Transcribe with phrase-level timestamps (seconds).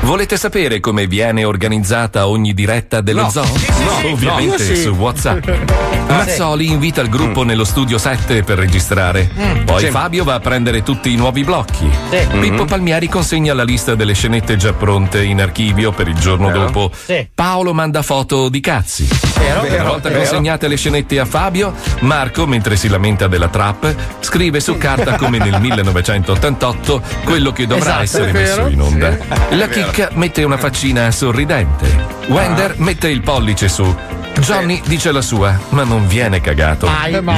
[0.00, 3.30] Volete sapere come viene organizzata ogni diretta dello No.
[3.30, 3.44] zoo?
[3.44, 4.06] Sì.
[4.12, 4.76] Ovviamente No, sì.
[4.76, 5.48] su WhatsApp.
[6.06, 9.30] Mazzoli invita il gruppo nello studio 7 per registrare.
[9.36, 9.64] Mm.
[9.64, 9.90] Poi Sì.
[9.90, 11.90] Fabio va a prendere tutti i nuovi blocchi.
[12.10, 12.18] Sì.
[12.38, 12.66] Pippo Mhm.
[12.66, 16.66] Palmieri consegna la lista delle scenette già pronte in archivio per il giorno Vero.
[16.66, 16.90] dopo.
[16.94, 17.26] Sì.
[17.34, 19.08] Paolo manda foto di cazzi.
[19.38, 23.94] Vero, Una vero, volta consegnate le scenette a Fabio, Marco, mentre si lamenta della trap,
[24.20, 29.16] scrive su carta come nel 1988 quello che dovrà Esatto, essere messo in onda.
[29.50, 31.86] La È chicca mette una faccina sorridente.
[32.26, 33.96] Wender mette il pollice su.
[34.40, 36.88] Johnny dice la sua, ma non viene cagato.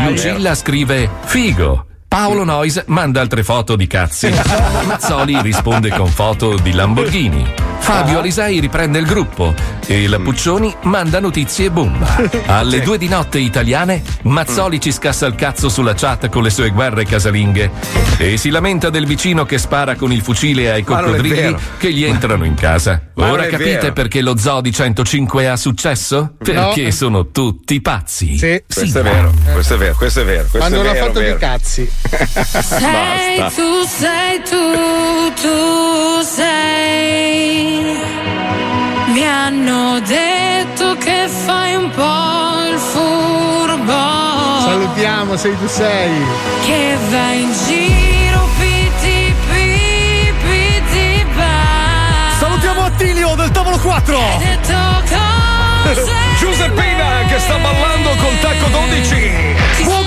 [0.09, 1.86] Lucilla scrive figo.
[2.09, 4.31] Paolo Nois manda altre foto di cazzi.
[4.87, 7.65] Mazzoli risponde con foto di Lamborghini.
[7.79, 9.55] Fabio Alisei riprende il gruppo
[9.87, 12.17] e la Puccioni manda notizie bomba.
[12.47, 16.71] Alle due di notte italiane, Mazzoli ci scassa il cazzo sulla chat con le sue
[16.71, 17.71] guerre casalinghe
[18.19, 22.45] e si lamenta del vicino che spara con il fucile ai coccodrilli che gli entrano
[22.45, 23.01] in casa.
[23.15, 26.35] Ora capite perché lo zoo di 105 ha successo?
[26.39, 28.37] Perché sono tutti pazzi.
[28.37, 28.63] Sì.
[28.73, 30.47] Questo è vero, questo è vero, questo è vero.
[30.49, 31.33] Questo Quando è vero, foto vero.
[31.35, 31.91] di cazzi.
[32.63, 37.99] Sei tu, sei tu, tu sei.
[39.13, 43.93] Mi hanno detto che fai un po' il furbo.
[44.65, 46.11] Salutiamo, sei tu sei.
[46.65, 52.37] Che vai in giro, piti, pi, piti, ba.
[52.39, 54.19] Salutiamo Attilio del tavolo 4.
[54.19, 54.75] Hai detto
[55.09, 56.13] cose.
[56.39, 59.55] Giuseppina che sta ballando col tacco 12.
[59.85, 60.06] Buon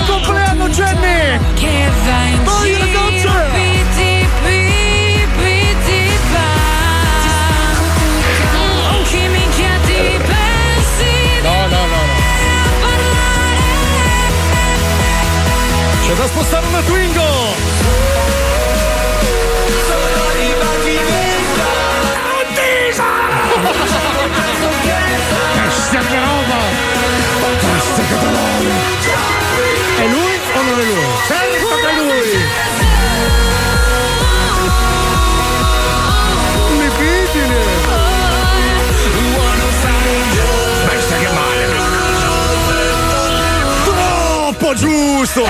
[0.80, 3.58] Dai, giro, ragazze.
[16.06, 17.29] C'è da spostare una Twingo.
[30.80, 31.04] È lui?
[31.26, 32.30] Certo che lui!
[36.78, 37.58] Libidine!
[40.86, 41.68] Bestia che male.
[43.84, 45.44] Troppo giusto.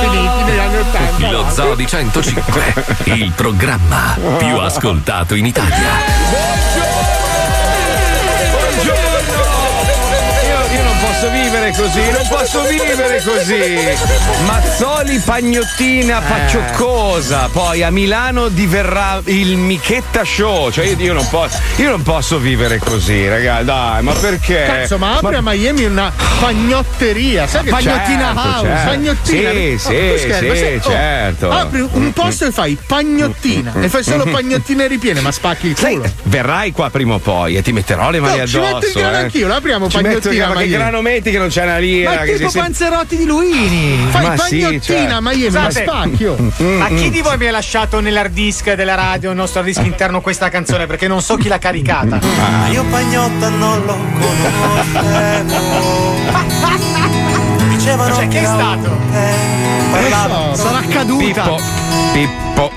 [0.00, 1.30] Finiti negli anni 80.
[1.30, 2.74] Lo Zoo di 105,
[3.04, 7.03] il programma più ascoltato in Italia.
[11.64, 14.44] Vivere così, non posso vivere così.
[14.44, 20.70] Mazzoli pagnottina paccioccosa, poi a Milano diverrà il Michetta Show.
[20.70, 23.64] Cioè io, io non posso, io non posso vivere così, ragazzi.
[23.64, 24.64] Dai, ma perché?
[24.66, 28.88] Cazzo, ma apre a Miami una pagnotteria, sai che Certo, pagnottina house, certo.
[28.88, 29.50] pagnottina.
[29.50, 31.50] Sì, Ma sì, ma sì, sai- oh, certo.
[31.50, 35.96] apri un posto e fai pagnottina e fai solo pagnottine ripiene, ma spacchi il Sai,
[35.96, 36.12] culo.
[36.24, 38.74] verrai qua prima o poi e ti metterò le mani No, ci addosso.
[38.74, 39.20] metto il grano eh.
[39.20, 42.10] anch'io, l'apriamo Ci pagnottina a grano, che grano metti che non c'è una lira.
[42.10, 44.06] Ma che tipo sempre- Panzerotti di Luini.
[44.10, 45.12] Fai Ma sì, pagnottina cioè.
[45.12, 45.82] a Miami, ma Scusate.
[45.84, 46.36] spacchio.
[46.56, 49.84] Ma chi di voi mi ha lasciato nell'hard disk della radio, il nostro hard disk
[49.84, 50.86] interno, questa canzone?
[50.86, 52.18] Perché non so chi l'ha caricata.
[52.18, 52.66] Ah.
[52.70, 55.52] Io Pagnotta non lo conoscevo.
[57.68, 58.98] Dicevano Cioè, che è stato?
[59.92, 61.24] Parlavano Sarà caduta.
[61.24, 61.60] Pippo,
[62.12, 62.72] Pippo.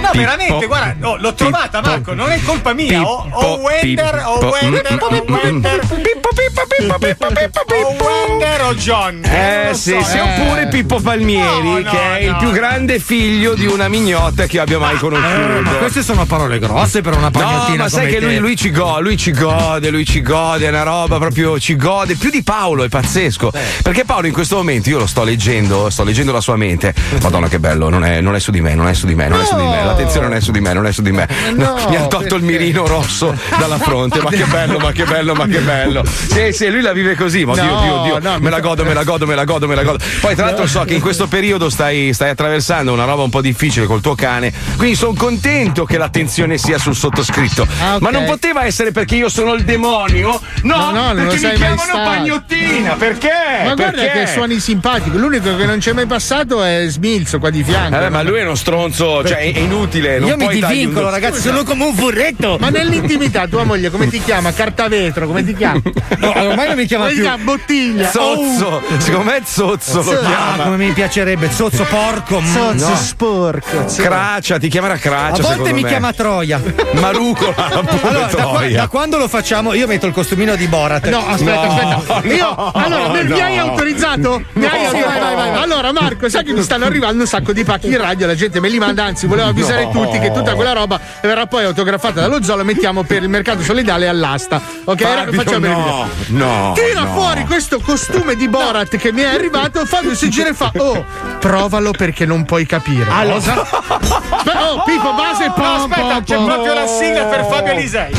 [0.00, 0.24] No, Pippo.
[0.24, 3.02] veramente, guarda, oh, l'ho trovata, Marco, non è colpa mia.
[3.02, 4.38] O, o Pippo, Wender, o.
[4.48, 5.78] Wender, o Wender.
[5.80, 8.04] Pippo, Pippo, Pippo, Pippo, Pippo, O Pippo.
[8.04, 9.22] Wender o John.
[9.24, 10.20] Eh sì, so, sì, eh.
[10.20, 12.36] oppure Pippo Palmieri, No, no, che è il no.
[12.38, 15.76] più grande figlio di una mignotta che io abbia mai Eh, ma conosciuto.
[15.78, 19.02] queste sono parole grosse per una No, pagnottina ma sai che lui, lui ci gode,
[19.02, 22.84] lui ci gode, lui ci gode, è una roba proprio ci gode, più di Paolo,
[22.84, 23.52] è pazzesco.
[23.82, 26.94] Perché Paolo in questo momento io lo sto leggendo, sto leggendo la sua mente.
[27.22, 29.28] Madonna che bello, non è, non è su di me, non è su di me,
[29.28, 31.12] non è su di me, l'attenzione non è su di me, non è su di
[31.12, 31.28] me.
[31.54, 35.34] no, mi ha tolto il mirino rosso dalla fronte, ma che bello, ma che bello,
[35.34, 36.04] ma che bello.
[36.04, 38.84] Sì, Sì, lui la vive così, ma No, Dio, Dio, Dio, no, me la godo,
[38.84, 39.98] me la godo, me la godo, me la godo.
[40.20, 43.40] Poi tra l'altro so che in questo periodo stai, stai attraversando una roba un po'
[43.40, 47.66] difficile col tuo cane, quindi sono contento che l'attenzione sia sul sottoscritto.
[47.80, 48.00] Ah, ok.
[48.00, 50.40] Ma non poteva essere perché io sono il demonio?
[50.62, 51.98] No, No, no, perché mi chiamano stato.
[52.10, 53.28] pagnottina, perché?
[53.64, 54.20] Ma guarda Perché?
[54.20, 55.16] che suoni simpatico.
[55.18, 57.98] L'unico che non c'è mai passato è Smilzo qua di fianco.
[58.00, 60.18] Eh, ma lui è uno stronzo, cioè è, è inutile.
[60.18, 62.56] non Io mi un divincolo, do- ragazzi, sono come un furretto.
[62.60, 64.52] Ma nell'intimità tua moglie come ti chiama?
[64.52, 65.80] Cartavetro, come ti chiama?
[66.20, 67.20] No, ormai non mi chiama più.
[67.22, 67.42] chiama?
[67.42, 68.10] Bottiglia.
[68.10, 70.62] Zozzo, secondo me è Zozzo lo Ah, chiama.
[70.64, 72.40] come mi piacerebbe, zozzo porco.
[72.40, 72.44] mm.
[72.46, 72.94] Zozzo No.
[72.96, 73.84] sporco.
[73.96, 75.42] Craccia, ti chiamerà A Craccia.
[75.42, 75.88] volte mi me.
[75.88, 76.60] chiama Troia.
[76.92, 81.08] Marucola, Allora, da, qua- da quando lo facciamo, io metto il costumino di Borat.
[81.08, 82.20] No, aspetta, No, aspetta.
[82.22, 83.22] no, Io, allora, no.
[83.34, 84.42] mi hai autorizzato?
[84.54, 84.86] Mi hai No.
[84.88, 85.08] autorizzato?
[85.10, 85.62] Vai, vai, vai, vai.
[85.62, 88.60] Allora, Marco, sai che mi stanno arrivando un sacco di pacchi in radio, la gente
[88.60, 89.90] me li manda, anzi, volevo avvisare No.
[89.90, 93.62] tutti che tutta quella roba verrà poi autografata dallo zoo, la mettiamo per il mercato
[93.62, 94.60] solidale all'asta.
[94.84, 95.00] Ok?
[95.02, 96.46] Fabio, Facciamo il no, video.
[96.46, 97.12] no, Tira no.
[97.12, 101.04] fuori questo costume di Borat che mi è arrivato, Fabio si gira e fa: Oh,
[101.38, 103.04] provalo perché non puoi capire.
[103.06, 103.60] Cosa?
[103.60, 106.44] oh, Pippo, base pom, Aspetta, pom, c'è pom.
[106.46, 108.12] proprio la sigla per Fabio Alisei.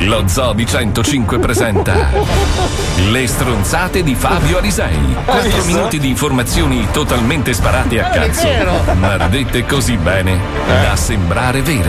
[0.00, 2.10] Lo Zoo di 105 presenta
[3.08, 5.16] Le stronzate di Fabio Alisei.
[5.24, 8.48] 4 minuti di informazioni totalmente sparate a cazzo,
[8.98, 11.88] ma dette così bene da sembrare vere.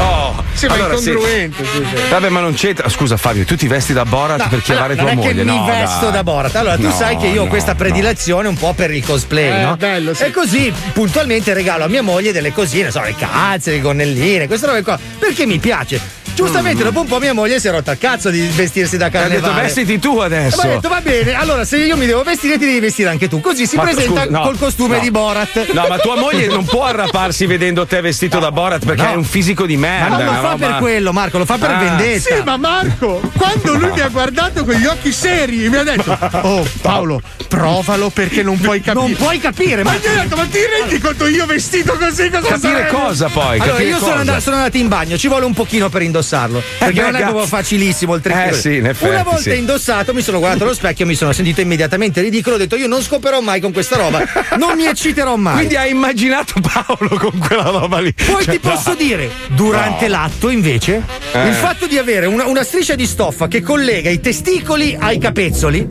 [0.00, 1.08] Oh, Sì, ma allora, è sì.
[1.10, 1.64] incongruente.
[1.64, 2.08] sì, sì.
[2.10, 2.88] Vabbè, ma non c'entra.
[2.88, 5.34] Scusa, Fabio, tu ti vesti da Borat per chiamare non tua è moglie?
[5.34, 6.12] che mi no, vesto dai.
[6.12, 6.56] da Borat.
[6.56, 7.78] Allora, tu No, sai che io ho no, questa no.
[7.78, 9.76] predilezione un po' per il cosplay, Eh, no?
[9.76, 10.22] bello, sì.
[10.24, 14.66] E così puntualmente regalo a mia moglie delle cosine, so, le calze, le gonnelline, queste
[14.66, 14.98] robe qua.
[15.18, 16.24] Perché mi piace.
[16.36, 19.16] Giustamente, dopo un po' mia moglie si è rotta il cazzo di vestirsi da Ti
[19.16, 19.62] ha detto carnevale.
[19.62, 20.56] vestiti tu adesso.
[20.58, 23.26] Ma ha detto va bene, allora se io mi devo vestire ti devi vestire anche
[23.26, 23.40] tu.
[23.40, 25.02] Così si Ma presenta scusa, no, col costume no.
[25.02, 25.72] di Borat.
[25.72, 29.08] No, ma tua moglie non può arraparsi vedendo te vestito da Borat perché No.
[29.08, 30.08] hai un fisico di merda.
[30.08, 32.34] Ma non lo fa roba- per quello, Marco, lo fa per Ah, vendetta.
[32.34, 36.18] Sì, ma Marco, quando lui mi ha guardato con gli occhi seri, mi ha detto:
[36.42, 39.06] Oh, Paolo, provalo perché non puoi capire.
[39.06, 39.96] Non puoi capire, Ma ma.
[39.96, 42.90] gli ho detto, ma ti rendi conto io vestito così cosa Capire sarebbe?
[42.90, 43.58] cosa poi?
[43.58, 44.20] Allora, capire io sono cosa?
[44.20, 46.62] andato, sono andato in bagno, ci vuole un pochino per indossarlo.
[46.78, 48.48] Perché beh, non è proprio facilissimo il trick.
[48.48, 49.56] Eh, sì, in effetti, Una volta sì.
[49.56, 52.56] indossato, mi sono guardato allo specchio, mi sono sentito immediatamente ridicolo.
[52.56, 54.22] Ho detto: Io non scoperò mai con questa roba,
[54.58, 55.54] non mi ecciterò mai.
[55.56, 58.12] Quindi hai immaginato Paolo con quella roba lì.
[58.12, 58.96] Poi Cioè, ti posso no.
[58.96, 60.12] dire, durante No.
[60.16, 61.02] l'atto invece,
[61.32, 61.48] Eh.
[61.48, 65.86] il fatto di avere una, una striscia di stoffa che collega i testicoli ai capezzoli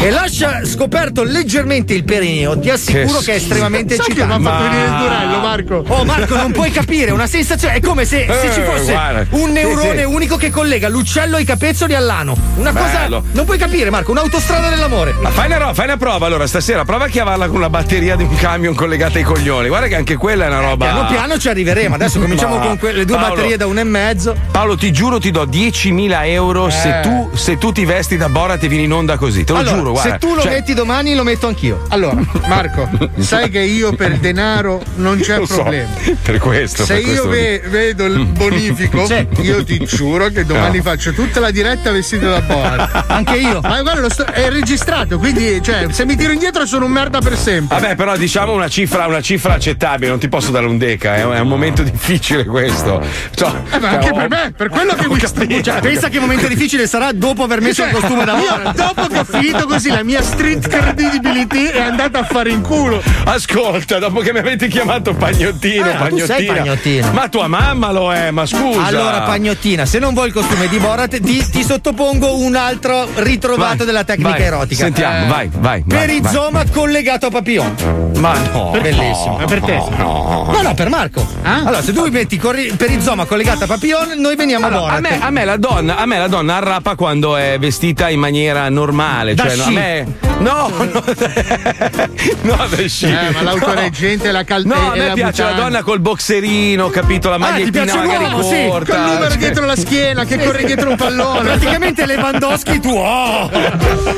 [0.00, 4.32] e lascia scoperto leggermente il perineo, ti assicuro Che che, è estremamente Sai che mi
[4.32, 4.48] ha eccitante.
[4.50, 5.84] fatto venire il durello, Marco?
[5.88, 9.26] Oh Marco, non puoi capire, una sensazione, è come se, se ci Eh, fosse guarda.
[9.30, 10.04] un Sì, neurone sì.
[10.04, 12.36] unico che collega l'uccello ai capezzoli all'ano.
[12.56, 13.20] Una Bello.
[13.20, 13.22] cosa.
[13.32, 15.14] Non puoi capire, Marco, un'autostrada dell'amore.
[15.20, 18.22] Ma fai una, fai una prova allora stasera, prova a chiavarla con una batteria di
[18.24, 19.68] un camion collegata ai coglioni.
[19.68, 20.86] Guarda che anche quella è una roba.
[20.86, 21.94] Piano piano ci arriveremo.
[21.94, 23.34] Adesso cominciamo Ma- con quelle due Paolo.
[23.34, 24.36] batterie da uno e mezzo.
[24.50, 28.62] Paolo, ti giuro, ti do 10.000 euro se, tu, se tu ti vesti da Borat
[28.62, 29.44] e vieni in onda così.
[29.44, 30.10] Te lo Allora, giuro, guarda.
[30.12, 31.82] se tu lo Cioè, metti domani, lo metto anch'io.
[31.88, 32.16] Allora,
[32.48, 32.88] Marco,
[33.18, 35.88] sai che io per denaro non c'è lo so, problema.
[36.22, 36.84] per questo.
[36.84, 39.06] Se per io questo lo ve- vedo il bonifico,
[39.42, 43.04] io ti giuro che domani faccio tutta la diretta vestito da Borat.
[43.10, 43.60] Anche io.
[43.60, 47.18] Ma guarda, lo sto- è registrato, quindi cioè, se mi tiro indietro sono un merda
[47.20, 47.78] per sempre.
[47.80, 51.24] Vabbè, però diciamo una cifra, una cifra accettabile, non ti posso dare un deca, è
[51.24, 53.02] un, è un momento difficile questo.
[53.34, 55.62] Cioè, Eh, ma anche ho- per me, per quello che mi capito.
[55.62, 58.74] Cioè, pensa che momento difficile sarà dopo aver messo Cioè, il costume da Borat.
[58.74, 63.02] dopo che ho finito così la mia street credibility è andata a fare in culo.
[63.24, 67.10] Ascolta, dopo che mi avete chiamato pagnottino, Ah, tu pagnottina.
[67.12, 68.84] Ma tua mamma lo è, ma scusa.
[68.84, 69.22] Allora,
[69.54, 73.86] Pagnottina, se non vuoi il costume di Borat, ti, ti sottopongo un altro ritrovato Vai,
[73.86, 74.84] della tecnica vai, erotica.
[74.84, 75.82] Sentiamo, Eh, vai, vai.
[75.86, 77.74] vai, Perizoma collegato a papillon.
[77.76, 78.20] vai.
[78.20, 78.70] Ma no.
[78.80, 79.36] Bellissimo.
[79.38, 79.76] Ma per te?
[79.96, 81.24] No, no, per Marco.
[81.42, 85.00] Allora, se tu mi metti corri- perizoma collegato a papillon, noi veniamo Allora, a a,
[85.00, 85.18] Borat.
[85.18, 88.68] me, a me la donna, a me la donna arrapa quando è vestita in maniera
[88.70, 89.34] normale.
[89.34, 90.06] Da cioè, no, a me.
[90.38, 91.02] No, no,
[92.42, 93.06] no, da sci.
[93.06, 95.62] Eh, ma l'autoreggente, la cal- No, a me la piace la mutanda.
[95.70, 97.28] donna col boxerino, capito?
[97.28, 98.96] La Ah, ti magliettina piace magari l'uomo, sì, corta.
[98.96, 101.40] Col numero Cioè- dietro la schiena che corre dietro un pallone.
[101.42, 103.50] Praticamente Lewandowski tu oh!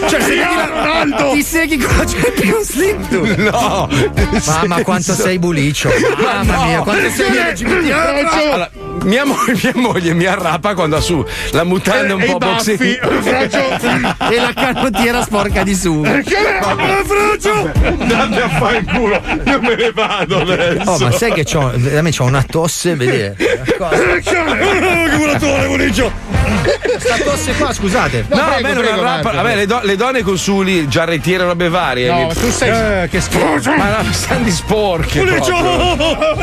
[0.09, 3.43] Cioè se vedi la- ti segui con la Champions League tu.
[3.43, 3.89] No,
[4.47, 5.91] Mamma quanto sei bulicio
[6.23, 7.29] Mamma mia quanto sei
[7.93, 8.71] Allora,
[9.05, 12.77] mia, mo- mia moglie mi arrapa quando ha su la mutanda un e po' baffi.
[12.77, 14.15] boxerino.
[14.31, 16.35] E la canottiera sporca di sugo Andate
[18.43, 20.91] a fare il culo, io me ne vado adesso.
[20.91, 23.37] Oh ma sai che c'ho veramente c'ho una tosse vedete
[23.67, 26.11] Che volatore bulicio
[26.99, 29.31] Sta tosse qua scusate No, a prego, me non prego, arrapa.
[29.33, 32.09] Vabbè, le, do- le donne con suli, giarrettiere, robe varie.
[32.11, 33.03] No, mi- tu sei.
[33.03, 35.21] Eh, che schifo Ma no, stanno di sporche.
[35.23, 36.37] proprio.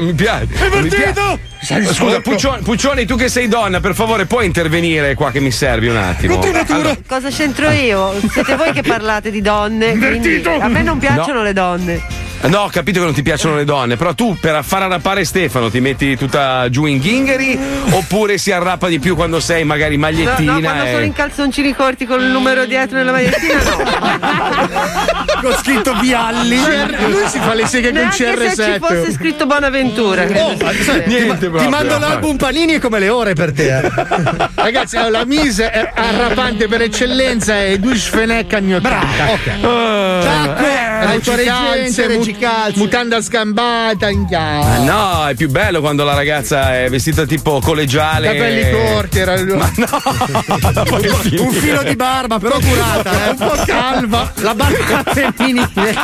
[0.00, 0.46] mi piace.
[0.80, 1.50] mi piace.
[1.62, 5.86] Scusa, Puccioni, Puccioni, tu che sei donna, per favore, puoi intervenire qua che mi servi
[5.88, 6.40] un attimo.
[6.40, 8.12] Allora, Cosa c'entro io?
[8.30, 12.21] Siete voi che parlate di donne, quindi a me non piacciono le donne.
[12.44, 15.70] No, ho capito che non ti piacciono le donne, però tu per far arrappare Stefano
[15.70, 17.58] ti metti tutta giù in ghingheri
[17.90, 20.52] oppure si arrappa di più quando sei magari No, magliettina?
[20.54, 24.90] no, quando e- sono in calzoncini corti con il numero dietro nella magliettina, no.
[25.42, 26.56] Con scritto Vialli.
[26.56, 28.14] Lui si fa le seghe con Neanche
[28.54, 29.12] se ci fosse CR7.
[29.12, 30.24] scritto Bonaventura.
[30.24, 33.76] Oh, sai, ti, ti mando l'album Panini e come le ore per te.
[33.78, 33.90] eh.
[34.54, 39.26] Ragazzi, la mise è arrapante per eccellenza è due sfenecca anni 80.
[39.60, 46.88] Eh, Regicalze, mut- mutanda scambata, in Ah, No, è più bello quando la ragazza è
[46.88, 48.26] vestita tipo collegiale.
[48.28, 49.86] Capelli corti, era Ma no.
[51.42, 53.30] Un filo di barba, però curata, eh.
[53.30, 54.32] un po' calva.
[54.36, 55.94] La barba femminile.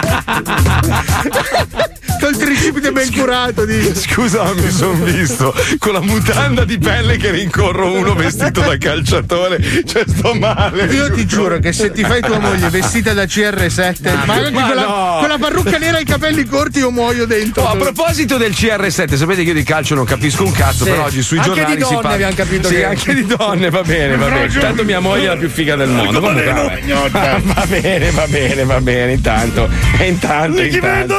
[2.20, 3.64] Col tricipite ben curato.
[3.64, 3.90] Di...
[3.94, 8.76] Scusa, ma mi sono visto con la mutanda di pelle che rincorro uno vestito da
[8.76, 9.58] calciatore.
[9.84, 10.84] Cioè, sto male.
[10.86, 14.66] Io ti giuro che se ti fai tua moglie vestita da CR7, ma anche ma
[14.66, 15.16] quella, no.
[15.18, 17.62] quella parrucca nera e i capelli corti, io muoio dentro.
[17.62, 20.90] Oh, a proposito del CR7, sapete che io di calcio non capisco un cazzo, Sì.
[20.90, 22.14] però oggi sui Anche giornali di si donne parla.
[22.14, 24.48] abbiamo capito Sì, che- anche di donne, va bene, va bene.
[24.58, 26.20] Tanto mia moglie è la più figa del mondo.
[26.20, 29.12] Comunque, va bene, va bene, va bene.
[29.12, 29.68] Intanto,
[30.04, 31.16] intanto, intanto.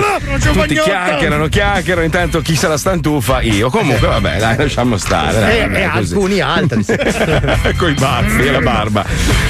[0.52, 3.42] Tutti chiacchierano, chiacchierano, intanto chi se la stantufa?
[3.42, 3.70] Io.
[3.70, 5.40] Comunque, vabbè, dai, lasciamo stare.
[5.40, 6.14] dai, E, vabbè, e così.
[6.14, 6.86] alcuni altri.
[7.78, 9.06] Con i baffi e la barba.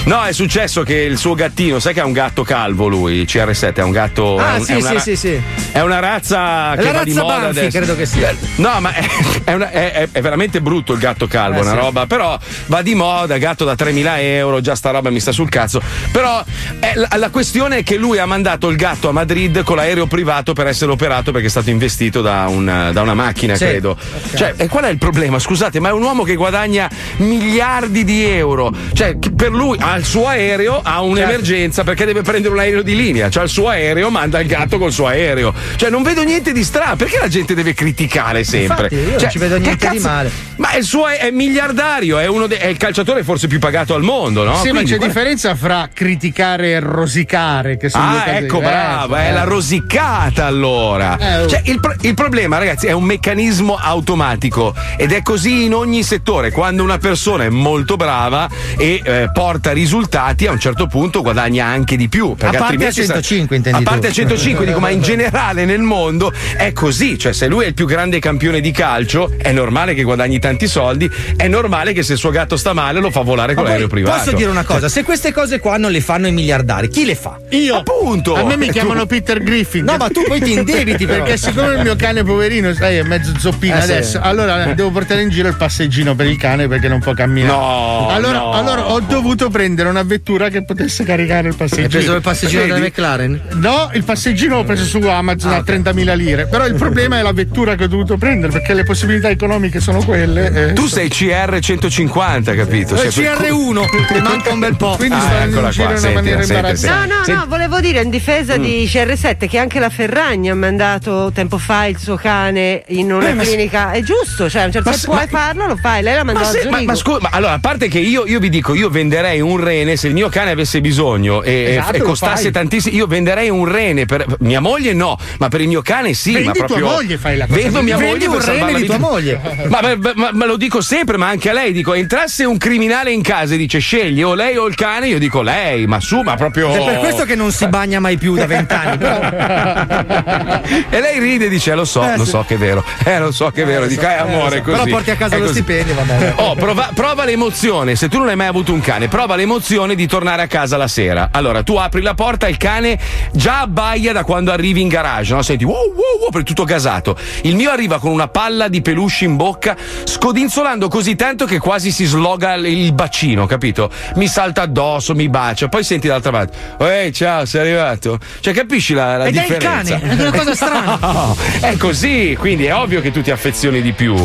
[0.06, 3.74] No, è successo che il suo gattino, sai che ha un gatto calvo lui, CR7,
[3.76, 4.38] è un gatto.
[4.38, 5.42] è Ah, un- è sì, una sì, ra- sì, sì.
[5.72, 7.78] È una razza che La va di razza moda Banfi, adesso.
[7.78, 8.36] credo che sia.
[8.56, 9.06] No, ma è,
[9.46, 11.78] è una- è- è- è veramente brutto il gatto calvo, Eh, una sì.
[11.78, 12.06] roba.
[12.08, 15.82] Però va di moda, gatto da 3.000 euro, già sta roba mi sta sul cazzo.
[16.12, 16.44] Però
[16.80, 20.06] è- la, la questione è che lui ha mandato il gatto a Madrid con l'aereo
[20.08, 23.66] privato per essere operato perché è stato investito da, un- da una macchina, Sì.
[23.66, 23.98] credo.
[24.36, 25.40] Cioè, e qual è il problema?
[25.40, 28.72] Scusate, ma è un uomo che guadagna miliardi di euro.
[28.94, 32.96] Cioè, per lui ha il suo aereo, ha un'emergenza perché deve prendere un aereo di
[32.96, 33.30] linea.
[33.30, 35.54] Cioè, il suo aereo manda il gatto col suo aereo.
[35.76, 36.96] Cioè, non vedo niente di strano.
[36.96, 38.86] Perché la gente deve criticare sempre?
[38.86, 40.32] Infatti, io non Cioè, ci vedo niente di cazzo- male.
[40.58, 43.94] Ma il suo è, è miliardario, è, uno de- è il calciatore forse più pagato
[43.94, 44.56] al mondo, no?
[44.58, 48.60] Sì, ma Quindi, c'è guarda- differenza fra criticare e rosicare, che sono Ah, ecco, diverse.
[48.78, 49.34] brava, è Eh.
[49.34, 51.18] la rosicata allora.
[51.20, 51.48] Eh, oh.
[51.48, 56.02] Cioè, il, pro- il problema, ragazzi, è un meccanismo automatico ed è così in ogni
[56.04, 56.52] settore.
[56.52, 58.48] Quando una persona è molto brava
[58.78, 62.36] e eh, porta risultati, a un certo punto guadagna anche di più.
[62.36, 64.08] perché A parte a sa- 105 intendi A parte tu.
[64.08, 67.18] a 105, dico, ma in generale nel mondo è così.
[67.20, 70.68] Cioè, se lui è il più grande campione di calcio, è normale che guadagni tanti
[70.68, 73.70] soldi, è normale che se il suo gatto sta male lo fa volare con Ma
[73.70, 74.18] l'aereo privato.
[74.24, 74.88] Posso dire una cosa?
[74.90, 77.38] Se queste cose qua non le fanno i miliardari, chi le fa?
[77.50, 77.76] Io.
[77.76, 78.36] Appunto.
[78.36, 79.84] A me mi Tu- chiamano Peter Griffin.
[79.84, 81.24] No, ma tu poi ti indebiti però.
[81.24, 83.92] Perché siccome il mio cane poverino, sai, è mezzo zoppino Eh, sì.
[83.92, 87.52] adesso, allora devo portare in giro il passeggino per il cane perché non può camminare.
[87.54, 88.52] No, Allora, no.
[88.52, 91.86] allora ho dovuto prendere una vettura che potesse caricare il passeggino.
[91.88, 92.74] Hai preso il passeggino Vedi?
[92.74, 93.42] della McLaren?
[93.54, 96.46] No, il passeggino l'ho preso su Amazon a 30.000 lire.
[96.48, 100.04] Però il problema è la vettura che ho dovuto prendere perché le possibilità economiche sono
[100.04, 100.70] quelle.
[100.70, 100.74] eh.
[100.74, 102.94] Tu sei CR 150, capito?
[102.96, 104.96] Il Sei quel- CR1, ti manca un bel po'.
[104.98, 107.08] Quindi Ah, sto in giro qua, in una senti, maniera senti, imbarazzante.
[107.08, 110.56] No, no, Senti- no, volevo dire in difesa di CR7 che anche la Ferragni ha
[110.56, 113.92] mandato tempo fa il suo cane in una Eh, ma- clinica.
[113.92, 116.02] È giusto, cioè, certo Ma se puoi ma- farlo, lo fai.
[116.04, 116.92] Lei l'ha Ma, mandato se- a ma, Zurigo.
[116.92, 119.96] ma scusa, ma allora, a parte che io, io vi dico, io venderei un rene
[119.96, 122.96] se il mio cane avesse bisogno e, Esatto, e costasse tantissimo.
[122.96, 126.34] Io venderei un rene per mia moglie, no, ma per il mio cane sì.
[126.34, 128.78] Vendi ma tua proprio, moglie, fai la cosa Vendo mia Vendi moglie un rene la
[128.78, 129.40] di tua moglie.
[129.70, 133.12] Ma, ma- ma- ma lo dico sempre, ma anche a lei dico: entrasse un criminale
[133.12, 136.22] in casa e dice scegli o lei o il cane, io dico lei, ma su,
[136.22, 136.72] ma proprio.
[136.72, 138.98] È per questo che non si bagna mai più da vent'anni.
[138.98, 139.20] Però
[140.92, 142.32] E lei ride e dice: "Eh, Lo so, Eh, lo sì.
[142.32, 142.84] so che è vero.
[143.06, 143.86] Eh, lo so che è vero.
[143.86, 144.64] Dico, eh, amore, so.
[144.64, 144.78] così.
[144.78, 146.34] Però porti a casa lo stipendio, va bene.
[146.38, 147.96] Oh, prova, prova l'emozione.
[147.96, 150.88] Se tu non hai mai avuto un cane, prova l'emozione di tornare a casa la
[150.88, 151.30] sera.
[151.32, 152.98] Allora, tu apri la porta, il cane
[153.32, 155.42] già abbaia da quando arrivi in garage, no?
[155.44, 157.16] Senti, wow, wow, wow, per tutto gasato.
[157.44, 161.92] Il mio arriva con una palla di peluche in bocca, scodinzolando così tanto che quasi
[161.92, 163.90] si sloga il- bacino, capito?
[164.16, 168.18] Mi salta addosso, mi bacia, poi senti dall'altra parte, ehi, ciao, sei arrivato?
[168.40, 170.00] Cioè, capisci la, la Ed è il differenza?
[170.00, 170.78] cane, è una cosa strana.
[170.82, 174.16] No, è così, quindi è ovvio che tu ti affezioni di più.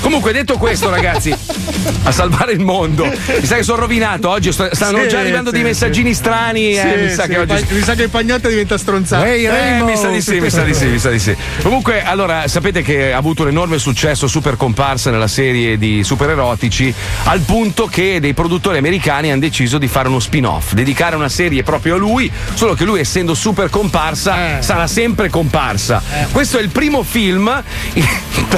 [0.00, 1.34] Comunque, detto questo, ragazzi,
[2.04, 3.04] a salvare il mondo.
[3.04, 4.52] Mi sa che sono rovinato oggi.
[4.52, 6.72] stanno Sì, già arrivando sì, dei messaggini strani.
[6.76, 7.66] eh, Sì, mi sa sì, che oggi.
[7.70, 9.24] mi sa che il pagnotta diventa stronzato.
[9.24, 11.34] Eh, mi sa di sì, mi sa di sì, mi sa di sì.
[11.62, 16.92] Comunque, allora, sapete che ha avuto un enorme successo super comparsa nella serie di supererotici,
[17.24, 21.62] al punto che dei produttori americani hanno deciso di fare uno spin-off, dedicare una serie
[21.62, 26.02] proprio a lui, solo che lui essendo super comparsa sarà sempre comparsa.
[26.30, 27.62] Questo è il primo film.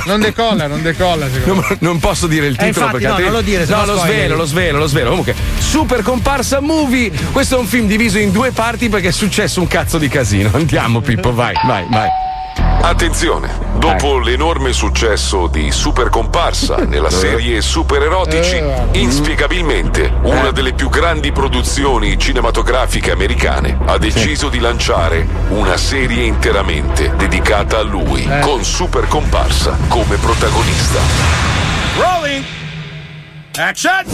[0.06, 1.26] Non decolla, non decolla.
[1.44, 3.84] Non, non posso dire il Eh, titolo infatti perché no, non lo dire, se no,
[3.84, 5.08] lo svelo, lo svelo, lo svelo.
[5.10, 7.10] Comunque, Super Comparsa Movie.
[7.32, 10.50] Questo è un film diviso in due parti perché è successo un cazzo di casino.
[10.52, 12.08] Andiamo, Pippo, vai, vai, vai.
[12.80, 18.62] Attenzione, dopo l'enorme successo di Super Comparsa nella serie Super Erotici,
[18.92, 27.12] inspiegabilmente una delle più grandi produzioni cinematografiche americane ha deciso di lanciare una serie interamente
[27.16, 31.00] dedicata a lui, con Super Comparsa come protagonista.
[31.98, 32.65] Rolling!
[33.58, 34.04] Action!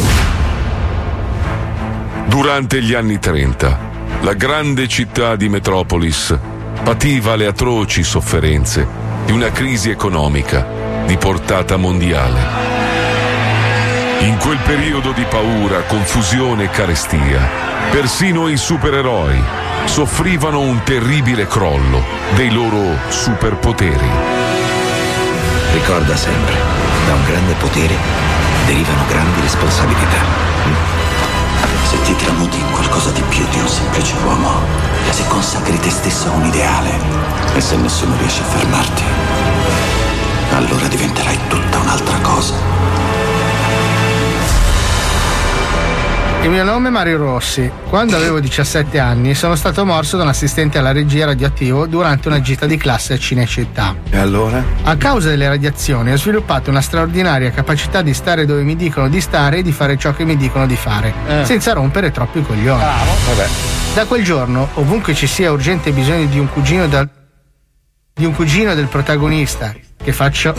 [2.27, 3.79] Durante gli anni 30,
[4.21, 6.37] la grande città di Metropolis
[6.83, 8.87] pativa le atroci sofferenze
[9.25, 10.67] di una crisi economica
[11.07, 12.41] di portata mondiale.
[14.21, 17.49] In quel periodo di paura, confusione e carestia,
[17.91, 19.43] persino i supereroi
[19.85, 22.05] soffrivano un terribile crollo
[22.37, 24.11] dei loro superpoteri.
[25.73, 26.55] Ricorda sempre,
[27.07, 30.21] da un grande potere derivano grandi responsabilità.
[31.89, 34.61] Se ti tramuti in qualcosa di più di un semplice uomo,
[35.11, 36.99] se consacri te stesso a un ideale
[37.55, 39.03] e se nessuno riesce a fermarti,
[40.55, 42.55] allora diventerai tutta un'altra cosa.
[46.43, 47.71] Il mio nome è Mario Rossi.
[47.89, 52.41] Quando avevo 17 anni sono stato morso da un assistente alla regia radioattivo durante una
[52.41, 53.95] gita di classe a Cinecittà.
[54.11, 54.63] E allora?
[54.83, 59.21] A causa delle radiazioni ho sviluppato una straordinaria capacità di stare dove mi dicono di
[59.21, 61.45] stare e di fare ciò che mi dicono di fare, Eh.
[61.45, 62.83] senza rompere troppo i coglioni.
[63.95, 67.09] Da quel giorno, ovunque ci sia urgente bisogno di un cugino dal-
[68.15, 69.73] di un cugino del protagonista
[70.03, 70.55] che faccio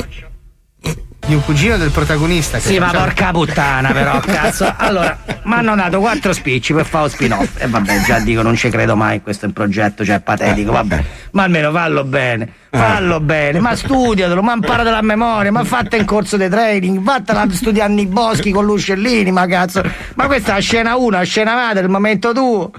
[1.26, 4.74] di un cugino del protagonista che Sì, ma faccio- porca puttana, però, cazzo.
[4.76, 7.50] Allora, mi hanno dato quattro spicci per fare lo spin-off.
[7.62, 11.04] E vabbè, già dico, non ci credo mai, questo è un progetto, cioè patetico, vabbè.
[11.32, 16.06] Ma almeno fallo bene, fallo bene, ma studiatelo, ma imparatelo a memoria, ma fatta in
[16.06, 19.82] corso di training, fattela studiando i boschi con l'uscellini, ma cazzo.
[20.16, 22.72] Ma questa è la scena 1, la scena madre, il momento tuo.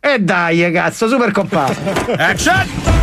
[0.00, 2.97] E dai, cazzo, super comparsa.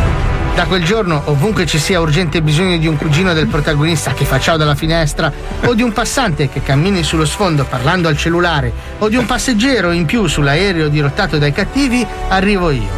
[0.56, 4.40] Da quel giorno, ovunque ci sia urgente bisogno di un cugino del protagonista che fa
[4.40, 5.30] ciao dalla finestra,
[5.66, 9.90] o di un passante che cammini sullo sfondo parlando al cellulare, o di un passeggero
[9.90, 12.88] in più sull'aereo dirottato dai cattivi, arrivo io.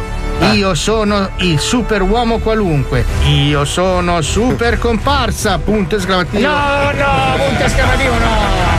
[0.53, 3.03] Io sono il super uomo qualunque.
[3.25, 5.57] Io sono super comparsa.
[5.59, 6.47] Punto esclamativo.
[6.47, 8.69] No, no, punto esclamativo, no.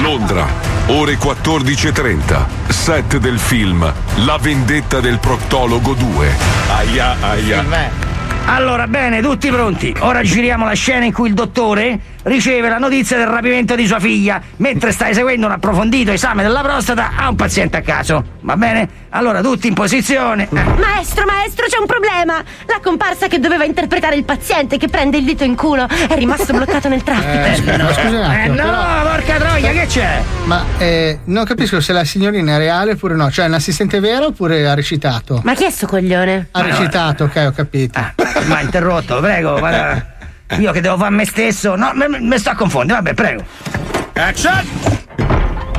[0.00, 0.46] Londra,
[0.88, 3.92] ore 14.30, set del film
[4.24, 6.36] La vendetta del proctologo 2.
[6.68, 7.64] Aia, aia.
[8.44, 9.94] Allora, bene, tutti pronti.
[9.98, 14.00] Ora giriamo la scena in cui il dottore riceve la notizia del rapimento di sua
[14.00, 18.22] figlia mentre sta eseguendo un approfondito esame della prostata a un paziente a caso.
[18.40, 19.04] Va bene?
[19.10, 20.48] Allora, tutti in posizione.
[20.50, 22.42] Maestro, maestro, c'è un problema!
[22.66, 26.52] La comparsa che doveva interpretare il paziente che prende il dito in culo è rimasto
[26.52, 27.44] bloccato nel traffico.
[27.44, 30.22] Eh, scusa, ma scusa un Eh no, però- porca troia, che c'è?
[30.44, 33.30] Ma eh, non capisco se la signorina è reale oppure no.
[33.30, 35.40] Cioè, è un'assistente vera oppure ha recitato?
[35.44, 36.48] Ma chi è sto coglione?
[36.50, 38.00] Ha recitato, ok, ho capito.
[38.46, 40.14] Ma interrotto, prego, guarda.
[40.58, 41.74] Io che devo fare me stesso.
[41.76, 43.44] No, mi sto a confondere, vabbè, prego.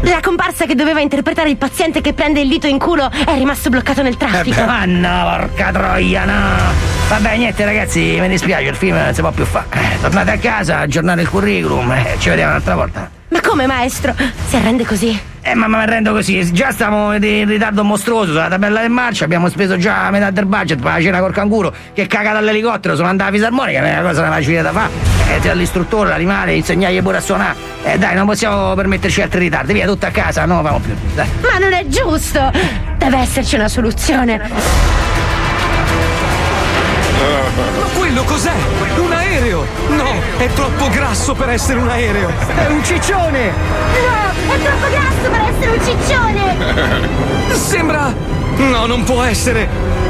[0.01, 3.69] La comparsa che doveva interpretare il paziente che prende il dito in culo è rimasto
[3.69, 4.61] bloccato nel traffico.
[4.61, 6.73] Ah no, porca troia, no.
[7.09, 9.65] Vabbè, niente ragazzi, mi dispiace, il film non si può più fare.
[9.71, 13.16] Eh, tornate a casa, aggiornate il curriculum, eh, ci vediamo un'altra volta.
[13.29, 14.15] Ma come, maestro?
[14.47, 15.19] Si arrende così?
[15.41, 19.47] Eh, ma mi rendo così, già stiamo in ritardo mostruoso sulla tabella del marcia, abbiamo
[19.47, 23.29] speso già metà del budget per la cena col canguro che caga dall'elicottero, sono andato
[23.29, 24.91] a fisarmonica, non è una cosa facile da fare.
[25.29, 27.55] Eh, ti dà l'istruttore, l'animale, insegnargli pure a suonare.
[27.83, 30.93] Eh dai, non possiamo permetterci altri ritardi, via, tutto a casa, no, vamo più.
[31.15, 31.27] Dai.
[31.41, 32.51] Ma non è giusto!
[32.97, 35.36] Deve esserci una soluzione.
[37.17, 38.53] Ma quello cos'è?
[38.97, 39.65] Un aereo!
[39.89, 42.29] No, è troppo grasso per essere un aereo!
[42.29, 43.51] È un ciccione!
[43.51, 47.55] No, è troppo grasso per essere un ciccione!
[47.55, 48.13] Sembra.
[48.57, 49.67] No, non può essere!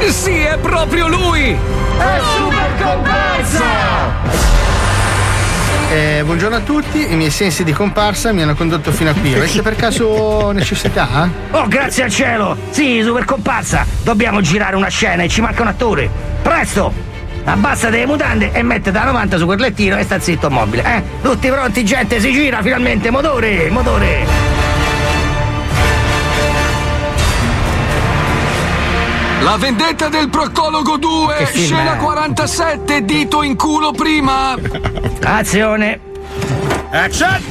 [0.08, 1.50] Sì, è proprio lui!
[1.98, 4.57] È super comparsa!
[5.90, 9.32] Eh, buongiorno a tutti, i miei sensi di comparsa mi hanno condotto fino a qui.
[9.32, 11.30] Avete per caso necessità?
[11.52, 12.58] Oh, grazie al cielo!
[12.68, 13.86] Sì, super comparsa!
[14.02, 16.10] Dobbiamo girare una scena e ci manca un attore!
[16.42, 16.92] Presto!
[17.42, 20.82] Abbassate le mutande e mettete la 90 su quel lettino e sta zitto mobile.
[20.84, 21.02] Eh?
[21.22, 24.47] Tutti pronti, gente, si gira finalmente, motore, motore.
[29.48, 31.96] La vendetta del proctologo 2, Che film scena è?
[31.96, 34.54] 47, dito in culo prima.
[35.22, 35.98] Azione.
[36.90, 37.42] Action!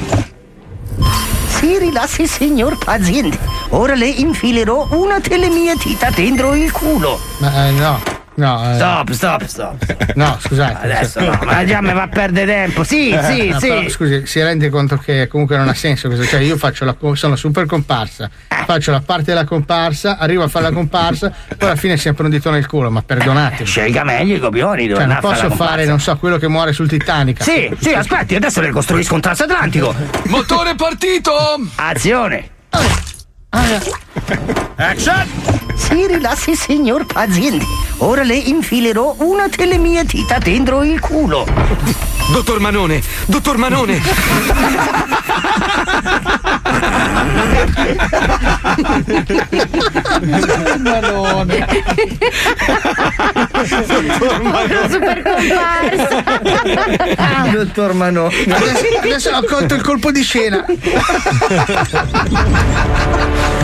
[1.48, 3.36] Si rilassi, signor paziente.
[3.70, 7.18] Ora le infilerò una delle mie dita dentro il culo.
[7.38, 8.00] Ma eh, no,
[8.38, 8.72] no.
[8.72, 10.12] eh, Stop, stop, stop.
[10.14, 10.86] No, scusate.
[10.86, 12.82] Adesso no, ma già mi va a perdere tempo.
[12.84, 13.68] Sì, sì, No, sì.
[13.68, 16.24] però, scusi, si rende conto che comunque non ha senso questo.
[16.26, 18.30] Cioè, io faccio la sono super comparsa,
[18.66, 22.24] faccio la parte della comparsa, arrivo a fare la comparsa, poi alla fine è sempre
[22.24, 23.66] un dito nel culo, ma perdonatemi.
[23.68, 26.88] Scelga meglio i copioni, dove Cioè, non posso fare, non so, quello che muore sul
[26.88, 27.42] Titanic.
[27.42, 29.94] Sì, sì, aspetti, adesso le costruisco un transatlantico.
[30.26, 31.32] Motore partito!
[31.76, 32.50] Azione.
[33.50, 35.26] Action!
[35.74, 37.64] Si rilassi, signor paziente.
[37.98, 41.46] Ora le infilerò una delle mie dita dentro il culo.
[42.30, 44.00] Dottor Manone, dottor Manone.
[50.82, 51.66] Manone.
[54.88, 56.22] Super comparsa.
[57.52, 58.34] Dottor Manone.
[58.48, 60.64] Adesso, adesso ho colto il colpo di scena.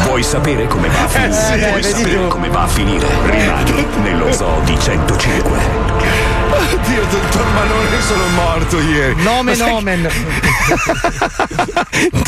[0.04, 1.28] Vuoi sapere come va a finire?
[1.28, 2.28] Eh sì, Vuoi vedi sapere tu.
[2.28, 3.06] come va a finire?
[3.24, 5.43] Rimani nello zoo di 105.
[6.94, 9.22] Oddio, dottor Manone, sono morto ieri.
[9.22, 10.08] Nomen Ma sai omen.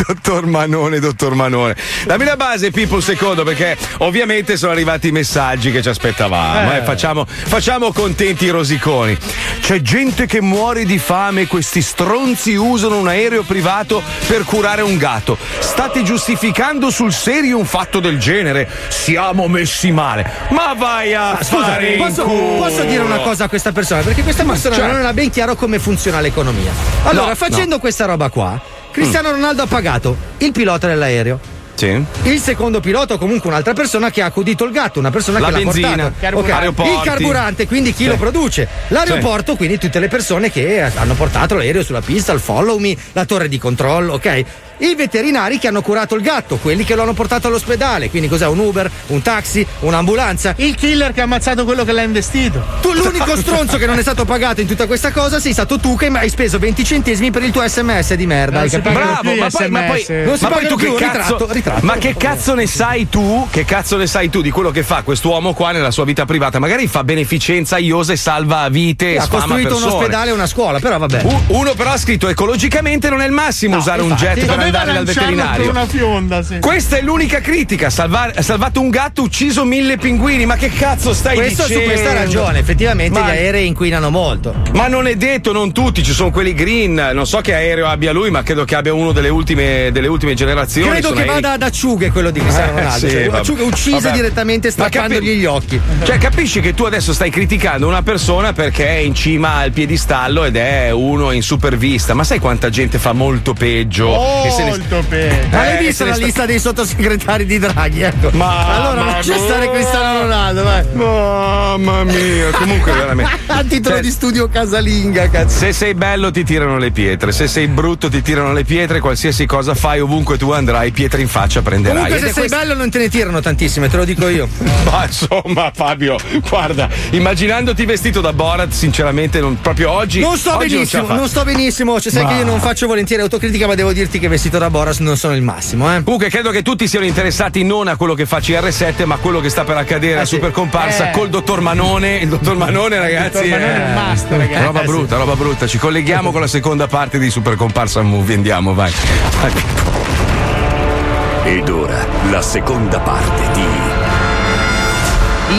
[0.06, 1.76] Dottor Manone, dottor Manone.
[2.04, 6.72] Dammi la base, Pippo, un secondo, perché ovviamente sono arrivati i messaggi che ci aspettavamo.
[6.72, 6.78] Eh.
[6.78, 6.82] eh.
[6.82, 9.16] Facciamo, facciamo contenti i rosiconi.
[9.60, 14.82] C'è gente che muore di fame e questi stronzi usano un aereo privato per curare
[14.82, 15.36] un gatto.
[15.58, 18.68] State giustificando sul serio un fatto del genere?
[18.88, 20.28] Siamo messi male.
[20.50, 24.02] Ma vai a Scusa, posso, posso dire una cosa a questa persona?
[24.02, 24.96] Perché questa persona Certo.
[24.96, 26.70] non ha ben chiaro come funziona l'economia.
[27.04, 27.78] Allora, No, facendo no.
[27.80, 31.38] questa roba qua, Cristiano Ronaldo ha pagato il pilota dell'aereo.
[31.74, 32.02] Sì.
[32.22, 35.46] Il secondo pilota o comunque un'altra persona che ha accudito il gatto, una persona La
[35.48, 36.14] che l'ha benzina, portato.
[36.20, 36.52] carburante.
[36.52, 36.58] Ok.
[36.58, 36.92] Aeroporti.
[36.92, 38.08] Il carburante, quindi chi Sì.
[38.08, 38.66] lo produce.
[38.88, 43.26] L'aeroporto, quindi tutte le persone che hanno portato l'aereo sulla pista, il follow me, la
[43.26, 44.44] torre di controllo, ok?
[44.78, 48.46] I veterinari che hanno curato il gatto, quelli che lo hanno portato all'ospedale, quindi cos'è?
[48.46, 50.54] Un Uber, un taxi, un'ambulanza.
[50.58, 52.62] Il killer che ha ammazzato quello che l'ha investito.
[52.82, 55.96] Tu l'unico stronzo che non è stato pagato in tutta questa cosa sei stato tu
[55.96, 58.62] che hai speso 20 centesimi per il tuo sms di merda.
[58.64, 61.52] Non hai Bravo, ma poi, ma poi, non si ma poi tu che cazzo, ritratto,
[61.52, 61.86] ritratto.
[61.86, 63.46] Ma che cazzo ne sai tu?
[63.50, 66.58] Che cazzo ne sai tu di quello che fa quest'uomo qua nella sua vita privata?
[66.58, 69.94] Magari fa beneficenza iosa e salva vite e ha costruito un persone.
[70.02, 71.22] ospedale e una scuola, però vabbè.
[71.24, 74.92] U- Uno però ha scritto ecologicamente non è il massimo usare un jet per andare
[74.92, 75.70] dal veterinario.
[75.70, 76.58] una fionda, sì.
[76.60, 77.90] Questa è l'unica critica.
[77.90, 80.46] Salvar- ha salvato un gatto, ucciso mille pinguini.
[80.46, 81.90] Ma che cazzo stai Questo su dicendo?
[81.90, 84.54] questa ragione, effettivamente Ma- gli aerei inquinano molto.
[84.74, 86.94] Ma non è detto, non tutti, ci sono quelli green.
[87.12, 90.34] Non so che aereo abbia lui, ma credo che abbia uno delle ultime, delle ultime
[90.34, 90.90] generazioni.
[90.90, 93.06] Credo Sono che aerei- vada ad acciughe quello di Cristiano Eh, Ronaldo.
[93.08, 94.14] sì, cioè, acciughe uccise Vabbè.
[94.14, 95.80] direttamente Ma capi- strappandogli gli occhi.
[96.04, 100.44] Cioè, capisci che tu adesso stai criticando una persona perché è in cima al piedistallo
[100.44, 102.14] ed è uno in supervista.
[102.14, 104.14] Ma sai quanta gente fa molto peggio?
[104.44, 105.48] E ne- Molto bene.
[105.50, 108.02] Ma Eh, l'hai se vista la sta- lista dei sottosegretari di Draghi?
[108.02, 108.30] Ecco.
[108.32, 109.40] Ma- allora ma lascia no.
[109.44, 110.84] stare Cristiano Ronaldo, vai.
[110.92, 113.30] Mamma mia, comunque veramente.
[113.52, 115.58] A titolo Cioè, di studio casalinga, cazzo.
[115.58, 119.46] Se sei bello ti tirano le pietre, se sei brutto ti tirano le pietre, qualsiasi
[119.46, 122.02] cosa fai, ovunque tu andrai, pietre in faccia prenderai.
[122.02, 124.48] Comunque, Ed se sei questo- bello, non te ne tirano tantissime, te lo dico io.
[124.90, 126.16] Ma insomma, Fabio,
[126.48, 130.20] guarda, immaginandoti vestito da Borat, sinceramente, non, proprio oggi.
[130.20, 131.14] Non sto oggi benissimo, fa.
[131.14, 132.00] non, sto benissimo.
[132.00, 134.70] Cioè, sai Ma- che io non faccio volentieri autocritica, ma devo dirti che vestito da
[134.70, 136.02] Boras non sono il massimo, eh.
[136.02, 139.40] Comunque credo che tutti siano interessati non a quello che fa CR7, ma a quello
[139.40, 141.12] che sta per accadere a Super Comparsa Eh.
[141.12, 142.16] col dottor Manone.
[142.16, 143.48] Il dottor Manone, ragazzi.
[143.48, 144.64] dottor Manone è un must, ragazzi.
[144.64, 145.66] Roba Eh, brutta, roba brutta.
[145.66, 148.34] Ci colleghiamo con la seconda parte di Super Comparsa Movie.
[148.36, 148.92] Andiamo, vai.
[149.40, 149.52] Vai.
[151.44, 153.64] Ed ora la seconda parte di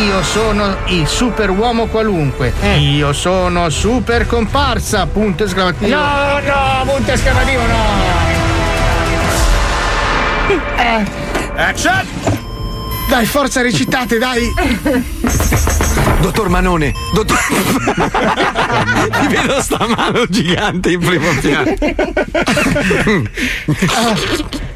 [0.06, 2.52] Io sono il super uomo qualunque.
[2.78, 5.06] Io sono super comparsa.
[5.08, 5.95] Punto esclamativo.
[5.95, 8.16] No, no, punto esclamativo, no.
[10.48, 11.06] Eh.
[11.56, 12.08] Action!
[13.10, 14.54] Dai, forza, recitate, dai.
[16.22, 17.38] Dottor Manone, dottor.
[19.20, 21.74] Ti vedo sta mano gigante in primo piano.
[23.94, 24.16] Ah,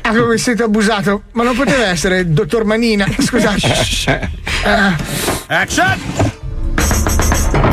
[0.02, 1.24] ah, come siete abusato.
[1.34, 3.08] Ma non poteva essere dottor Manina.
[3.18, 4.30] Scusate.
[4.64, 4.96] Ah.
[5.48, 6.00] Action!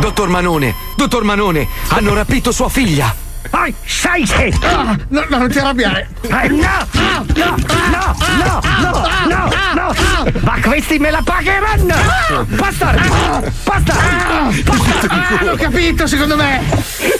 [0.00, 3.26] Dottor Manone, dottor Manone, hanno rapito sua figlia.
[3.50, 4.52] Poi, sai che!
[4.62, 6.08] Ah, no, no, non ti arrabbiare!
[6.22, 6.48] No!
[6.48, 7.24] No!
[7.34, 7.54] No!
[7.94, 8.14] No!
[8.38, 8.62] No!
[9.26, 9.48] No!
[9.74, 9.94] No!
[10.40, 11.94] Ma questi me la pagheranno!
[12.56, 12.98] Pastore!
[13.64, 14.18] Pastore!
[14.62, 15.08] basta.
[15.08, 16.60] Ah, l'ho capito, secondo me!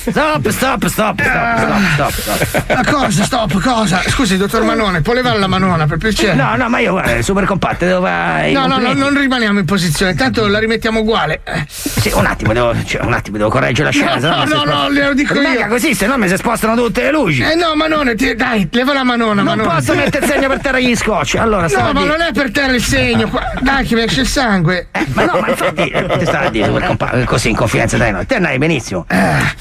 [0.09, 0.89] Stop, stop, ah.
[0.89, 2.75] stop, stop, stop.
[2.75, 4.03] Ma cosa, stop, cosa?
[4.07, 6.35] Scusi, dottor Manone, può levare la manona, per piacere?
[6.35, 9.65] No, no, ma io, eh, super compatte, devo fare No, no, no, non rimaniamo in
[9.65, 11.43] posizione, tanto la rimettiamo uguale.
[11.69, 14.17] Sì, un attimo, devo, cioè, un attimo, devo correggere la scena.
[14.17, 15.67] No, no, no, no, no glielo dico io.
[15.69, 17.43] così, se no mi si spostano tutte le luci.
[17.43, 19.75] Eh no, Manone, ti- dai, leva la manona, non Manone.
[19.77, 21.37] posso mettere il segno per terra gli scotch.
[21.37, 23.29] Allora, No, ma non è per terra il segno.
[23.29, 24.89] qua- Dai, che mi esce il sangue.
[25.15, 28.27] Ma no, ma infatti, eh, ti stavo a dire compa- così in confidenza dai noi.
[28.27, 29.07] Te andai benissimo.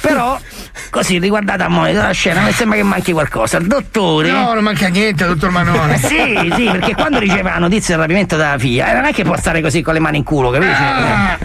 [0.02, 0.40] Però,
[0.90, 3.60] così riguardate a monitor la scena, mi sembra che manchi qualcosa.
[3.60, 4.32] Dottore.
[4.32, 5.96] No, non manca niente, dottor Manone.
[5.96, 9.14] Eh sì, sì, perché quando riceve la notizia del rapimento della figlia, eh, non è
[9.14, 10.82] che può stare così con le mani in culo, capisci?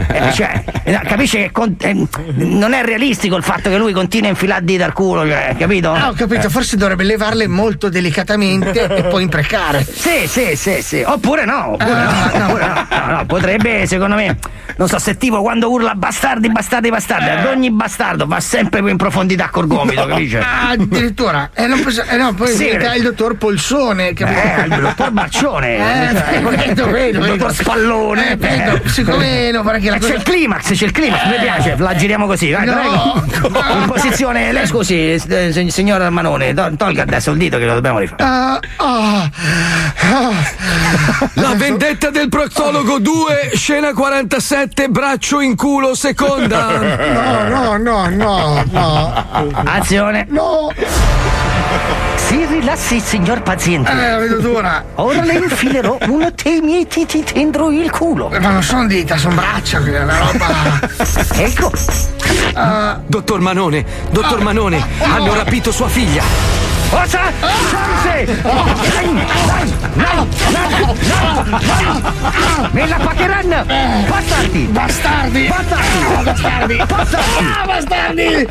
[0.09, 3.93] Eh, eh, cioè, eh, capisce che con- eh, non è realistico il fatto che lui
[3.93, 5.93] continui a infilare dita al culo, cioè, capito?
[5.93, 9.85] Ah, ho capito, forse dovrebbe levarle molto delicatamente e poi imprecare.
[9.85, 11.03] Sì, sì, sì, sì.
[11.07, 14.37] Oppure no, oppure no, oppure no, no, no, potrebbe, secondo me,
[14.77, 18.89] non so se tipo quando urla bastardi, bastardi, bastardi, ad ogni bastardo va sempre più
[18.89, 20.37] in profondità col gomito, capisci?
[20.37, 21.51] Ah, addirittura.
[21.55, 24.39] Eh, non posso- eh, no, poi Sì, diventa il dottor Polsone, capito?
[24.41, 28.33] Eh, il dottor Baccione, Eh, vedo, vedo, il dottor Spallone.
[28.33, 31.25] Eh, vedo, siccome no, guarda che la Eh, cosa- C'è il climax, c'è il climax,
[31.27, 33.61] mi piace, la giriamo così, vai, No, prego.
[33.81, 37.75] In posizione, lei scusi, eh, sig- signor Manone, to- tolga adesso il dito che lo
[37.75, 38.23] dobbiamo rifare.
[38.25, 39.31] Ah, ah.
[41.35, 46.79] La vendetta del proctologo 2, scena 47, braccio in culo, seconda.
[47.49, 49.53] No, no, no, no, no.
[49.65, 50.27] Azione.
[50.29, 50.71] No.
[52.17, 53.91] Si rilassi, signor paziente.
[53.91, 54.85] Eh, la vedo dura.
[54.97, 58.31] Ora le infilerò uno dei miei diti dentro il culo.
[58.31, 60.47] Eh, Ma non sono dita, sono braccia, quella è una roba.
[61.37, 61.73] Ecco.
[62.55, 66.72] Ah, Dottor Manone, dottor Manone, hanno rapito sua figlia.
[66.93, 67.33] Cosa?
[67.41, 68.25] Chance!
[68.43, 68.61] Dai,
[68.93, 69.65] dai, dai, dai,
[69.97, 70.21] dai.
[72.73, 72.99] Me la!
[74.09, 74.69] Bastardi!
[74.71, 75.49] bastardi!
[75.49, 75.49] Bastardi!
[76.23, 76.77] Bastardi!
[76.77, 77.45] Bastardi!
[77.49, 78.47] Ah, bastardi!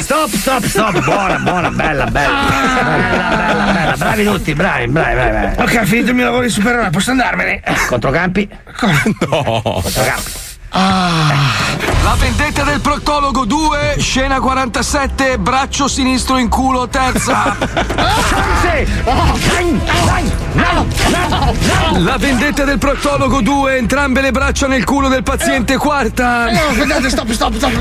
[0.00, 1.04] Stop, stop, stop!
[1.04, 2.50] Buona, buona, bella, bella!
[2.50, 3.96] Bella, bella, bella!
[3.96, 5.62] Bravi tutti, bravi, bravi, bravi!
[5.62, 7.62] Ok, ho finito il mio lavoro di supereroe, posso andarmene?
[7.86, 8.48] Controcampi?
[9.30, 9.62] No.
[9.62, 10.50] Controcampi.
[10.74, 17.54] La vendetta del proctologo 2, scena 47, braccio sinistro in culo, terza.
[21.98, 26.46] La vendetta del proctologo 2, entrambe le braccia nel culo del paziente, quarta.
[27.06, 27.72] Stop, stop, stop.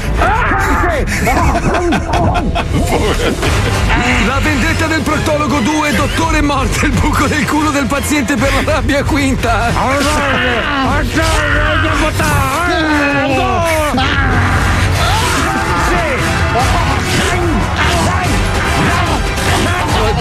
[4.28, 8.74] La vendetta del proctologo 2, dottore morte il buco del culo del paziente per la
[8.74, 9.72] rabbia, quinta.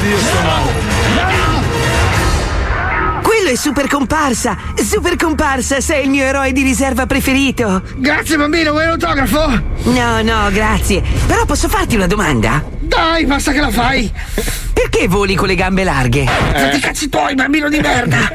[0.00, 0.69] Oddio, sto male.
[3.40, 4.54] Quello è super comparsa!
[4.74, 7.80] Super comparsa, sei il mio eroe di riserva preferito!
[7.96, 9.62] Grazie bambino, vuoi l'autografo?
[9.84, 11.02] No, no, grazie.
[11.26, 12.62] Però posso farti una domanda?
[12.80, 14.12] Dai, basta che la fai!
[14.74, 16.26] Perché voli con le gambe larghe?
[16.26, 18.30] Fatti i cazzi tuoi, bambino di merda!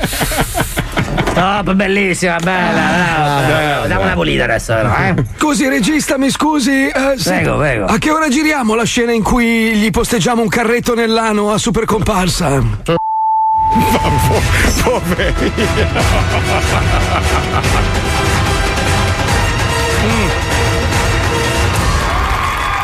[1.35, 3.85] Top, bellissima, bella, bravo.
[3.85, 5.23] Diamo una pulita adesso, però, eh?
[5.37, 6.87] Così, regista, mi scusi.
[6.87, 7.85] eh, senta, Prego, prego.
[7.85, 11.85] A che ora giriamo la scena in cui gli posteggiamo un carretto nell'ano a super
[11.85, 13.03] comparsa?
[13.75, 14.41] Ma po-
[14.83, 16.01] poverino!
[20.05, 20.44] mm.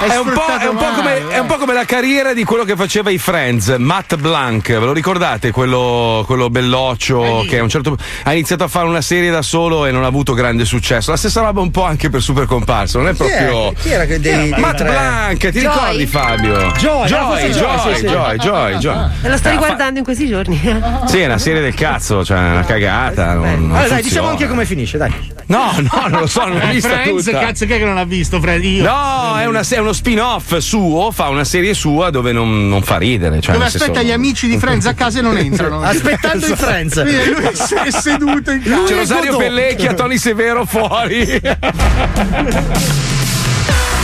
[0.01, 2.63] È un, po', è, un po come, è un po' come la carriera di quello
[2.63, 5.51] che faceva i Friends, Matt Blanc, ve lo ricordate?
[5.51, 9.43] Quello, quello belloccio che a un certo punto ha iniziato a fare una serie da
[9.43, 11.11] solo e non ha avuto grande successo.
[11.11, 13.73] La stessa roba un po' anche per Super Comparsa, non è Chi proprio.
[13.79, 14.89] Chi era che dei- Matt tre?
[14.89, 15.61] Blanc, ti Joy?
[15.61, 16.71] ricordi Fabio?
[16.77, 18.05] Joy, ah, Joy, Joy, Joy, sì, sì.
[18.07, 19.09] Joy, Joy, Joy.
[19.21, 20.59] E lo sto Eh, fa- riguardando in questi giorni.
[21.11, 23.33] Sì, è una serie del cazzo, cioè una cagata.
[23.33, 25.11] Non, non Allora, dai, diciamo anche come finisce, dai.
[25.47, 27.39] No, no, non lo so, non l'ho Eh, vista Friends, tutta.
[27.39, 28.63] cazzo, che non l'ha visto, Fred?
[28.63, 28.83] Io.
[28.83, 32.97] No, è, una- è uno spin-off suo, fa una serie sua dove non, non fa
[32.97, 33.41] ridere.
[33.41, 35.81] Cioè Dove aspetta senso- gli amici di Friends a casa e non entrano.
[35.81, 37.03] Aspettando i Friends.
[37.03, 38.83] Lui è se- è seduto in casa.
[38.85, 41.41] C'è Rosario Pellecchia, Tony Severo fuori.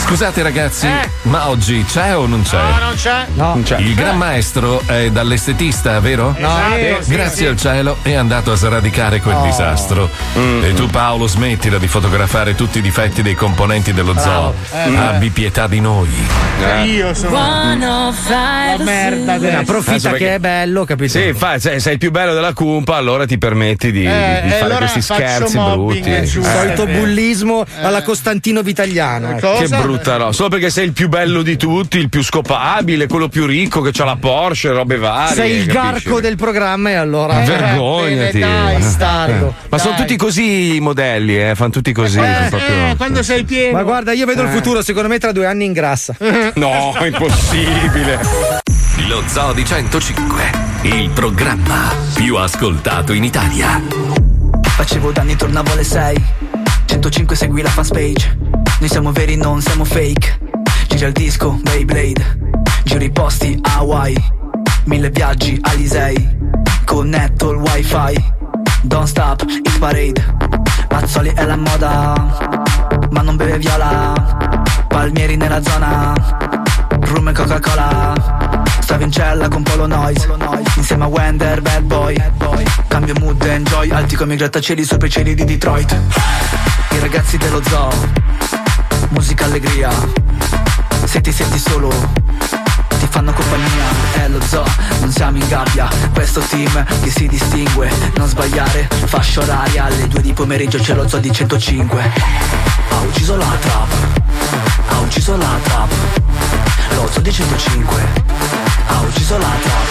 [0.07, 0.87] Scusate ragazzi,
[1.23, 2.57] ma oggi c'è o non c'è?
[2.57, 3.25] No, non c'è.
[3.33, 3.77] Non c'è.
[3.79, 6.33] Il gran maestro è dall'estetista, vero?
[6.37, 7.45] Esatto, sì, Grazie sì.
[7.45, 10.09] al cielo è andato a sradicare quel disastro.
[10.63, 14.53] E tu Paolo smettila di fotografare tutti i difetti dei componenti dello zoo.
[14.71, 16.07] Eh, Abbi pietà di noi.
[16.85, 19.57] Io sono oh la merda Eh, adesso.
[19.59, 21.19] approfitta perché- che è bello, capito?
[21.19, 24.49] Sì, fa- sei, sei il più bello della cumpa, allora ti permetti di, Eh, di
[24.51, 26.09] fare allora questi scherzi mobbing, brutti.
[26.09, 26.21] eh.
[26.21, 29.31] Eh, Solito bullismo alla Costantino Vitagliano.
[29.31, 29.55] ecco.
[29.57, 30.31] che brutto brutta roba.
[30.31, 33.91] Solo perché sei il più bello di tutti, il più scopabile, quello più ricco che
[34.01, 35.35] ha la Porsche, robe varie.
[35.35, 36.03] Sei il capisci?
[36.05, 37.39] garco del programma e allora.
[37.39, 38.37] Vergognati.
[38.37, 39.47] Eh, dai, stargo.
[39.49, 39.67] Eh.
[39.69, 40.01] Ma sono Dai.
[40.01, 41.55] tutti così i modelli, eh?
[41.55, 42.19] Fanno tutti così.
[42.19, 43.73] Eh, proprio- eh, quando sei pieno.
[43.77, 44.51] Ma guarda, io vedo il Eh.
[44.51, 46.15] futuro, secondo me tra due anni ingrassa.
[46.55, 48.19] No, è impossibile.
[49.07, 50.43] Lo Zoo di 105,
[50.83, 53.81] il programma più ascoltato in Italia.
[54.63, 56.23] Facevo danni, tornavo alle 6
[56.85, 58.37] 105 segui la fanpage
[58.79, 60.39] Noi siamo veri, non siamo fake.
[60.87, 62.39] Gira il disco, Beyblade.
[62.83, 64.15] Giro i posti, Hawaii.
[64.85, 66.37] Mille viaggi, Alisei
[66.85, 68.23] Connetto il wifi.
[68.83, 70.35] Don't stop, hit parade.
[70.89, 72.13] Mazzoli è la moda
[73.09, 74.13] Ma non beve viola.
[74.87, 76.13] Palmieri nella zona.
[76.99, 78.13] Rum e Coca-Cola.
[78.79, 80.27] Stavo in cella con Polo Noise.
[80.75, 82.15] Insieme a Wender, bad boy.
[82.87, 83.89] Cambio mood, enjoy.
[83.89, 85.99] Alti come i grattacieli sopra i cieli di Detroit.
[86.91, 88.66] I ragazzi dello zoo
[89.09, 89.89] Musica allegria.
[91.05, 91.89] Se ti senti solo
[92.99, 93.85] Ti fanno compagnia.
[94.13, 94.65] È lo zoo,
[94.99, 95.87] non siamo in gabbia.
[96.13, 97.89] Questo team che si distingue.
[98.15, 99.85] Non sbagliare, fascia oraria.
[99.85, 102.11] Alle due di pomeriggio c'è lo zoo di 105
[102.89, 103.87] Ha ucciso la trap.
[104.89, 105.91] Ha ucciso la trap.
[106.95, 108.01] Lo zoo di 105
[108.87, 109.85] Ha ucciso la trap.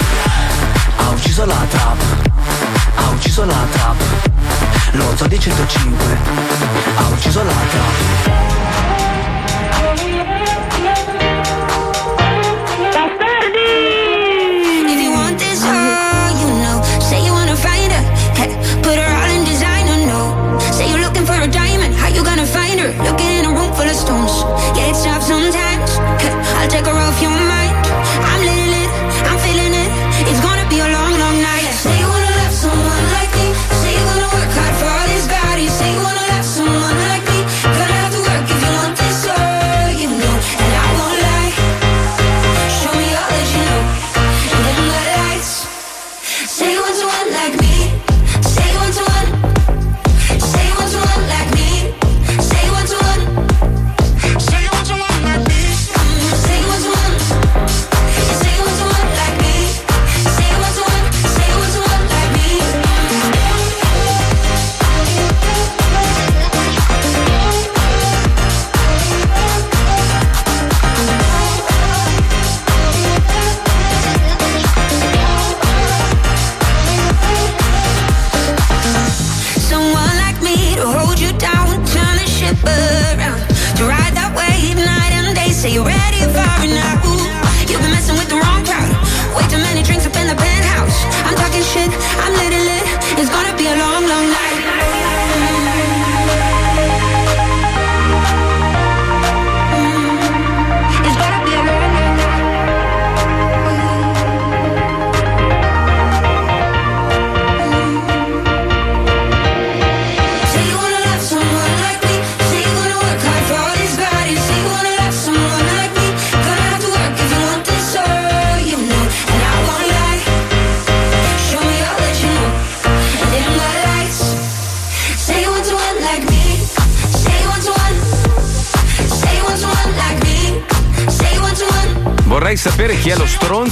[0.97, 1.97] Ha ucciso la trap.
[2.97, 3.97] Ha ucciso la trap.
[4.93, 6.19] Lo zoo di 105
[6.97, 8.96] Ha ucciso la trap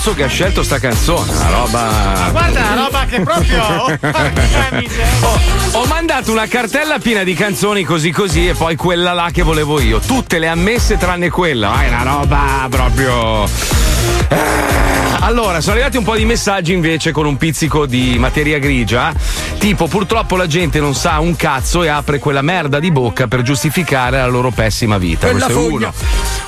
[0.04, 1.32] stronzo che ha scelto sta canzone.
[1.32, 2.28] Una roba.
[2.30, 3.64] Guarda la roba che proprio.
[5.22, 5.40] oh.
[5.80, 9.80] Ho, mandato una cartella piena di canzoni così così e poi quella là che volevo
[9.80, 10.00] io.
[10.00, 11.70] Tutte le ammesse tranne quella.
[11.70, 13.44] Ma è una roba proprio.
[14.28, 14.74] Eh,
[15.20, 19.10] Allora, sono arrivati un po' di messaggi invece con un pizzico di materia grigia.
[19.56, 23.40] Tipo, purtroppo la gente non sa un cazzo e apre quella merda di bocca per
[23.40, 25.30] giustificare la loro pessima vita.
[25.30, 25.92] Quella Questo è uno.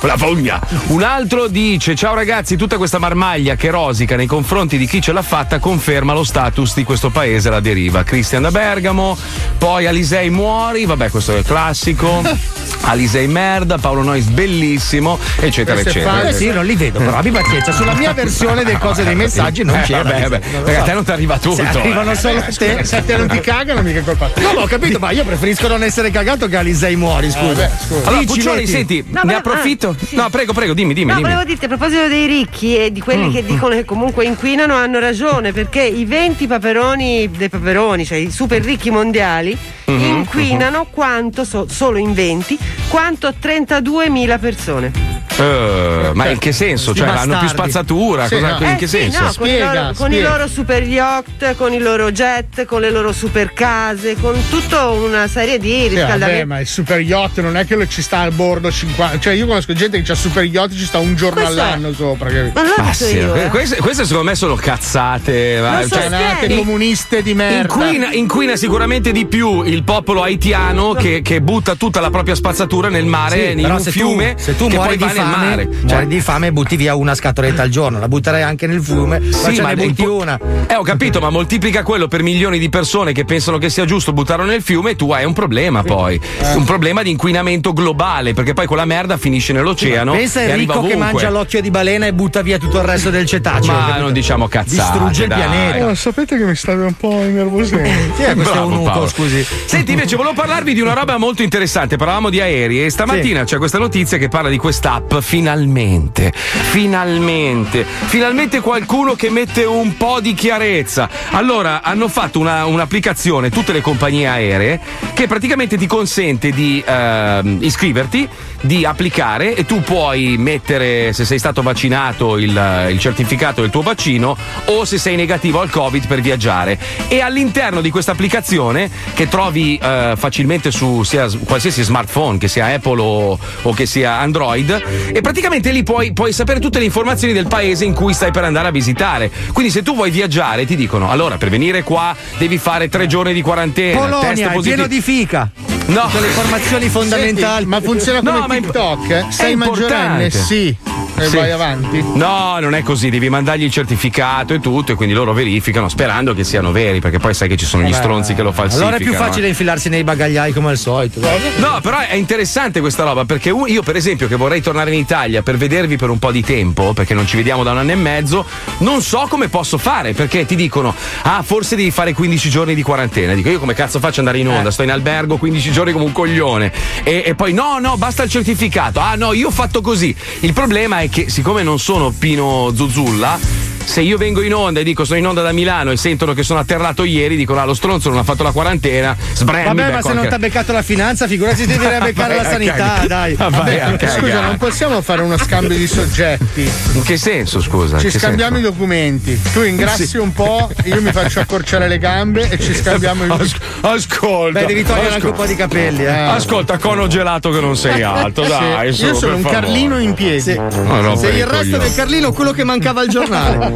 [0.07, 0.61] Quella fogna.
[0.87, 5.11] Un altro dice: Ciao ragazzi, tutta questa marmaglia che rosica nei confronti di chi ce
[5.11, 8.05] l'ha fatta conferma lo status di questo paese alla deriva.
[8.05, 9.19] Cristian da Bergamo,
[9.59, 12.23] poi Alisei muori, vabbè, questo è il classico.
[12.89, 16.29] Alisei merda, Paolo Nois bellissimo, eccetera, Questo è eccetera.
[16.29, 17.73] Eh sì, non li vedo, però abbi pazienza.
[17.73, 20.05] Sulla mia versione del cose dei messaggi non Eh, c'era.
[20.05, 20.39] vabbè, vabbè.
[20.39, 21.57] Perché a te non ti arriva tutto.
[21.57, 22.15] Se arrivano eh.
[22.15, 22.85] solo a te.
[22.85, 24.31] Se a te non ti cagano, mica colpa.
[24.37, 27.47] No, ma ho capito, ma io preferisco non essere cagato che Alisei muori, scusa.
[27.47, 28.09] vabbè, scusa.
[28.09, 28.67] Allora, metti.
[28.69, 29.96] senti, No, ne approfitto.
[30.05, 30.17] Sì.
[30.17, 31.11] No, prego, prego, dimmi, dimmi.
[31.11, 31.29] No, dimmi.
[31.29, 33.33] volevo dirti a proposito dei ricchi e di quelli Mm.
[33.33, 38.31] che dicono che comunque inquinano hanno ragione perché i 20 paperoni dei paperoni, cioè i
[38.31, 39.57] super ricchi mondiali,
[39.87, 45.15] Mhm, inquinano quanto, so- solo in 20, quanto 32.000 persone.
[45.39, 46.95] Eh, ma in che senso?
[46.95, 48.23] Cioè, hanno più spazzatura?
[48.27, 49.23] Cosa- in Eh che sì, senso?
[49.23, 52.91] no, con, i loro, con i loro super yacht, con i loro jet, con le
[52.91, 56.45] loro super case, con tutta una serie di Sì, vabbè, riscaldamenti.
[56.47, 59.19] ma il super yacht non è che ci sta al bordo 50.
[59.21, 61.93] Cioè, io conosco gente che ha super yacht ci sta un giorno Questo è- all'anno
[61.93, 62.31] sopra.
[62.31, 62.61] capito?
[62.83, 65.59] Ma sì, que- queste, queste secondo me sono cazzate.
[65.61, 67.73] Non cioè, in- comuniste di merda.
[67.75, 72.89] Inquina, inquina sicuramente di più il popolo haitiano che, che butta tutta la propria spazzatura
[72.89, 75.23] nel mare, Sì, in un se fiume, tu, se tu che muori poi di va
[75.23, 75.65] nel fame, mare.
[75.67, 78.83] muori Cioè, di fame e butti via una scatoletta al giorno, la butterei anche nel
[78.83, 80.39] fiume, ma Sì, ce ma ne butti impo- una.
[80.67, 84.13] Eh, ho capito, ma moltiplica quello per milioni di persone che pensano che sia giusto
[84.13, 86.15] buttarlo nel fiume e tu hai un problema poi.
[86.41, 86.55] Eh.
[86.55, 90.13] Un problema di inquinamento globale, perché poi quella merda finisce nell'oceano.
[90.13, 93.27] Pensa e ricco che mangia l'occhio di balena e butta via tutto il resto del
[93.27, 93.73] cetaceo.
[93.73, 94.01] Ma capito?
[94.01, 94.91] non diciamo cazzate.
[94.93, 95.39] Distrugge il dai.
[95.39, 95.87] pianeta.
[95.87, 97.89] Oh, sapete che mi state un po' innervosendo.
[98.17, 99.09] Sì, eh, questo Bravo, è un uco, Paolo.
[99.09, 99.47] scusi.
[99.65, 101.97] Senti, invece, volevo parlarvi di una roba molto interessante.
[101.97, 105.15] Parlavamo di aerei e stamattina c'è questa notizia che parla di quest'app.
[105.19, 111.09] Finalmente, finalmente, finalmente qualcuno che mette un po' di chiarezza.
[111.31, 114.81] Allora, hanno fatto una- un'applicazione, tutte le compagnie aeree,
[115.15, 118.29] che praticamente ti consente di ehm, iscriverti,
[118.61, 123.81] di applicare e tu puoi mettere se sei stato vaccinato il, il certificato del tuo
[123.81, 124.37] vaccino
[124.67, 126.79] o se sei negativo al Covid per viaggiare.
[127.09, 132.67] E all'interno di questa applicazione che trovi eh, facilmente su sia qualsiasi smartphone, che sia
[132.67, 137.33] Apple o, o che sia Android, e praticamente lì puoi, puoi sapere tutte le informazioni
[137.33, 139.31] del paese in cui stai per andare a visitare.
[139.55, 143.33] Quindi se tu vuoi viaggiare ti dicono allora per venire qua devi fare tre giorni
[143.33, 143.99] di quarantena.
[143.99, 144.75] test Polonia è positivo.
[144.75, 145.76] pieno di fica.
[145.87, 146.11] No.
[146.21, 147.43] Le informazioni fondamentali.
[147.43, 149.33] Senti, ma funziona come No, ma è imp- TikTok?
[149.33, 150.31] Sei maggiorenne?
[150.31, 150.77] Sì.
[151.19, 151.37] E Sì.
[151.37, 152.03] vai avanti.
[152.15, 156.35] No, non è così, devi mandargli il certificato e tutto, e quindi loro verificano sperando
[156.35, 158.03] che siano veri, perché poi sai che ci sono gli Vabbè.
[158.03, 158.89] stronzi che lo falsificano.
[158.89, 159.51] Allora è più facile eh.
[159.51, 161.21] infilarsi nei bagagliai come al solito.
[161.57, 165.43] No, però è interessante questa roba perché io, per esempio, che vorrei tornare in Italia
[165.43, 167.97] per vedervi per un po' di tempo, perché non ci vediamo da un anno e
[167.97, 168.45] mezzo,
[168.79, 172.83] non so come posso fare perché ti dicono: Ah, forse devi fare 15 giorni di
[172.83, 173.33] quarantena.
[173.35, 174.57] Dico, io come cazzo faccio andare in Eh.
[174.57, 174.71] onda?
[174.71, 176.71] Sto in albergo 15 giorni come un coglione.
[177.05, 179.01] E, e poi, no, no, basta il certificato.
[179.01, 180.15] Ah, no, io ho fatto così.
[180.41, 183.76] Il problema è che, siccome non sono Pino Zuzzulla.
[183.87, 186.43] Se io vengo in onda e dico sono in onda da Milano e sentono che
[186.43, 189.65] sono atterrato ieri, dicono ah lo stronzo non ha fatto la quarantena, sbremmi.
[189.75, 193.05] Vabbè, ma se non ti ha beccato la finanza, figurati se a beccare la sanità,
[193.07, 193.35] dai.
[193.35, 194.09] Vabbè, cagare.
[194.21, 196.71] scusa, non possiamo fare uno scambio di soggetti.
[196.93, 197.97] In che senso, scusa?
[197.99, 198.69] Ci scambiamo senso?
[198.69, 199.41] i documenti.
[199.53, 200.19] Tu ingrassi Sì.
[200.19, 204.61] un po', io mi faccio accorciare le gambe e ci scambiamo i As- ascolta.
[204.61, 205.43] Beh, devi togliere anche un ascolta.
[205.43, 206.11] po' di capelli, eh.
[206.11, 208.93] Ascolta, cono gelato che non sei alto, dai.
[208.93, 209.61] Sì, Io sono un favore.
[209.61, 210.55] Carlino in piedi.
[210.55, 213.75] No, no, Sei il resto del Carlino, quello che mancava al giornale.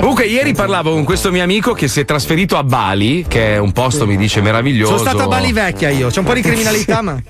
[0.00, 3.58] Comunque, ieri parlavo con questo mio amico che si è trasferito a Bali, che è
[3.58, 4.96] un posto, mi dice, meraviglioso.
[4.98, 7.20] Sono stato a Bali vecchia io, c'è un po' di criminalità, ma.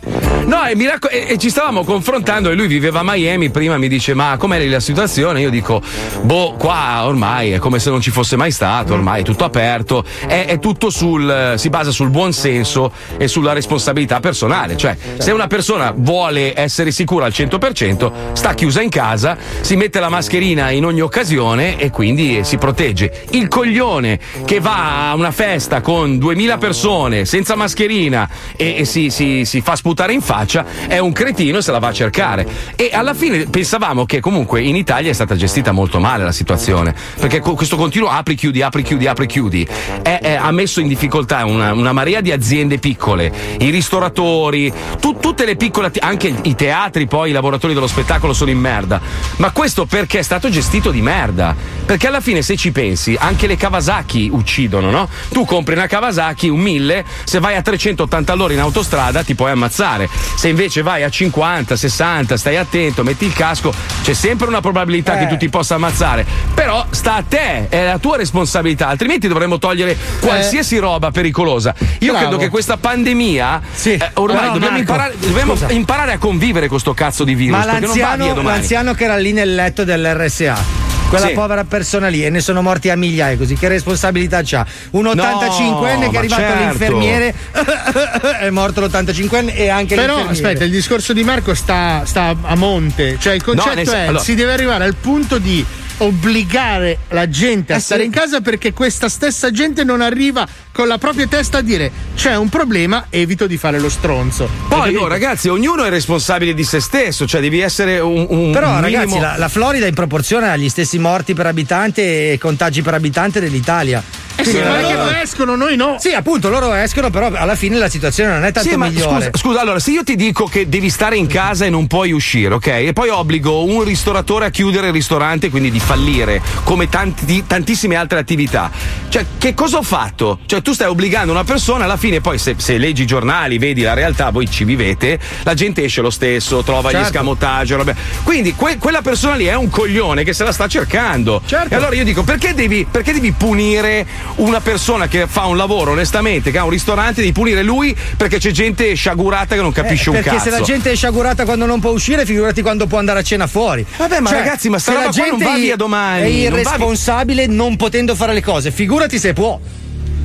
[0.46, 3.88] No, e, racco- e- e ci stavamo confrontando e lui viveva a Miami, prima mi
[3.88, 5.40] dice ma com'è la situazione?
[5.40, 5.80] Io dico,
[6.22, 10.04] boh, qua ormai è come se non ci fosse mai stato, ormai è tutto aperto,
[10.26, 15.30] è, è tutto sul, si basa sul buon senso e sulla responsabilità personale, cioè se
[15.30, 20.70] una persona vuole essere sicura al 100% sta chiusa in casa, si mette la mascherina
[20.70, 23.24] in ogni occasione e quindi si protegge.
[23.30, 29.10] Il coglione che va a una festa con 2000 persone senza mascherina e, e si,
[29.10, 32.46] si- si fa sputare in faccia è un cretino e se la va a cercare.
[32.76, 36.94] E alla fine pensavamo che comunque in Italia è stata gestita molto male la situazione,
[37.18, 39.66] perché questo continuo apri, chiudi, apri, chiudi, apri, chiudi
[40.02, 45.18] è- è- ha messo in difficoltà una, una marea di aziende piccole, i ristoratori, tu-
[45.18, 49.00] tutte le piccole, atti- anche i teatri, poi i lavoratori dello spettacolo sono in merda.
[49.38, 51.56] Ma questo perché è stato gestito di merda?
[51.84, 55.08] Perché alla fine, se ci pensi, anche le Kawasaki uccidono, no?
[55.32, 59.50] Tu compri una Kawasaki, un 1000, se vai a 380 all'ora in autostrada ti puoi
[59.50, 60.08] ammazzare.
[60.34, 65.16] Se invece vai a 50, 60, stai attento, metti il casco, c'è sempre una probabilità
[65.16, 66.26] che tu ti possa ammazzare.
[66.54, 71.74] Però sta a te, è la tua responsabilità, altrimenti dovremmo togliere qualsiasi roba pericolosa.
[72.00, 72.26] Io Bravo.
[72.26, 76.94] credo che questa pandemia eh, ormai Però, dobbiamo, imparare, dobbiamo imparare a convivere con sto
[76.94, 77.58] cazzo di virus.
[77.58, 80.79] Ma l'anziano, l'anziano che era lì nel letto dell'RSA.
[81.10, 81.32] Quella Sì.
[81.32, 84.64] povera persona lì e ne sono morti a migliaia così che responsabilità c'ha?
[84.90, 86.62] Un 85enne che è arrivato certo.
[86.62, 87.34] all'infermiere
[88.40, 90.30] è morto l'85enne e anche Però l'infermiere.
[90.30, 93.16] aspetta, il discorso di Marco sta, sta a monte.
[93.18, 95.64] Cioè il concetto sen- è allora- si deve arrivare al punto di
[96.00, 98.06] obbligare la gente a Eh, stare sì.
[98.06, 102.36] in casa perché questa stessa gente non arriva con la propria testa a dire c'è
[102.36, 104.48] un problema, evito di fare lo stronzo.
[104.68, 108.68] Poi, oh, ragazzi, ognuno è responsabile di se stesso, cioè devi essere un, un Però
[108.68, 108.80] minimo...
[108.80, 112.94] ragazzi, la, la Florida in proporzione ha gli stessi morti per abitante e contagi per
[112.94, 114.02] abitante dell'Italia.
[114.40, 115.96] Eh sì, ma loro escono, noi no.
[115.98, 119.26] Sì, appunto, loro escono, però alla fine la situazione non è tanto Sì, ma migliore.
[119.26, 122.12] scusa, scusa, allora, se io ti dico che devi stare in casa e non puoi
[122.12, 122.66] uscire, ok?
[122.66, 127.96] E poi obbligo un ristoratore a chiudere il ristorante, quindi di fallire, come tanti- tantissime
[127.96, 128.70] altre attività.
[129.08, 130.38] Cioè, che cosa ho fatto?
[130.46, 133.82] Cioè, tu stai obbligando una persona, alla fine, poi se, se leggi i giornali, vedi
[133.82, 137.08] la realtà, voi ci vivete, la gente esce lo stesso, trova gli Certo.
[137.10, 137.94] scamotage, robe.
[138.22, 141.42] Quindi que- quella persona lì è un coglione che se la sta cercando.
[141.44, 141.72] Certo.
[141.74, 144.06] E allora io dico, perché devi, perché devi punire
[144.36, 148.38] una persona che fa un lavoro onestamente, che ha un ristorante, devi punire lui perché
[148.38, 150.50] c'è gente sciagurata che non capisce Eh, un perché cazzo.
[150.50, 153.46] se la gente è sciagurata quando non può uscire, figurati quando può andare a cena
[153.46, 153.84] fuori.
[153.96, 156.48] Vabbè, ma ragazzi, ma sta se la roba qua non gente va via domani, È
[156.48, 159.58] non irresponsabile non potendo fare le cose, figurati se può.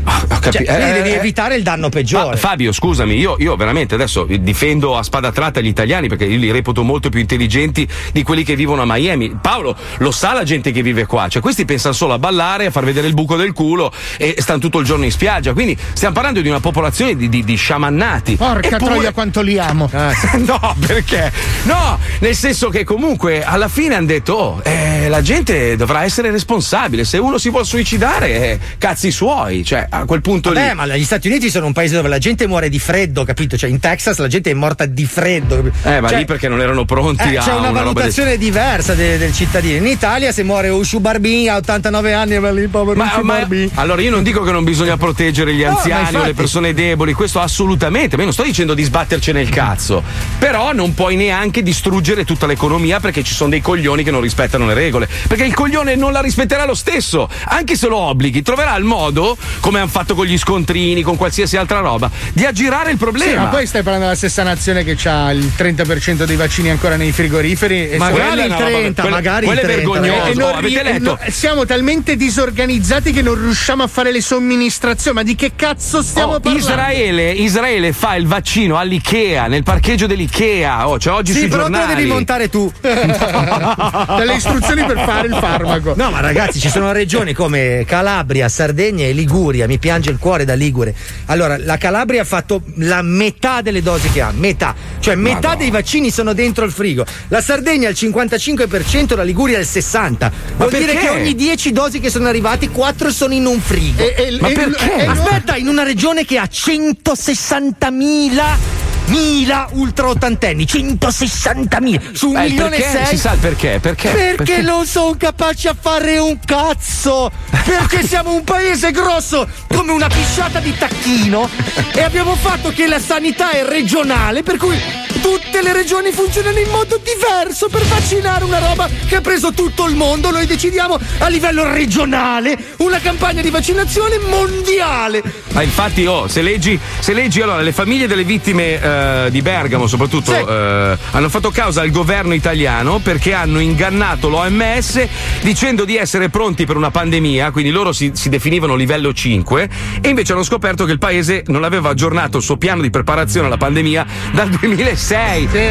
[0.05, 2.29] Ho capi- Cioè, eh, devi eh, evitare il danno peggiore.
[2.31, 6.37] Ma, Fabio, scusami, io, io veramente adesso difendo a spada tratta gli italiani perché io
[6.37, 9.37] li reputo molto più intelligenti di quelli che vivono a Miami.
[9.41, 12.71] Paolo lo sa la gente che vive qua, cioè questi pensano solo a ballare, a
[12.71, 15.53] far vedere il buco del culo e stanno tutto il giorno in spiaggia.
[15.53, 18.35] Quindi stiamo parlando di una popolazione di, di, di sciamannati.
[18.35, 19.89] Porca Eppure- troia, quanto li amo.
[20.45, 21.31] no, perché?
[21.63, 26.31] No, nel senso che comunque alla fine hanno detto: oh, eh, la gente dovrà essere
[26.31, 27.03] responsabile.
[27.03, 29.63] Se uno si vuole suicidare, eh, cazzi suoi.
[29.63, 30.75] Cioè, a quel punto Vabbè, lì.
[30.75, 33.57] ma gli Stati Uniti sono un paese dove la gente muore di freddo, capito?
[33.57, 35.63] Cioè, in Texas la gente è morta di freddo.
[35.83, 38.93] Eh, ma Cioè, lì perché non erano pronti eh, a c'è una, del- valutazione diversa
[38.93, 39.77] de- del cittadino.
[39.77, 43.33] In Italia, se muore Ushu Barbin a 89 anni, va lì, povero Ma, Ushu ma-
[43.37, 43.69] Barbin.
[43.75, 46.33] allora io non dico che non bisogna proteggere gli No, ma anziani o infatti- le
[46.33, 50.03] persone deboli, questo assolutamente, ma io non sto dicendo di sbatterci nel cazzo,
[50.39, 54.65] però non puoi neanche distruggere tutta l'economia perché ci sono dei coglioni che non rispettano
[54.65, 58.75] le regole, perché il coglione non la rispetterà lo stesso, anche se lo obblighi, troverà
[58.75, 62.97] il modo, come hanno fatto con gli scontrini, con qualsiasi altra roba, di aggirare il
[62.97, 63.31] problema.
[63.31, 66.95] Sì, ma poi stai parlando della stessa nazione che ha il 30% dei vaccini ancora
[66.95, 67.89] nei frigoriferi.
[67.91, 69.91] E Magari quella il è una roba- 30, quella- magari quello il è 30.
[69.91, 70.25] vergognoso.
[70.25, 71.03] E non Oh, avete letto?
[71.03, 75.17] no, siamo talmente disorganizzati che non riusciamo a fare le somministrazioni.
[75.17, 76.59] Ma di che cazzo stiamo Oh, parlando?
[76.67, 80.87] Israele, Israele fa il vaccino all'Ikea, nel parcheggio dell'Ikea.
[80.89, 81.91] Oh, c'è oggi Sì, sui però te giornali.
[81.93, 82.71] lo devi montare tu.
[82.81, 85.93] Delle istruzioni per fare il farmaco.
[85.95, 89.67] No, ma ragazzi, ci sono regioni come Calabria, Sardegna e Liguria.
[89.67, 90.93] Mi piange il cuore da Ligure.
[91.25, 94.75] Allora, la Calabria ha fatto la metà delle dosi che ha, metà.
[94.99, 97.05] Cioè, metà dei vaccini sono dentro il frigo.
[97.29, 100.31] La Sardegna al 55%, la Liguria al 60%.
[100.57, 100.99] Vuol dire perché?
[100.99, 104.01] che ogni 10 dosi che sono arrivati, 4 sono in un frigo.
[104.01, 105.05] E- e- Ma e- perché?
[105.05, 112.51] Aspetta, in una regione che ha 160.000 mila ultra ottantenni, 160.000 su un Eh, il
[112.51, 112.97] milione e perché?
[112.97, 113.05] sei.
[113.05, 113.79] Si sa il perché?
[113.81, 114.09] Perché?
[114.09, 114.61] Perché Perché?
[114.61, 117.31] non sono capaci a fare un cazzo!
[117.63, 121.49] Perché siamo un paese grosso come una pisciata di tacchino
[121.93, 124.79] e abbiamo fatto che la sanità è regionale, per cui
[125.25, 129.87] tutte le regioni funzionano in modo diverso per vaccinare una roba che ha preso tutto
[129.87, 130.29] il mondo.
[130.29, 135.23] Noi decidiamo a livello regionale una campagna di vaccinazione mondiale.
[135.53, 139.87] Ma infatti, oh, se leggi, se leggi allora, le famiglie delle vittime eh, di Bergamo,
[139.87, 140.37] soprattutto, Sì.
[140.37, 145.07] eh, hanno fatto causa al governo italiano perché hanno ingannato l'OMS
[145.41, 149.69] dicendo di essere pronti per una pandemia, quindi loro si, si definivano livello 5,
[150.01, 153.47] e invece hanno scoperto che il paese non aveva aggiornato il suo piano di preparazione
[153.47, 155.13] alla pandemia dal 2006.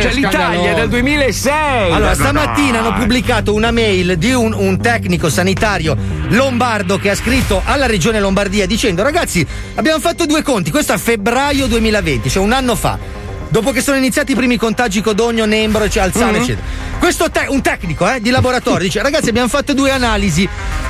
[0.00, 1.92] Cioè l'Italia è dal 2006.
[1.92, 2.88] Allora, Ma stamattina no.
[2.88, 5.96] hanno pubblicato una mail di un, un tecnico sanitario
[6.28, 10.70] lombardo che ha scritto alla regione Lombardia dicendo: Ragazzi, abbiamo fatto due conti.
[10.70, 12.98] Questo a febbraio 2020, cioè un anno fa.
[13.48, 16.42] Dopo che sono iniziati i primi contagi Codogno, Nembro, cioè Alzano, Mhm.
[16.42, 16.66] eccetera.
[16.98, 20.48] Questo te- un tecnico eh, di laboratorio dice: Ragazzi, abbiamo fatto due analisi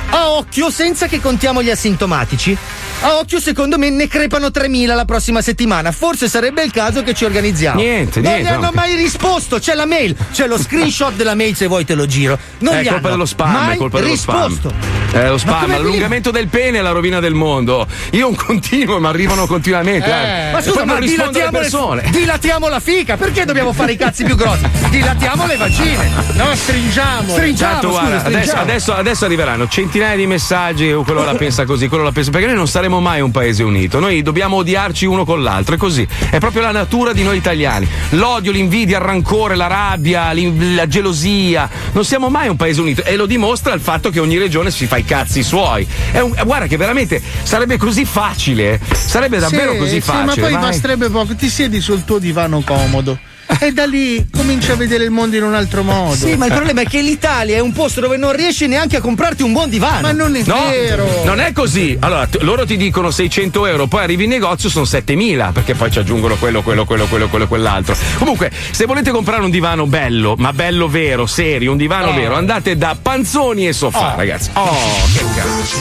[0.09, 2.57] a occhio senza che contiamo gli asintomatici.
[3.05, 5.91] A occhio, secondo me, ne crepano 3.000 la prossima settimana.
[5.91, 7.79] Forse sarebbe il caso che ci organizziamo.
[7.79, 8.71] Niente, non niente, gli hanno no.
[8.73, 9.59] mai risposto.
[9.59, 12.37] C'è la mail, c'è lo screenshot della mail se vuoi te lo giro.
[12.59, 14.69] Non è gli colpa dello spam, è colpa dello risposto.
[14.69, 15.21] spam.
[15.21, 17.85] È lo Ma spam, l'allungamento del pene è la rovina del mondo.
[18.11, 20.07] Io un continuo, ma arrivano continuamente.
[20.09, 20.51] eh.
[20.51, 22.01] Ma E scusa, ma non dilatiamo, le persone.
[22.03, 23.17] le, dilatiamo la fica.
[23.17, 24.67] Perché dobbiamo fare i cazzi più grossi?
[24.89, 26.09] Dilatiamo le vaccine.
[26.33, 27.31] No, stringiamo.
[27.33, 28.61] Stringiamo, Tanto, scusa, guarda, adesso, stringiamo.
[28.61, 32.55] adesso- adesso arriveranno centinaia di messaggi, quello la pensa così, quello la pensa perché noi
[32.55, 36.37] non saremo mai un paese unito, noi dobbiamo odiarci uno con l'altro, è così, è
[36.39, 37.87] proprio la natura di noi italiani.
[38.11, 43.15] L'odio, l'invidia, il rancore, la rabbia, la gelosia, non siamo mai un paese unito e
[43.15, 45.87] lo dimostra il fatto che ogni regione si fa i cazzi suoi.
[46.13, 50.25] Un- guarda che veramente sarebbe così facile, sarebbe davvero Sì, così sì, facile.
[50.25, 50.61] ma poi vai.
[50.61, 51.35] basterebbe poco.
[51.35, 53.17] Ti siedi sul tuo divano comodo.
[53.59, 56.15] E da lì cominci a vedere il mondo in un altro modo.
[56.15, 59.01] Sì, ma il problema è che l'Italia è un posto dove non riesci neanche a
[59.01, 60.01] comprarti un buon divano.
[60.01, 61.23] Ma non è No, vero.
[61.25, 61.95] non è così.
[62.01, 65.91] Allora, t- loro ti dicono 600 euro, poi arrivi in negozio sono 7000, perché poi
[65.91, 67.95] ci aggiungono quello, quello, quello, quello, quello, quell'altro.
[68.17, 72.13] Comunque, se volete comprare un divano bello, ma bello vero, serio, un divano Oh.
[72.15, 74.17] vero, andate da Panzoni e Sofà, Oh.
[74.17, 74.49] ragazzi.
[74.53, 74.75] Oh,
[75.13, 75.77] che cazzo.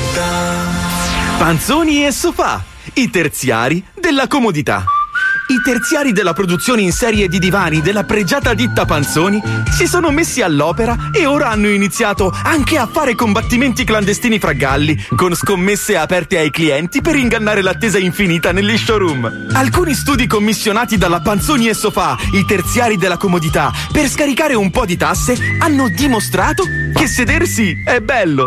[1.38, 2.62] Panzoni e sofà,
[2.94, 4.84] i terziari della comodità.
[5.46, 10.40] I terziari della produzione in serie di divani della pregiata ditta Panzoni si sono messi
[10.40, 16.38] all'opera e ora hanno iniziato anche a fare combattimenti clandestini fra galli, con scommesse aperte
[16.38, 19.48] ai clienti per ingannare l'attesa infinita negli showroom.
[19.52, 24.86] Alcuni studi commissionati dalla Panzoni e Sofà, i terziari della comodità, per scaricare un po'
[24.86, 26.64] di tasse, hanno dimostrato
[26.94, 28.46] che sedersi è bello.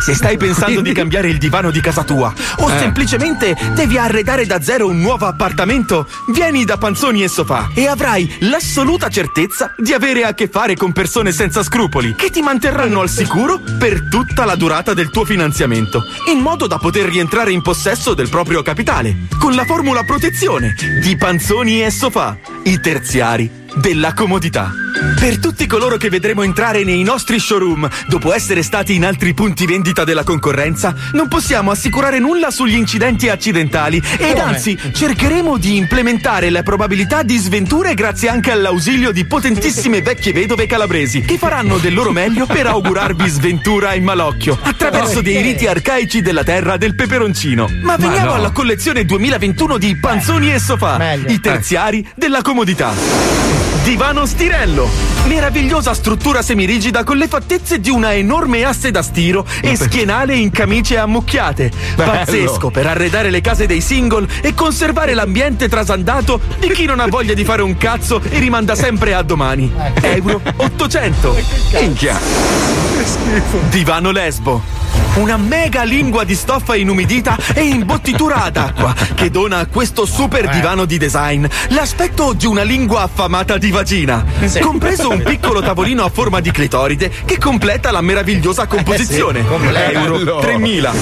[0.00, 2.78] Se stai pensando di cambiare il divano di casa tua o Eh.
[2.78, 8.36] semplicemente devi arredare da zero un nuovo appartamento, vieni da Panzoni e Sofà e avrai
[8.40, 13.08] l'assoluta certezza di avere a che fare con persone senza scrupoli che ti manterranno al
[13.08, 18.14] sicuro per tutta la durata del tuo finanziamento, in modo da poter rientrare in possesso
[18.14, 24.72] del proprio capitale con la formula protezione di Panzoni e Sofà, i terziari della comodità.
[25.18, 29.66] Per tutti coloro che vedremo entrare nei nostri showroom dopo essere stati in altri punti
[29.66, 34.40] vendita della concorrenza, non possiamo assicurare nulla sugli incidenti accidentali ed Come?
[34.40, 40.66] anzi cercheremo di implementare la probabilità di sventure grazie anche all'ausilio di potentissime vecchie vedove
[40.66, 46.22] calabresi che faranno del loro meglio per augurarvi sventura e malocchio attraverso dei riti arcaici
[46.22, 47.68] della terra del peperoncino.
[47.82, 48.34] Ma veniamo no.
[48.34, 53.67] alla collezione 2021 di Panzoni e Sofà, i terziari della comodità.
[53.88, 54.86] Divano Stirello,
[55.28, 60.50] meravigliosa struttura semirigida con le fattezze di una enorme asse da stiro e schienale in
[60.50, 61.72] camicie ammucchiate.
[61.96, 62.10] Bello.
[62.10, 67.06] Pazzesco per arredare le case dei single e conservare l'ambiente trasandato di chi non ha
[67.06, 69.72] voglia di fare un cazzo e rimanda sempre a domani.
[70.02, 71.36] Euro 800.
[71.80, 72.20] Minchia.
[73.70, 74.87] Divano Lesbo.
[75.14, 80.48] Una mega lingua di stoffa inumidita e imbottitura ad acqua che dona a questo super
[80.48, 84.60] divano di design l'aspetto di una lingua affamata di vagina, Sì.
[84.60, 89.44] compreso un piccolo tavolino a forma di clitoride che completa la meravigliosa composizione.
[89.46, 89.90] completa.
[89.90, 90.38] Euro Bello.
[90.38, 90.92] 3000.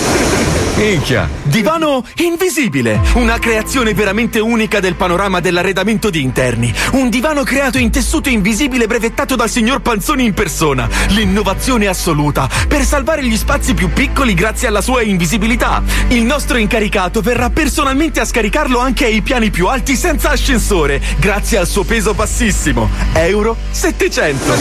[0.77, 1.29] Minchia.
[1.45, 6.73] Divano invisibile, una creazione veramente unica del panorama dell'arredamento di interni.
[6.93, 10.87] Un divano creato in tessuto invisibile brevettato dal signor Panzoni in persona.
[11.09, 15.83] L'innovazione assoluta per salvare gli spazi più piccoli grazie alla sua invisibilità.
[16.09, 21.59] Il nostro incaricato verrà personalmente a scaricarlo anche ai piani più alti senza ascensore, grazie
[21.59, 22.89] al suo peso bassissimo.
[23.13, 24.55] Euro 700.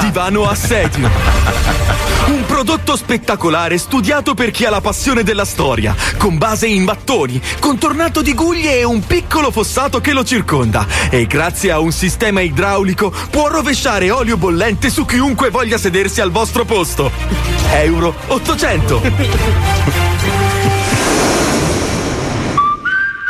[0.00, 1.08] Divano a sedio.
[2.26, 7.40] Un prodotto spettacolare studiato per chi ha la passione della storia, con base in mattoni,
[7.60, 10.86] contornato di guglie e un piccolo fossato che lo circonda.
[11.08, 16.32] E grazie a un sistema idraulico può rovesciare olio bollente su chiunque voglia sedersi al
[16.32, 17.12] vostro posto.
[17.72, 19.02] Euro 800.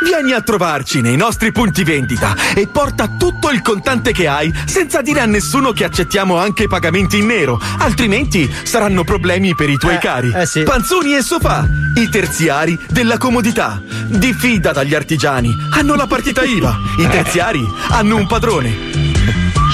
[0.03, 5.01] Vieni a trovarci nei nostri punti vendita e porta tutto il contante che hai senza
[5.01, 9.97] dire a nessuno che accettiamo anche pagamenti in nero, altrimenti saranno problemi per i tuoi
[9.97, 10.31] cari.
[10.63, 13.81] Panzoni e sofà, i terziari della comodità.
[14.07, 16.77] Diffida dagli artigiani, hanno la partita IVA.
[16.99, 18.94] I terziari hanno un padrone.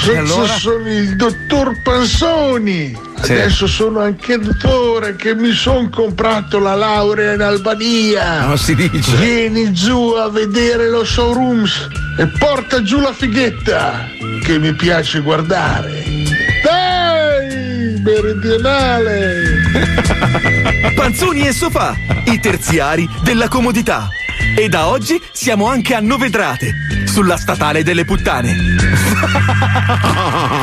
[0.01, 2.97] Senza sono il dottor Pansoni.
[3.21, 3.33] Sì.
[3.33, 8.47] Adesso sono anche dottore che mi sono comprato la laurea in Albania.
[8.47, 9.15] Non si dice.
[9.17, 11.87] Vieni giù a vedere lo showrooms
[12.17, 14.07] e porta giù la fighetta
[14.43, 16.03] che mi piace guardare.
[16.63, 19.61] Dai, meridionale.
[20.95, 21.95] Panzoni e sofà,
[22.25, 24.09] i terziari della comodità.
[24.55, 26.73] E da oggi siamo anche a Novedrate,
[27.05, 28.55] sulla statale delle puttane.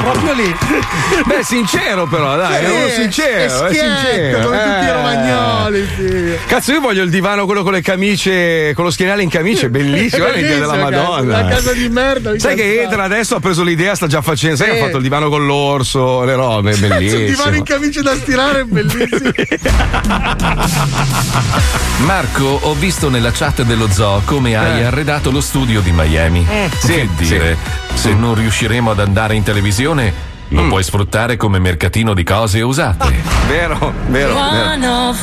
[0.02, 0.54] Proprio lì.
[1.24, 4.44] Beh, sincero però, dai, Sì, è uno sincero, è è schietto, sincero.
[4.44, 8.90] come tutti i romagnoli, Cazzo, io voglio il divano, quello con le camicie, con lo
[8.90, 11.38] schienale in camice, bellissimo, è l'idea della Bellissimo, Madonna.
[11.40, 12.38] Una casa di merda.
[12.38, 14.76] Sai che entra adesso, ha preso l'idea, sta già facendo, sai, Sì.
[14.78, 17.54] ha fatto il divano con l'orso, le robe, Cazzo, il divano bellissimo.
[17.56, 19.30] in camicia da stirare è bellissimo.
[22.06, 24.84] Marco, ho visto nella chat dello zoo come hai Eh.
[24.84, 26.44] arredato lo studio di Miami.
[26.50, 26.68] Eh.
[26.68, 27.56] che Sì, dire,
[27.94, 30.12] se non riusciremo ad andare in televisione,
[30.48, 30.68] lo Mm.
[30.68, 33.36] puoi sfruttare come mercatino di cose usate.
[33.48, 35.14] Vero, vero, vero.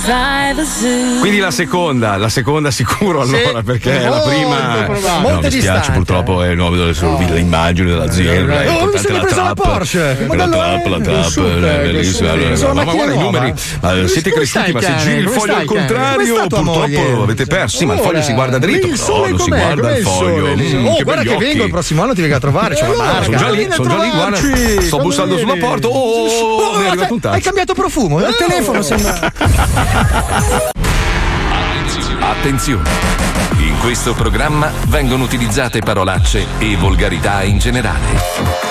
[1.19, 4.55] Quindi la seconda, la seconda sicuro allora, perché la molto prima.
[4.85, 4.99] probabile.
[5.09, 5.91] No, Molto mi spiace, distante.
[5.91, 7.33] purtroppo è no, solo no.
[7.33, 8.61] l'immagine dell'azienda.
[8.63, 9.61] è Oh, mi sono la preso la trap.
[9.61, 10.17] Porsche.
[10.29, 12.29] Che La trap, la trap, bellissima.
[12.31, 12.73] super.
[12.73, 17.23] Ma guarda i numeri, Come siete cresciuti, ma se giri il foglio al contrario, purtroppo
[17.23, 17.77] avete perso.
[17.77, 18.87] Sì, ma il foglio si guarda dritto.
[18.87, 20.55] No, non si guarda il foglio.
[20.55, 22.95] Mm, Oh, che guarda che vengo il prossimo anno ti vengo a trovare, c'è una
[23.03, 23.23] barca.
[23.23, 24.37] Sono già lì, vieni a sono già lì, guarda.
[24.81, 25.87] Sto bussando sulla porta.
[25.87, 27.41] Oh, Oh, mi è arrivato un hai taxi.
[27.41, 29.31] cambiato profumo, il telefono sembra.
[32.19, 32.89] Attenzione!
[33.59, 38.19] In questo programma vengono utilizzate parolacce e volgarità in generale.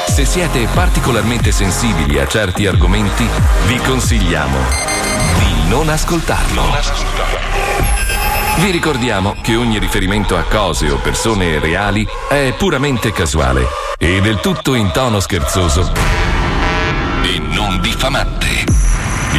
[0.07, 3.26] Se siete particolarmente sensibili a certi argomenti,
[3.66, 4.59] vi consigliamo
[5.38, 6.62] di non ascoltarlo.
[8.59, 13.66] Vi ricordiamo che ogni riferimento a cose o persone reali è puramente casuale
[13.99, 15.90] e del tutto in tono scherzoso
[17.55, 18.65] non diffamante.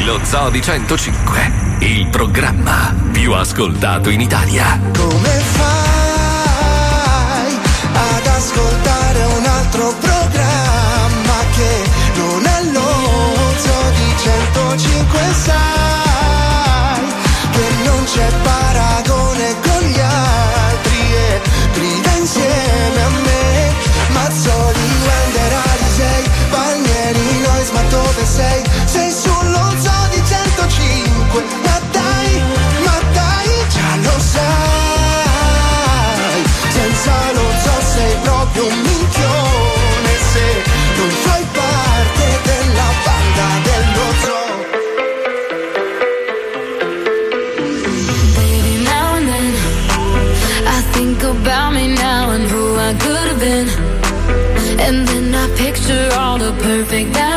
[0.06, 4.80] Lo Zoo di 105, il programma più ascoltato in Italia.
[4.98, 5.66] Come fai
[7.94, 11.84] ad ascoltare un altro programma che
[12.16, 17.14] non è lo Zoo di 105 sai
[17.52, 21.42] che non c'è paragone con gli altri e
[21.74, 23.74] grida insieme a me
[24.14, 26.95] Mazzoli, Wender, Alisei, Palmieri,
[27.74, 28.64] Ma dove sei?
[28.86, 32.42] Sei sullo Zoo di 105 ma dai,
[32.86, 34.66] ma dai, già lo sai
[36.70, 40.46] senza lo zoo sei proprio un minchione se
[40.98, 44.54] non fai parte della banda dello zoo
[48.36, 49.48] Baby, now and then
[50.68, 53.68] I think about me now and who I could have been.
[54.86, 57.35] And then I picture all the perfect that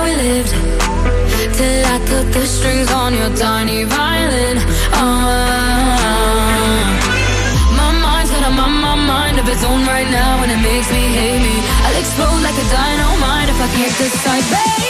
[1.94, 4.56] I cut the strings on your tiny violin.
[4.92, 6.18] Ah.
[7.80, 11.02] My mind's got a my mind of its own right now, and it makes me
[11.18, 11.56] hate me.
[11.84, 14.87] I'll explode like a dynamite if I can't decide, baby.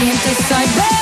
[0.00, 0.99] Can't decide,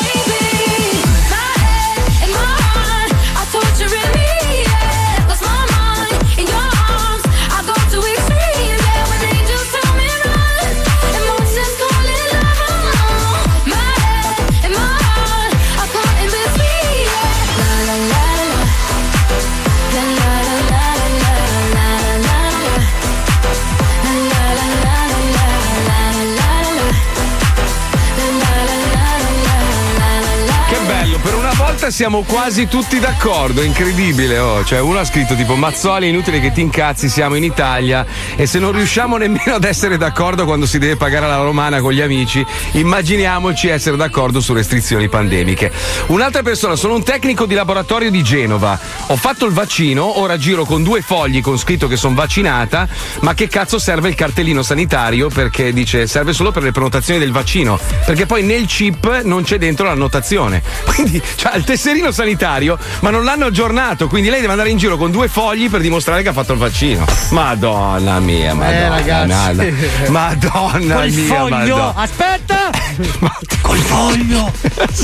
[31.98, 34.38] siamo quasi tutti d'accordo, incredibile.
[34.38, 34.64] Oh.
[34.64, 38.46] Cioè, uno ha scritto tipo Mazzoli, è inutile che ti incazzi, siamo in Italia e
[38.46, 42.00] se non riusciamo nemmeno ad essere d'accordo quando si deve pagare la romana con gli
[42.00, 45.72] amici, immaginiamoci essere d'accordo su restrizioni pandemiche.
[46.06, 48.78] Un'altra persona, sono un tecnico di laboratorio di Genova.
[49.08, 52.86] Ho fatto il vaccino, ora giro con due fogli con scritto che sono vaccinata,
[53.22, 55.30] ma che cazzo serve il cartellino sanitario?
[55.30, 57.76] Perché dice serve solo per le prenotazioni del vaccino,
[58.06, 60.62] perché poi nel chip non c'è dentro l'annotazione.
[60.94, 64.96] Quindi c'ha il tesserino sanitario, ma non l'hanno aggiornato, quindi lei deve andare in giro
[64.96, 67.04] con due fogli per dimostrare che ha fatto il vaccino.
[67.30, 68.88] Madonna mia, madonna.
[68.88, 69.74] ragazzi.
[70.08, 71.94] Madonna Col mia, foglio, madonna.
[71.94, 72.70] aspetta!
[73.62, 74.52] Col foglio!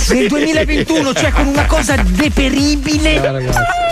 [0.09, 3.43] Nel 2021, cioè con una cosa deperibile,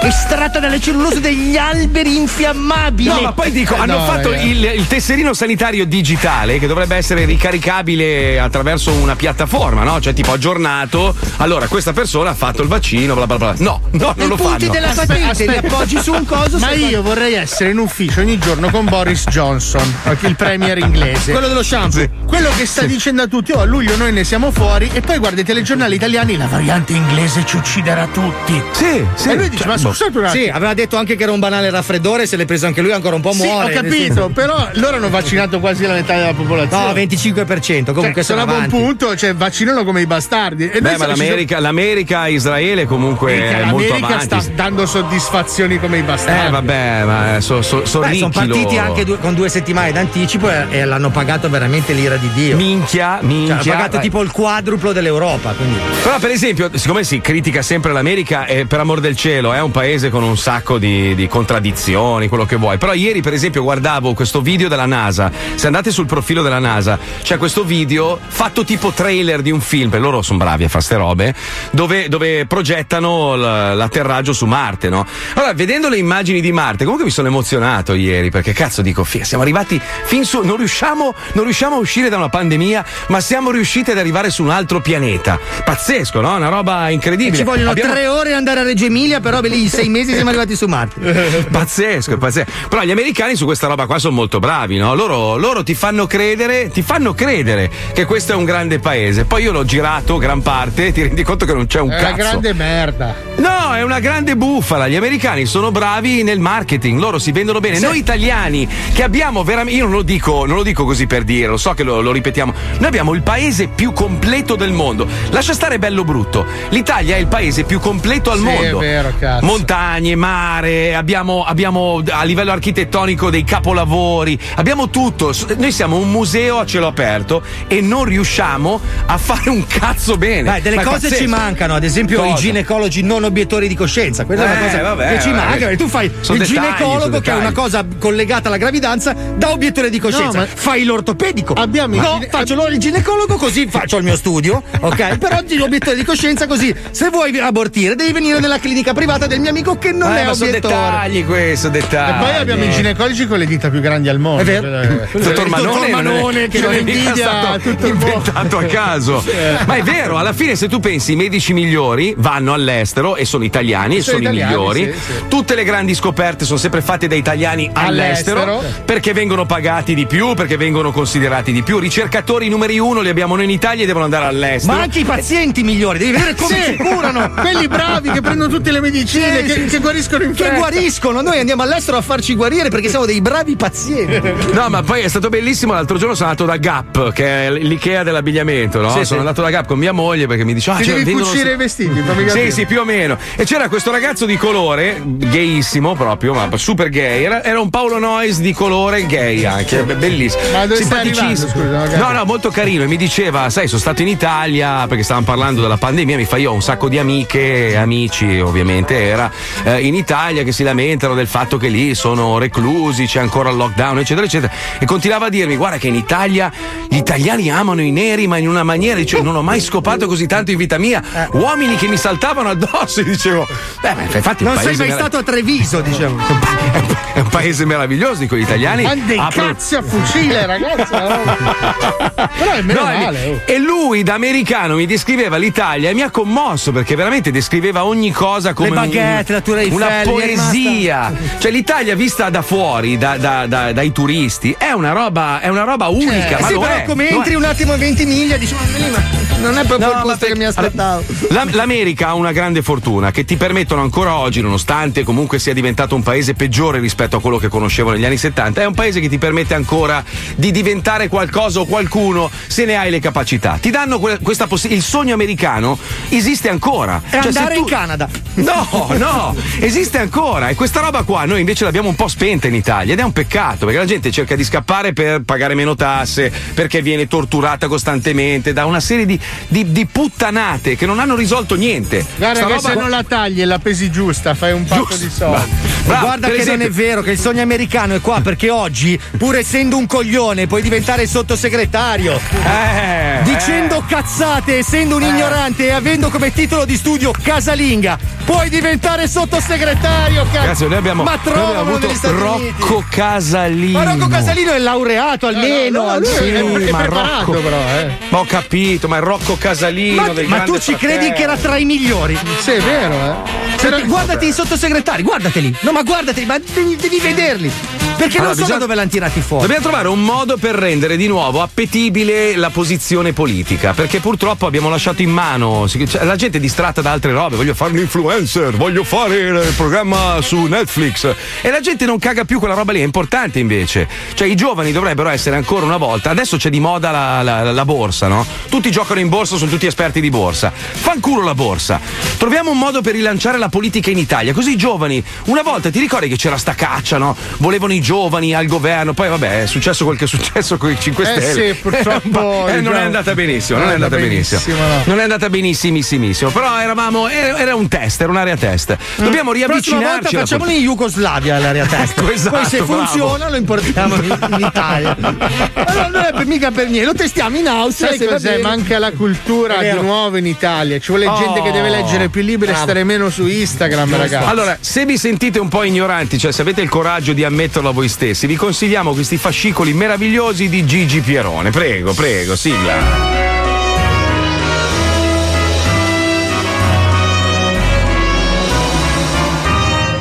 [0.02, 3.08] estratta dalle cellulose degli alberi infiammabili.
[3.08, 8.38] No, ma poi dico, hanno fatto il, il tesserino sanitario digitale che dovrebbe essere ricaricabile
[8.40, 10.00] attraverso una piattaforma, no?
[10.00, 11.14] Cioè, tipo aggiornato.
[11.36, 12.81] Allora, questa persona ha fatto il vaccino,
[13.14, 13.54] bla bla bla.
[13.58, 14.70] No, no, non lo fanno.
[14.72, 16.58] Aspe- aspetta.
[16.58, 19.82] Ma io vorrei essere in ufficio ogni giorno con Boris Johnson,
[20.20, 21.32] il premier inglese.
[21.32, 22.08] Quello dello shampoo.
[22.26, 25.18] Quello che sta dicendo a tutti: oh, a luglio noi ne siamo fuori, e poi
[25.18, 28.60] guarda i telegiornali italiani, la variante inglese ci ucciderà tutti.
[28.72, 29.30] Sì, sì.
[29.30, 30.44] E lui dice: Ma scusate un attimo.
[30.44, 33.14] Sì, aveva detto anche che era un banale raffreddore, se l'è preso anche lui ancora
[33.16, 33.64] un po' Sì, muore.
[33.64, 36.86] ho nel capito, però loro hanno vaccinato quasi la metà della popolazione.
[36.86, 40.68] No, 25%, comunque cioè, sono a buon punto, cioè vaccinano come i bastardi.
[40.70, 44.40] E Beh, ma l'America, l'America Israele comunque siamo- è molto l'America avanti.
[44.40, 46.46] sta dando soddisfazioni come i bastardi.
[46.46, 48.80] Eh, vabbè, ma so, so, so Beh, sono partiti loro.
[48.86, 52.56] anche due- con due settimane d'anticipo e, e l'hanno pagato veramente l'ira di Dio.
[52.56, 53.60] Minchia, minchia.
[53.60, 54.02] Cioè, ha pagato Vai.
[54.02, 55.52] tipo il quadruplo dell'Europa.
[55.52, 55.78] Quindi.
[56.02, 59.70] Però, per esempio, siccome si critica sempre l'America, e per amor del cielo, è un
[59.70, 62.78] paese con un sacco di, di contraddizioni, quello che vuoi.
[62.78, 65.30] Però, ieri, per esempio, guardavo questo video della NASA.
[65.54, 69.90] Se andate sul profilo della NASA, c'è questo video fatto tipo trailer di un film,
[69.90, 71.34] perché loro sono bravi a fare ste robe,
[71.70, 75.04] dove, dove che progettano l- l'atterraggio su Marte, no?
[75.34, 79.24] Allora, vedendo le immagini di Marte, comunque mi sono emozionato ieri, perché cazzo dico, fia,
[79.24, 83.50] siamo arrivati fin su, non riusciamo, non riusciamo a uscire da una pandemia, ma siamo
[83.50, 85.38] riusciti ad arrivare su un altro pianeta.
[85.64, 86.36] Pazzesco, no?
[86.36, 87.36] Una roba incredibile.
[87.36, 90.28] Ci vogliono Abbiamo- tre ore andare a Reggio Emilia, però lì in sei mesi siamo
[90.28, 91.00] arrivati su Marte.
[91.50, 92.50] Pazzesco, pazzesco.
[92.68, 94.94] Però gli americani su questa roba qua sono molto bravi, no?
[94.94, 99.24] Loro, loro ti fanno credere, ti fanno credere che questo è un grande paese.
[99.24, 101.98] Poi io l'ho girato gran parte e ti rendi conto che non c'è un È
[102.00, 102.38] cazzo.
[102.38, 103.14] una grande merda.
[103.36, 104.86] No, è una grande bufala.
[104.88, 107.78] Gli americani sono bravi nel marketing, loro si vendono bene.
[107.80, 109.78] Noi italiani che abbiamo veramente.
[109.78, 112.12] Io non lo dico, non lo dico così per dire, lo so che lo, lo
[112.12, 112.52] ripetiamo.
[112.78, 115.06] Noi abbiamo il paese più completo del mondo.
[115.30, 116.44] Lascia stare bello brutto.
[116.70, 118.78] L'Italia è il paese più completo al Sì, mondo.
[118.78, 119.44] è vero, cazzo.
[119.46, 125.32] Montagne, mare, abbiamo, abbiamo a livello architettonico dei capolavori, abbiamo tutto.
[125.56, 130.42] Noi siamo un museo a cielo aperto e non riusciamo a fare un cazzo bene.
[130.42, 131.16] Dai, delle Ma cose pazzesco.
[131.22, 134.24] ci mancano, ad esempio i ginecologi non obiettori di coscienza.
[134.24, 135.44] Questa è una Eh, cosa vabbè, che ci vabbè.
[135.44, 135.58] manca.
[135.58, 139.14] perché Tu fai Sono il dettagli, ginecologo, sono che è una cosa collegata alla gravidanza,
[139.36, 140.38] da obiettore di coscienza.
[140.38, 141.52] No, ma- Fai l'ortopedico.
[141.54, 145.16] Abbiamo no, gine- faccio lo- il ginecologo così faccio il mio studio, ok?
[145.18, 146.74] Però oggi l'obiettore di coscienza così.
[146.90, 150.24] Se vuoi abortire, devi venire nella clinica privata del mio amico che non Eh, è
[150.26, 150.74] ma sono obiettore.
[150.74, 152.18] dettagli questo, E dettagli.
[152.24, 154.42] poi abbiamo i ginecologi con le dita più grandi al mondo.
[154.42, 154.70] È vero.
[154.82, 159.22] Cioè, Il dottor Manone, Manone che non invidia stato tutto inventato a caso.
[159.32, 159.56] Eh.
[159.66, 163.44] Ma è vero, alla fine se tu pensi i medici migliori vanno all'estero e sono
[163.44, 164.92] italiani e Sono sono, italiani, i migliori.
[164.94, 165.12] sì, sì.
[165.28, 168.82] Tutte le grandi scoperte sono sempre fatte da italiani all'estero, All'estero.
[168.84, 171.78] perché vengono pagati di più, perché vengono considerati di più.
[171.78, 174.76] Ricercatori numeri uno li abbiamo noi in Italia e devono andare all'estero.
[174.76, 177.30] Ma anche i pazienti migliori, devi vedere come Sì, si curano.
[177.34, 180.56] quelli bravi che prendono tutte le medicine, Sì, che, sì, che guariscono in Che fretta.
[180.58, 184.20] guariscono, noi andiamo all'estero a farci guarire perché siamo dei bravi pazienti.
[184.52, 185.72] No, ma poi è stato bellissimo.
[185.72, 188.88] L'altro giorno sono andato da Gap, che è l'Ikea dell'abbigliamento, no?
[188.90, 189.14] Sì, sono sì.
[189.18, 191.52] andato da Gap con mia moglie perché mi dice: Ah, Ti cioè, devi vendono- cucire
[191.52, 192.50] i vestiti, fammi capire.
[192.50, 193.16] Sì, sì, più o meno.
[193.36, 197.24] E c'era questo ragazzo di colore, gayissimo proprio, ma super gay.
[197.24, 200.42] Era, era un Paolo Noyes di colore gay anche, be- bellissimo.
[200.52, 201.48] Ma dove Simpaticissimo.
[201.48, 202.84] scusa, no, no, molto carino.
[202.84, 206.16] E mi diceva: Sai, sono stato in Italia perché stavamo parlando della pandemia.
[206.16, 209.30] Mi fa: Io ho un sacco di amiche amici, ovviamente, era
[209.64, 213.56] eh, in Italia che si lamentano del fatto che lì sono reclusi, c'è ancora il
[213.56, 214.52] lockdown, eccetera, eccetera.
[214.78, 216.50] E continuava a dirmi: Guarda, che in Italia
[216.88, 220.26] gli italiani amano i neri, ma in una maniera, dice, non ho mai scopato così
[220.26, 221.02] tanto in vita mia.
[221.32, 223.00] Uomini che mi saltavano addosso.
[223.00, 223.46] E dicevo:
[223.80, 226.16] Beh, ma infatti, Non sei mai merav- stato a Treviso, diciamo.
[227.14, 228.82] è un paese meraviglioso di quegli italiani.
[228.82, 230.90] Ma dei Aprono- cazzi a fucile, ragazzi.
[230.90, 233.26] Però è meno No, e- male.
[233.28, 233.40] oh.
[233.50, 238.10] E lui da americano mi descriveva l'Italia e mi ha commosso perché veramente descriveva ogni
[238.10, 241.12] cosa come Le baguette, un- la Tour Eiffel, una poesia.
[241.38, 245.64] Cioè l'Italia vista da fuori, da- da- da- dai turisti, è una roba, è una
[245.64, 246.38] roba unica.
[246.38, 248.60] Eh ma sì, lo però è, come entri un attimo a 20 miglia, dici, ma
[248.78, 249.02] lì, ma
[249.40, 251.04] non è proprio No, il posto che mi aspettavo.
[251.30, 251.44] La-
[251.92, 256.02] L'America ha una grande fortuna che ti permettono ancora oggi, nonostante comunque sia diventato un
[256.02, 259.18] paese peggiore rispetto a quello che conoscevo negli anni 70, è un paese che ti
[259.18, 260.02] permette ancora
[260.36, 263.58] di diventare qualcosa o qualcuno se ne hai le capacità.
[263.60, 264.82] Ti danno que- questa possibilità.
[264.82, 265.78] Il sogno americano
[266.08, 267.02] esiste ancora.
[267.04, 268.08] E Cioè, andare tu- in Canada.
[268.34, 272.54] No, no, esiste ancora e questa roba qua noi invece l'abbiamo un po' spenta in
[272.54, 276.32] Italia ed è un peccato perché la gente cerca di scappare per pagare meno tasse,
[276.54, 279.18] perché viene torturata costantemente da una serie di,
[279.48, 281.80] di- di puttanate che non hanno risolto niente.
[282.16, 284.94] Guarda Sta che roba- se non la tagli e la pesi giusta, fai un pacco
[284.96, 285.50] di soldi.
[285.84, 288.98] Bravo, Guarda che esempio- non è vero, che il sogno americano è qua perché oggi,
[289.18, 292.20] pur essendo un coglione, puoi diventare sottosegretario.
[292.44, 299.06] Eh, Dicendo cazzate, essendo un ignorante e avendo come titolo di studio casalinga, puoi diventare
[299.08, 300.66] sottosegretario, cazzo.
[300.68, 302.54] Noi abbiamo, Ma avuto negli Stati Uniti.
[302.58, 303.78] Rocco Casalino.
[303.78, 305.82] Ma Rocco Casalino è laureato almeno.
[305.82, 307.90] no, al- lui è- sì, è ma Rocco- però, eh.
[308.08, 311.14] Ma ho capito, ma è Rocco Casalino Ma, del ma tu ci credi Fratello.
[311.14, 312.18] che era tra i migliori?
[312.40, 313.86] Sì, è vero, eh.
[313.86, 315.56] Guardati i sottosegretari, guardateli.
[315.60, 317.91] No, ma guardateli, ma devi, devi vederli.
[318.02, 319.42] Perché Allora, non so bisogna- dove l'hanno tirati fuori.
[319.42, 324.68] Dobbiamo trovare un modo per rendere di nuovo appetibile la posizione politica, perché purtroppo abbiamo
[324.68, 328.56] lasciato in mano, cioè, la gente è distratta da altre robe, voglio fare un influencer,
[328.56, 332.80] voglio fare il programma su Netflix e la gente non caga più quella roba lì,
[332.80, 333.86] è importante invece.
[334.14, 337.64] Cioè i giovani dovrebbero essere ancora una volta, adesso c'è di moda la, la- la
[337.64, 338.26] borsa, no?
[338.48, 340.52] Tutti giocano in borsa, sono tutti esperti di borsa.
[340.52, 341.80] Fanculo la borsa.
[342.18, 345.78] Troviamo un modo per rilanciare la politica in Italia, così i giovani, una volta ti
[345.78, 347.16] ricordi che c'era sta caccia, no?
[347.36, 350.76] Volevano i giovani al governo, poi vabbè, è successo quel che è successo con i
[350.78, 351.54] 5 Eh Stelle.
[351.54, 354.40] sì, purtroppo, Eh, non è andata benissimo, non è andata benissimo.
[354.44, 354.82] benissimo, no.
[354.84, 358.76] Non è andata benissimissimo, però eravamo era, un test, era un'area test.
[358.96, 359.40] Dobbiamo Mm.
[359.42, 360.16] Prossima volta riavvicinarci.
[360.16, 361.98] facciamolo in Jugoslavia l'area test.
[362.02, 362.74] Ecco, esatto, Poi se bravo.
[362.74, 364.96] funziona lo importiamo in, in Italia.
[365.54, 367.94] Allora non è per, mica per niente, lo testiamo in Austria.
[367.94, 368.38] Sai cos'è?
[368.40, 370.78] Manca la cultura di nuovo in Italia.
[370.78, 371.16] Ci vuole Oh.
[371.18, 374.28] gente che deve leggere più libri e stare meno su Instagram, ragazzi.
[374.28, 377.88] Allora, se vi sentite un po' ignoranti, cioè se avete il coraggio di ammetterlo voi
[377.88, 381.50] stessi, vi consigliamo questi fascicoli meravigliosi di Gigi Pierone.
[381.50, 383.20] Prego, prego, sigla.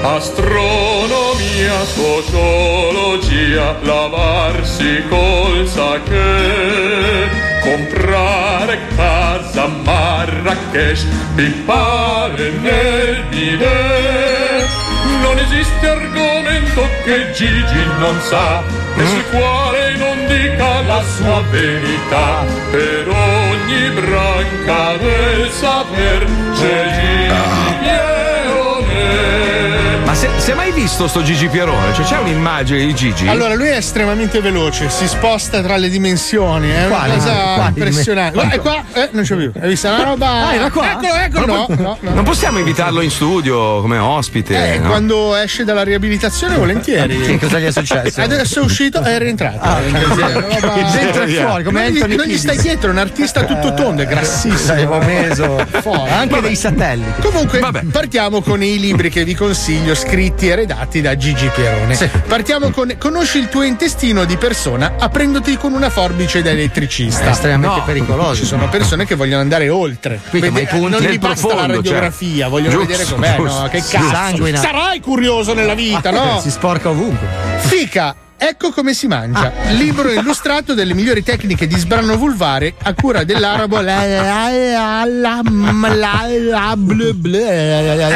[0.04, 7.30] Astronomia, sociologia, lavarsi col sake,
[7.62, 11.06] comprare casa a Marrakesh,
[11.36, 14.91] pippare nel bidet.
[15.22, 18.64] Non esiste argomento che Gigi non sa
[18.96, 22.44] e sul quale non dica la sua verità.
[22.72, 29.81] Per ogni branca del saper c'è Gigi Pierone.
[30.12, 31.94] Ma se, è mai visto sto Gigi Pierone?
[31.94, 33.30] Cioè c'è un'immagine di Gigi?
[33.30, 37.12] Allora, lui è estremamente veloce, si sposta tra le dimensioni, è Quali?
[37.12, 38.34] una cosa Quali impressionante.
[38.34, 39.52] Guarda, qua, eh, non c'è più.
[39.58, 40.48] Hai visto una roba?
[40.48, 40.92] Ah, era qua?
[40.92, 42.14] Eccolo, eccolo, no, no, no.
[42.14, 44.74] Non possiamo invitarlo in studio come ospite.
[44.74, 44.90] Eh, no?
[44.90, 47.24] quando esce dalla riabilitazione, volentieri.
[47.32, 48.20] Sì, cosa gli è successo?
[48.20, 49.60] Adesso è uscito e è rientrato.
[49.62, 52.98] Ah, roba- che dentro e fuori, come non gli, non gli stai dietro, è un
[52.98, 54.74] artista tutto tondo, è grassissimo.
[54.74, 56.42] Avevo meso anche Vabbè.
[56.42, 57.22] dei satelliti.
[57.22, 61.96] Comunque, partiamo con i libri che vi consiglio, scritti e redatti da Gigi Pierone.
[62.28, 67.26] Partiamo con Conosci il tuo intestino di persona aprendoti con una forbice da elettricista.
[67.26, 68.36] È estremamente pericoloso.
[68.42, 70.20] Ci sono persone che vogliono andare oltre.
[70.30, 72.50] Quindi, ma i punti non gli basta la profondo, radiografia, cioè.
[72.50, 73.38] vogliono Giusto, vedere com'è.
[73.38, 73.68] No, giusto.
[73.70, 74.10] che Sì, cazzo.
[74.10, 74.60] sanguina.
[74.60, 76.40] Sarai curioso nella vita, no?
[76.42, 77.28] Si sporca ovunque.
[77.60, 78.16] Fica.
[78.44, 79.54] Ecco come si mangia.
[79.70, 83.78] Libro illustrato delle migliori tecniche di sbrano vulvare a cura dell'arabo.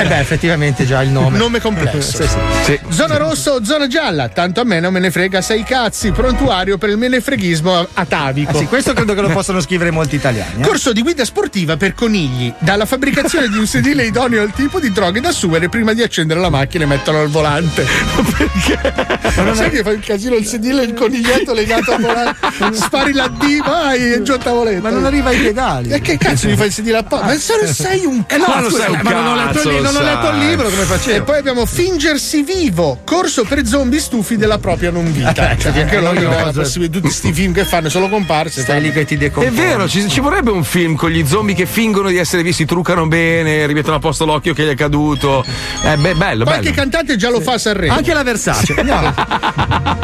[0.06, 1.38] Eh beh, effettivamente già il nome.
[1.38, 2.24] Nome complesso.
[2.24, 2.28] Sì,
[2.64, 2.80] sì.
[2.90, 4.28] Zona rossa o zona gialla?
[4.30, 6.12] Tanto a me non me ne frega sei cazzi.
[6.12, 8.50] Prontuario per il menefreghismo atavico.
[8.58, 10.62] Ah, sì, questo credo che lo possano scrivere molti italiani.
[10.64, 10.66] eh.
[10.66, 14.92] Corso di guida sportiva per conigli, dalla fabbricazione di un sedile idoneo al tipo di
[14.92, 17.86] droghe da assumere prima di accendere la macchina e metterlo al volante.
[18.36, 19.42] Perché?
[19.44, 22.38] Non sai che fa il casino il sedile e il coniglietto legato al volante,
[22.74, 24.82] spari la D, vai e giù a tavoletta.
[24.82, 25.90] Ma non arriva ai pedali.
[25.90, 27.26] E che cazzo gli fai il sedile apposta?
[27.26, 29.96] Ma se non sei un Eh no, cazzo, scusa, ma non ho letto il non
[29.96, 31.18] ho letto il libro, come facevo?
[31.18, 35.52] E poi abbiamo fingersi vivo, corso per zombie stufi della propria non vita.
[35.52, 36.36] Eh, Cioè, sì, anche è loro noioso.
[36.38, 38.62] hanno la possibilità, tutti questi film che fanno solo comparse.
[38.62, 39.56] Stai lì che ti È decomponi.
[39.56, 43.06] vero, ci, ci vorrebbe un film con gli zombie che fingono di essere visti, truccano
[43.08, 45.44] bene, rimettono a posto l'occhio che gli è caduto.
[45.84, 46.76] Eh, beh, bello, Qualche bello.
[46.76, 47.94] cantante già lo fa a Sanremo.
[47.94, 48.74] Anche la Versace.
[48.78, 50.04] Andiamo.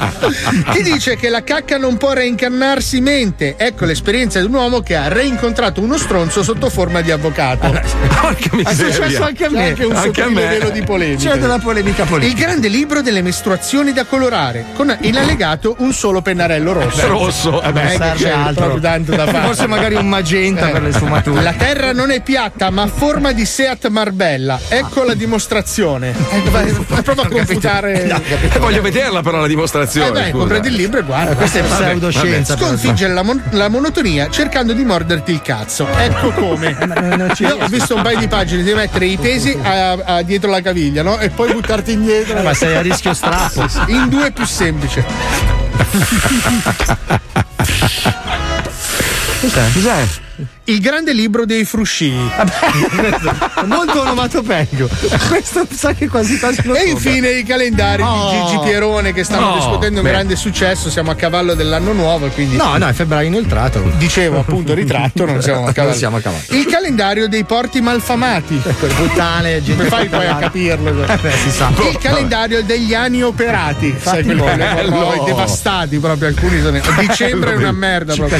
[0.72, 3.54] Chi dice che la cacca non può reincarnarsi mente?
[3.58, 7.68] Ecco l'esperienza di un uomo che ha reincontrato uno stronzo sotto forma di avvocato.
[8.20, 8.92] Porca È miseria.
[8.94, 9.68] successo anche a me.
[9.68, 11.30] Anche un Anche velo di polemica.
[11.32, 12.40] C'è della polemica Il politica.
[12.46, 17.06] grande libro delle mestruazioni da colorare, con in allegato un solo pennarello rosso.
[17.08, 17.62] Rosso.
[17.62, 18.54] Eh beh, Non c'è altro.
[18.64, 19.46] proprio tanto da fare.
[19.46, 21.42] Forse magari un magenta per le sfumature.
[21.42, 24.58] La terra non è piatta, ma a forma di Seat Marbella.
[24.68, 26.14] Ecco la dimostrazione.
[26.30, 28.04] Eh, Prova a confutare.
[28.52, 29.88] Eh, voglio vederla però la dimostrazione.
[29.98, 30.30] Eh beh, scusa.
[30.30, 31.34] comprati il libro e guarda.
[31.34, 32.54] Questa è pseudoscienza.
[32.54, 32.66] vabbè.
[32.66, 35.88] Sconfiggere la, mon- la monotonia cercando di morderti il cazzo.
[35.88, 36.76] Ecco come.
[37.34, 40.50] ci Io ho visto un paio di pagine di mettere i pesi a- a- dietro
[40.50, 41.18] la caviglia, no?
[41.18, 42.38] E poi buttarti indietro.
[42.38, 43.64] Eh, ma sei a rischio strappo.
[43.86, 45.04] In due è più semplice.
[49.40, 49.72] Cos'è?
[49.72, 50.06] Cos'è?
[50.70, 52.12] Il grande libro dei frusci.
[53.66, 54.88] Molto onomatopeico.
[55.28, 58.30] Questo sa che quasi quasi lo E infine i calendari Oh.
[58.30, 60.10] di Gigi Pierone che stanno Oh, riscuotendo un beh.
[60.12, 60.88] grande successo.
[60.88, 62.54] Siamo a cavallo dell'anno nuovo quindi.
[62.56, 63.82] No, no, è febbraio inoltrato.
[63.98, 65.94] Dicevo appunto ritratto, non siamo a cavallo.
[65.96, 66.42] Siamo a cavallo.
[66.50, 68.54] Il calendario dei porti malfamati.
[68.56, 71.04] Puttane, gente Come fai poi a capirlo?
[71.04, 71.72] Eh beh, si sa.
[71.90, 73.92] Il calendario degli anni operati.
[74.00, 74.44] Sai, bello.
[74.44, 76.78] proprio devastati proprio alcuni sono.
[77.00, 78.38] Dicembre è una merda proprio.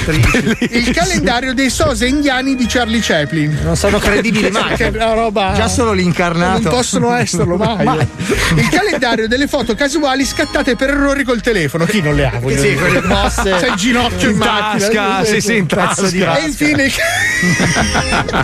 [0.70, 3.60] Il calendario dei sose indiani di Charlie Chaplin.
[3.62, 4.76] Non sono credibili mai.
[4.76, 5.52] Che una roba.
[5.56, 6.60] Già solo l'incarnato.
[6.62, 7.84] Non possono esserlo mai.
[7.90, 8.06] Mai.
[8.56, 11.86] Il calendario delle foto casuali scattate per errori col telefono.
[11.86, 12.38] Chi non le ha?
[12.38, 13.48] voglio Sì, quelle mosse.
[13.68, 14.88] Il ginocchio in, In macchina.
[15.18, 16.38] tasca, sì, sì, in Pezzo di tasca.
[16.38, 16.84] E infine,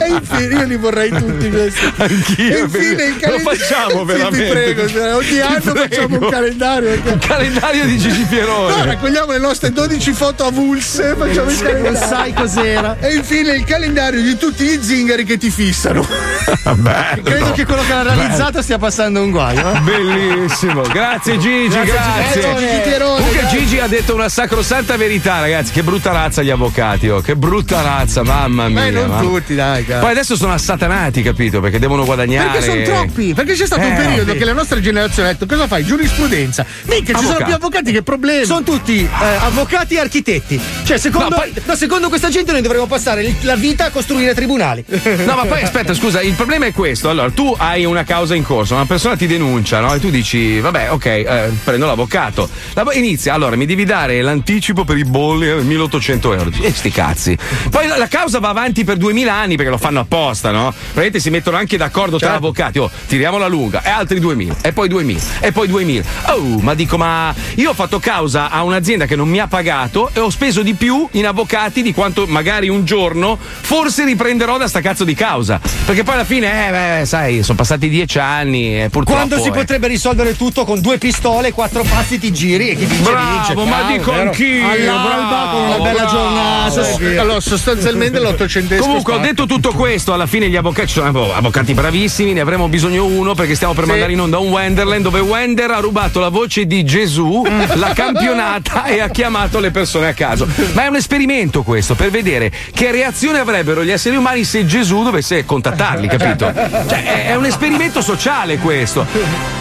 [0.01, 1.93] e infine, io li vorrei tutti questi.
[1.97, 3.57] Anch'io, E infine il lo calendario.
[3.59, 4.37] facciamo veramente.
[4.37, 5.79] Sì, ti prego, cioè, ogni Ti anno prego.
[5.81, 6.91] facciamo un calendario.
[7.05, 8.77] Un calendario di Gigi Pierone.
[8.77, 12.09] No, raccogliamo le nostre 12 foto avulse, facciamo il Non calendario.
[12.09, 12.97] sai cos'era.
[13.01, 16.07] E infine il calendario di tutti gli zingari che ti fissano.
[16.77, 17.23] Bello.
[17.23, 19.73] Credo che quello che l'ha realizzato stia passando un guaio.
[19.75, 19.81] eh.
[19.81, 22.41] Bellissimo, grazie Gigi, Grazie, grazie.
[22.43, 22.99] Gigi.
[22.99, 23.59] Comunque grazie.
[23.59, 25.73] Gigi ha detto una sacrosanta verità, ragazzi.
[25.73, 27.21] Che brutta razza gli avvocati, oh.
[27.21, 28.83] Che brutta razza, mamma mia.
[28.85, 29.21] Beh, non mamma.
[29.21, 30.01] tutti, dai, cara.
[30.01, 31.61] Poi adesso sono assatanati, capito?
[31.61, 32.59] Perché devono guadagnare.
[32.59, 33.35] Perché sono troppi?
[33.35, 34.39] Perché c'è stato un Eh, periodo sì.
[34.39, 35.85] che la nostra generazione ha detto cosa fai?
[35.85, 36.65] Giurisprudenza.
[36.85, 38.45] Minchia, ci sono più avvocati che problemi.
[38.45, 40.61] Sono tutti eh, avvocati e architetti.
[40.85, 43.90] Cioè, secondo, No, poi- no, secondo questa gente noi dovremmo passare il- la vita a
[43.90, 44.84] costruire tribunali.
[45.24, 47.09] No, ma poi aspetta, scusa, il problema è questo.
[47.09, 49.94] Allora, tu hai una causa in corso, una persona ti denuncia, no?
[49.94, 52.49] E tu dici, vabbè, ok, eh, prendo l'avvocato.
[52.74, 56.51] L'avo- inizia, allora, mi devi dare l'anticipo per i bolli, eh, 1800 euro.
[56.61, 57.38] E sti cazzi.
[57.70, 60.72] Poi la, la causa va avanti per 2000 anni perché lo fanno apposta, no?
[60.72, 62.78] Praticamente si mettono anche d'accordo tra avvocati.
[62.80, 63.82] Oh, tiriamola lunga.
[63.84, 66.05] E altri 2000, e poi 2000, e poi 2000.
[66.32, 70.11] Oh, ma dico, ma io ho fatto causa a un'azienda che non mi ha pagato
[70.12, 74.68] e ho speso di più in avvocati di quanto magari un giorno forse riprenderò da
[74.68, 75.61] sta cazzo di causa.
[75.84, 79.18] Perché poi alla fine, eh, beh, sai, sono passati dieci anni e purtroppo.
[79.18, 79.53] Quando si eh.
[79.53, 83.55] potrebbe risolvere tutto con due pistole, quattro passi ti giri e chi vince vince.
[83.55, 84.22] Bravo, ma Bravo, dico vero?
[84.22, 84.66] anch'io.
[84.66, 86.11] Bravo, con una bella bravo.
[86.11, 86.84] giornata.
[86.84, 87.16] Sì.
[87.16, 88.82] Allora, sostanzialmente l'ottocentesco.
[88.82, 92.41] Comunque ho detto tutto questo, alla fine gli avvocati ci sono oh, avvocati bravissimi, ne
[92.41, 96.20] avremo bisogno uno perché stiamo per mandare in onda un Wenderland dove Wender ha rubato
[96.20, 100.47] la voce di Gesù, l'ha campionata e ha chiamato le persone a caso.
[100.72, 105.03] Ma è un esperimento questo per vedere che reazione avrebbero gli esseri umani se Gesù
[105.03, 106.53] dovesse contattarli, capito?
[106.55, 109.07] Cioè è, è un esperimento sociale questo.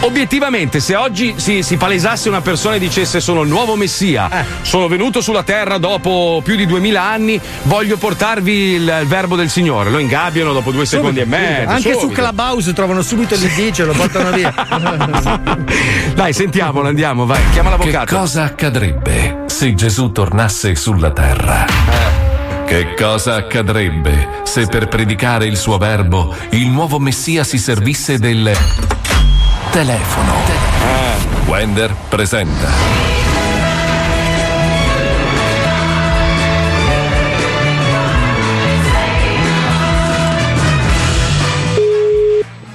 [0.00, 4.28] Obiettivamente, se oggi si, si palesasse una persona e dicesse sono il nuovo messia,
[4.62, 9.50] sono venuto sulla terra dopo più di duemila anni, voglio portarvi il, il verbo del
[9.50, 11.70] Signore, lo ingabbiano dopo due secondi e mezzo.
[11.70, 12.20] Anche su subito.
[12.20, 14.54] Clubhouse trovano subito l'ID, ce lo portano via.
[16.14, 18.16] Dai, sentiamolo, andiamo, vai, chiama Che l'avvocato.
[18.16, 22.25] cosa accadrebbe se Gesù tornasse sulla terra?
[22.66, 28.52] Che cosa accadrebbe se per predicare il suo verbo il nuovo Messia si servisse del
[29.70, 30.34] telefono?
[31.46, 32.68] Wender presenta.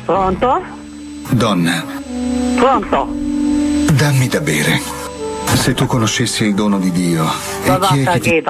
[0.05, 0.61] Pronto?
[1.29, 1.83] Donna,
[2.55, 3.07] Pronto?
[3.93, 4.81] dammi da bere.
[5.53, 7.25] Se tu conoscessi il dono di Dio,
[7.63, 8.43] e chi è che ti...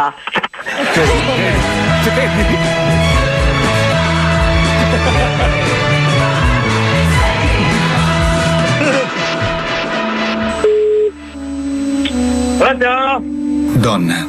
[12.57, 13.79] Pronto?
[13.79, 14.27] Donna,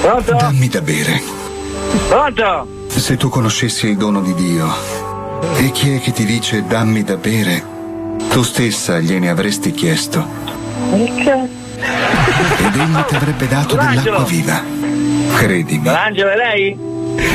[0.00, 0.34] Pronto?
[0.34, 1.22] dammi da bere.
[2.08, 2.66] Pronto?
[2.88, 4.66] Se tu conoscessi il dono di Dio,
[5.56, 7.64] e chi è che ti dice dammi da bere,
[8.30, 10.26] tu stessa gliene avresti chiesto,
[10.90, 11.08] ed
[12.74, 14.60] egli ti avrebbe dato dell'acqua viva.
[15.36, 16.76] Credimi, Angelo è lei?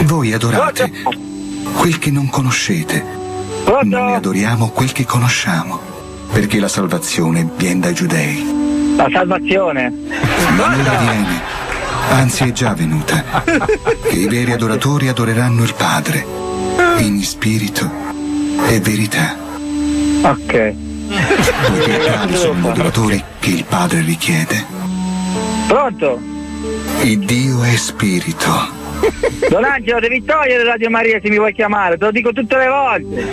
[0.04, 0.92] voi adorate
[1.76, 3.04] quel che non conoscete.
[3.84, 5.80] Noi adoriamo quel che conosciamo,
[6.32, 8.96] perché la salvazione viene dai giudei.
[8.96, 9.94] La salvazione.
[10.56, 11.42] Ma non viene,
[12.10, 13.44] anzi è già venuta,
[14.04, 16.26] che i veri adoratori adoreranno il Padre,
[17.00, 17.90] in spirito
[18.70, 19.36] e verità.
[20.22, 20.74] Ok.
[21.68, 24.66] Poiché tali sono gli adoratori che il Padre richiede.
[25.68, 26.36] Pronto?
[27.04, 28.76] Il Dio è spirito.
[29.50, 32.68] Don Angelo, devi togliere Radio Maria se mi vuoi chiamare, te lo dico tutte le
[32.68, 33.28] volte.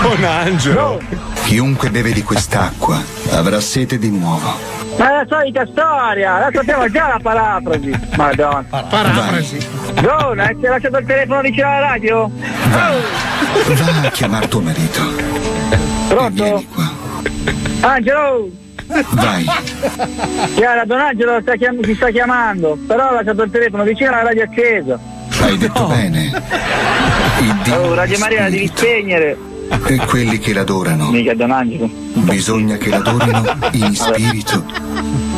[0.00, 1.00] Don Angelo.
[1.44, 3.02] Chiunque beve di quest'acqua
[3.32, 4.78] avrà sete di nuovo.
[4.96, 7.92] Ma è la solita storia, la sappiamo già la parafrasi.
[8.16, 8.64] Madonna.
[8.68, 9.58] Parafrasi.
[10.00, 12.30] Donna, hai lasciato il telefono vicino alla radio?
[12.70, 15.00] Va a chiamare tuo marito.
[16.08, 16.64] Pronto?
[17.80, 18.50] Angelo!
[19.10, 19.46] Vai.
[20.54, 24.22] Chiara, Don Angelo sta chiam- ti sta chiamando, però ha lasciato il telefono vicino alla
[24.22, 24.98] radio accesa.
[25.40, 27.08] Hai detto bene.
[27.72, 29.34] Oh, Radio Maria la devi spegnere.
[29.86, 31.10] E quelli che l'adorano.
[31.10, 31.88] Mica Don Angelo.
[32.12, 34.62] Bisogna che l'adorino in spirito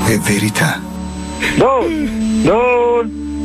[0.06, 0.80] e verità.
[1.56, 2.42] Don!
[2.42, 3.44] Don!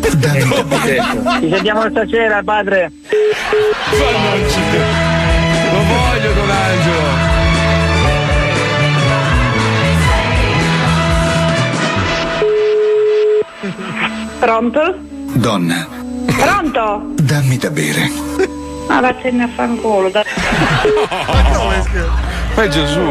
[1.40, 2.92] Ci sentiamo stasera, padre.
[5.72, 7.27] Lo voglio, Don
[14.40, 14.96] Pronto?
[15.34, 15.88] Donna,
[16.38, 17.12] Pronto?
[17.16, 18.10] dammi da bere.
[18.88, 20.10] Ah, vattene a fanculo.
[20.10, 20.24] Da...
[22.54, 23.02] Poi Gesù.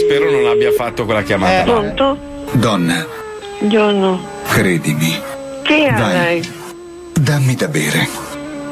[0.00, 1.56] Spero non abbia fatto quella chiamata.
[1.58, 1.62] là.
[1.62, 2.18] Pronto?
[2.52, 3.06] Donna,
[3.58, 4.20] Buongiorno.
[4.48, 5.20] credimi.
[5.62, 6.12] Chi è Vai.
[6.12, 6.52] lei?
[7.12, 8.08] Dammi da bere.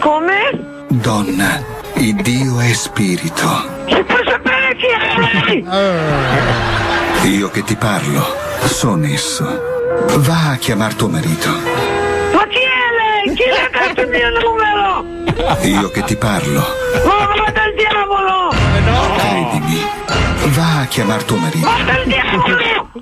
[0.01, 0.85] Come?
[0.89, 1.63] Donna,
[1.95, 3.47] il Dio è spirito.
[3.89, 4.99] Si può sapere chi è
[7.23, 7.39] lei?
[7.39, 8.25] Io che ti parlo,
[8.65, 9.70] sono esso.
[10.09, 11.49] Va a chiamar tuo marito.
[11.49, 12.81] Ma chi è
[13.25, 15.05] Ehi, chi l'ha dato il mio numero?
[15.63, 16.65] Io che ti parlo.
[17.05, 18.51] Ma vada al diavolo!
[19.17, 19.81] Credimi.
[20.55, 21.67] Va a chiamar tuo marito.
[21.67, 22.93] Vada al diavolo!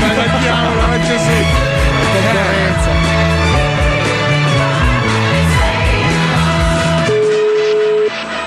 [0.00, 1.32] Vada al diavolo, ma Gesù.
[2.12, 2.90] Concorrenza.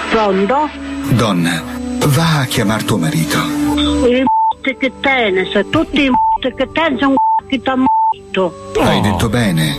[0.10, 0.70] Pronto?
[1.10, 1.64] Donna,
[2.08, 3.38] va a chiamar tuo marito.
[3.38, 7.16] I m***i che tennis, tutti i m***i che tennis sono
[7.52, 8.54] che t'ha m***o.
[8.82, 9.78] Hai detto bene.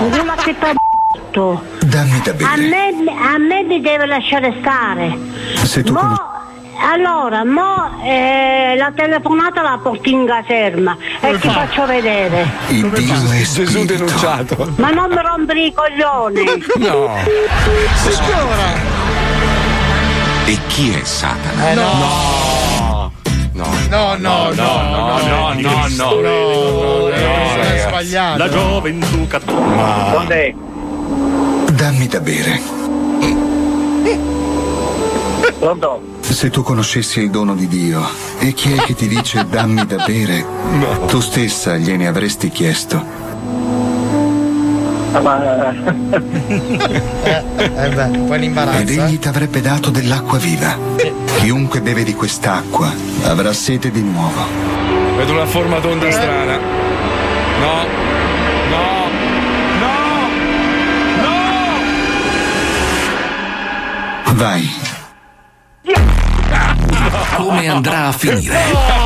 [0.00, 1.62] Una che t'ha m***o.
[1.84, 2.68] Dammi da A bere.
[2.68, 5.16] me, a me mi deve lasciare stare.
[5.62, 6.30] Se tu Mo-
[6.92, 12.50] allora, mo eh, la telefonata la porti in caserma e ti faccio vedere.
[12.70, 14.72] Il Dio è Gesù denunciato.
[14.76, 16.42] Ma non mi rompere i coglioni.
[16.78, 17.14] No.
[17.94, 18.90] Signora.
[20.46, 21.70] E chi è Satana?
[21.70, 22.51] Eh, no.
[23.88, 24.16] No.
[24.16, 27.10] No, no, no, no, no, no, no, no.
[27.86, 28.38] Sbagliato.
[28.38, 30.54] La gioventù Ma- è?
[31.72, 32.60] Dammi da bere.
[35.58, 36.02] Pronto?
[36.20, 38.02] Se tu conoscessi il dono di Dio
[38.38, 40.44] e chi è che ti dice dammi da bere,
[41.06, 43.21] tu stessa gliene avresti chiesto.
[45.20, 45.70] Ma...
[47.22, 47.44] Eh,
[47.76, 50.76] eh beh, un po' in Ed egli ti avrebbe dato dell'acqua viva.
[51.36, 52.90] Chiunque beve di quest'acqua
[53.24, 54.44] avrà sete di nuovo.
[55.16, 56.56] Vedo una forma d'onda strana.
[57.58, 57.86] No.
[58.70, 59.10] No.
[64.34, 64.70] Vai.
[67.36, 69.01] Come andrà a finire?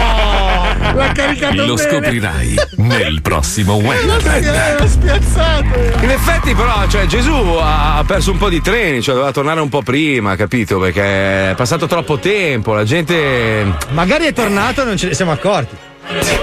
[0.96, 1.90] L'ha caricato Lo bene.
[1.90, 4.44] scoprirai nel prossimo Wonderland.
[4.44, 5.64] L'ha spiazzato.
[6.00, 9.68] In effetti, però, cioè, Gesù ha perso un po' di treni, cioè doveva tornare un
[9.68, 10.78] po' prima, capito?
[10.78, 13.66] Perché è passato troppo tempo, la gente.
[13.90, 15.76] Magari è tornato e non ce ne siamo accorti.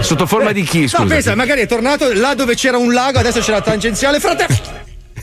[0.01, 1.03] Sotto forma di chi, scusa?
[1.03, 4.72] No, pensa, magari è tornato là dove c'era un lago, adesso c'è la tangenziale, frate.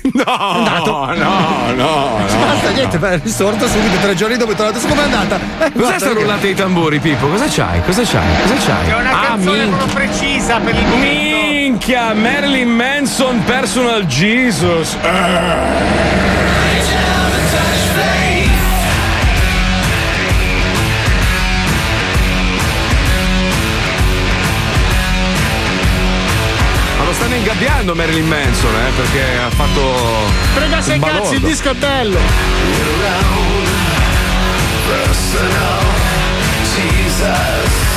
[0.03, 0.91] No, andato.
[0.91, 2.19] no, no, no.
[2.47, 4.79] Basta, niente, beh, è risorto subito tre giorni dopo è tornato.
[4.87, 5.39] Com'è andata?
[5.59, 7.27] Eh, Cos'è sta rullata di tamburi, Pippo?
[7.29, 7.83] Cosa c'hai?
[7.85, 8.41] Cosa c'hai?
[8.43, 8.89] Cosa c'hai?
[8.91, 11.47] È una Ah, canzone min- proprio precisa per il momento.
[11.51, 14.97] Minchia, Marilyn Manson, Personal Jesus.
[15.03, 16.09] Ah.
[27.21, 29.95] Stanno ingabbiando Marilyn Manson, eh, perché ha fatto.
[30.55, 32.19] Frega sei un cazzi, il disco è bello.
[36.75, 37.90] Jesus.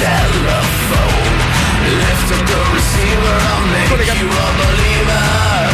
[0.00, 1.38] Telephone.
[2.02, 5.73] Lift up the receiver, I'll make you a believer.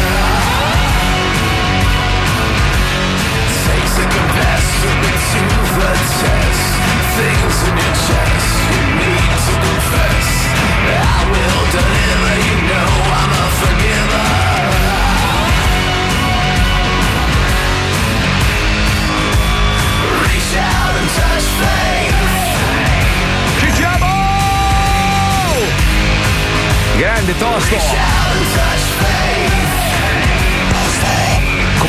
[27.00, 28.19] Grande tosto!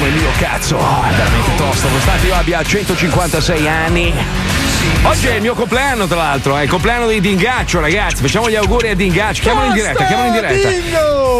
[0.01, 1.87] Come il mio cazzo, è veramente tosto.
[1.87, 4.11] Nonostante io abbia 156 anni.
[5.03, 8.23] Oggi è il mio compleanno, tra l'altro, è il compleanno di Dingaccio, ragazzi.
[8.23, 9.43] Facciamo gli auguri a Dingaccio.
[9.43, 10.69] Chiamalo in diretta, chiamalo in diretta.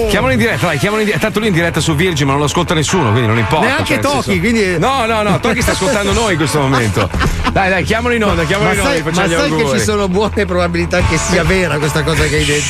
[0.10, 1.26] Chiamalo in diretta, dai, chiamalo in diretta.
[1.26, 3.66] Tanto lui in diretta su Virgin, ma non lo ascolta nessuno, quindi non importa.
[3.66, 7.10] Neanche cioè, senso- quindi- No, no, no, Tochi sta ascoltando noi in questo momento.
[7.52, 10.08] Dai, dai, chiamalo in onda, chiamalo Ma in onda, sai, ma sai che ci sono
[10.08, 12.70] buone probabilità che sia vera questa cosa che hai detto.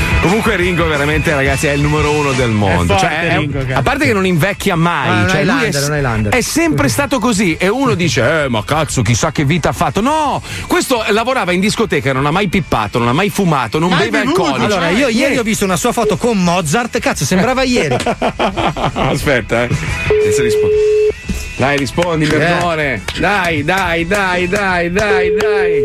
[0.21, 2.93] Comunque Ringo veramente ragazzi è il numero uno del mondo.
[2.93, 5.07] È forte Cioè, è- Ringo, a parte che non invecchia mai.
[5.07, 5.67] È un cioè, lui
[5.97, 7.55] Highlander, è, è sempre stato così.
[7.57, 9.99] E uno dice: Eh, ma cazzo, chissà che vita ha fatto.
[9.99, 14.19] No, questo lavorava in discoteca, non ha mai pippato, non ha mai fumato, non beve
[14.19, 14.65] alcolici.
[14.65, 17.95] Allora, io ieri ho visto una sua foto con Mozart, cazzo, sembrava ieri.
[18.93, 19.69] Aspetta, eh.
[20.21, 21.00] Adesso rispondo.
[21.61, 23.03] Dai, rispondi, Bernone.
[23.19, 25.81] Dai, dai, dai, dai, dai, dai.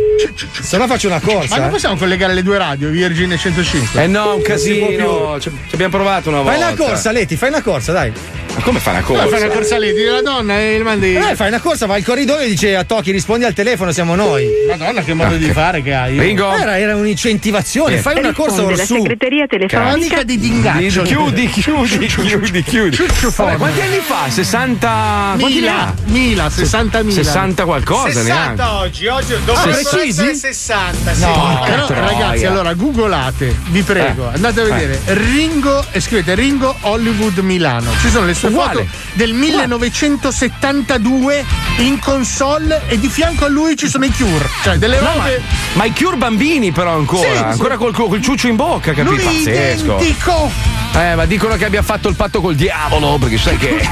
[0.63, 1.51] Se no faccio una corsa.
[1.51, 1.73] Ma non eh.
[1.73, 4.03] possiamo collegare le due radio, Virgin e 105?
[4.03, 5.39] Eh no, un casino.
[5.39, 6.59] Ci ci abbiamo provato una volta.
[6.59, 8.11] Fai una corsa, Leti, fai una corsa, dai.
[8.57, 9.37] Ma come fa una Fai corsa?
[9.37, 11.15] una corsa lì, di la donna e il mandi.
[11.15, 14.15] Eh, fai una corsa, vai al corridoio e dice a Tocchi rispondi al telefono, siamo
[14.15, 14.49] noi.
[14.67, 16.17] Madonna, che modo di fare che hai.
[16.17, 18.95] Era, era un'incentivazione, fai una corsa Risponde la orsù.
[18.95, 21.03] segreteria telefonica di Dingaccio.
[21.03, 22.97] Chiudi, chiudi, chiudi, chiudi.
[23.37, 24.31] Vabbè, quanti anni fa?
[24.31, 25.37] 60.
[25.39, 25.95] Quanti ha?
[26.05, 27.11] Mila, 60.000.
[27.11, 28.63] 60 qualcosa 60 neanche.
[28.63, 31.15] oggi, oggi dovrebbero essere 60.
[31.15, 31.21] sì.
[31.21, 32.05] No, però troia.
[32.09, 34.35] ragazzi, allora googolate, vi prego, Eh.
[34.35, 37.91] andate a vedere Ringo e scrivete Ringo Hollywood Milano.
[38.01, 38.85] Ci sono le sue Uguale.
[38.85, 41.45] foto del 1972
[41.79, 45.25] in console e di fianco a lui ci sono i Cure, cioè delle No, ma,
[45.25, 45.41] robe
[45.75, 47.43] ma i Cure bambini però ancora, Sì, sì.
[47.43, 49.11] ancora col, col ciuccio in bocca, capito?
[49.11, 49.97] lui Pazzesco.
[49.99, 50.51] identico.
[50.95, 53.87] Eh, ma dicono che abbia fatto il patto col diavolo, perché sai che i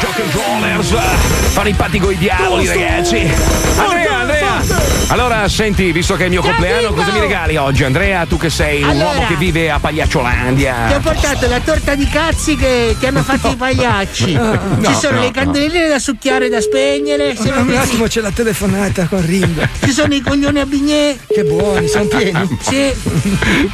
[0.00, 3.30] giochi rollers fanno i patti con i diavoli, ragazzi.
[3.76, 4.18] Andrea,
[4.56, 4.82] Andrea.
[5.08, 7.84] Allora, senti, visto che è il mio compleanno, cosa mi regali oggi?
[7.84, 9.06] Andrea, tu che sei un Allora.
[9.16, 10.74] uomo che vive a Pagliacciolandia.
[10.88, 14.32] Ti ho portato la torta di cazzi che ti hanno fatto i pagliacci.
[14.74, 15.32] No, Ci sono no, le no.
[15.32, 17.34] candeline da succhiare, da spegnere.
[17.36, 19.62] Se non Un vedi- attimo c'è la telefonata con Ringo.
[19.82, 21.16] Ci sono i coglioni a bignè.
[21.32, 22.58] Che buoni, sono pieni.
[22.60, 22.92] Sì.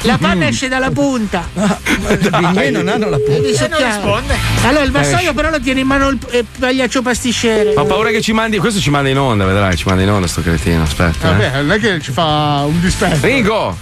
[0.02, 1.48] La panna esce dalla punta.
[1.54, 3.64] I miei non hanno la Devi punta.
[3.64, 4.38] succhiare.
[4.64, 7.72] Allora il vassoio Eh, però lo tiene in mano il il pagliaccio pasticcere.
[7.76, 8.58] Ho paura che ci mandi.
[8.58, 10.69] Questo ci manda in onda, vedrai, ci manda in onda sto cretino.
[10.74, 11.28] Aspetta.
[11.28, 11.30] eh.
[11.32, 13.26] Vabbè, non è che ci fa un dispetto.
[13.26, 13.76] Ringo!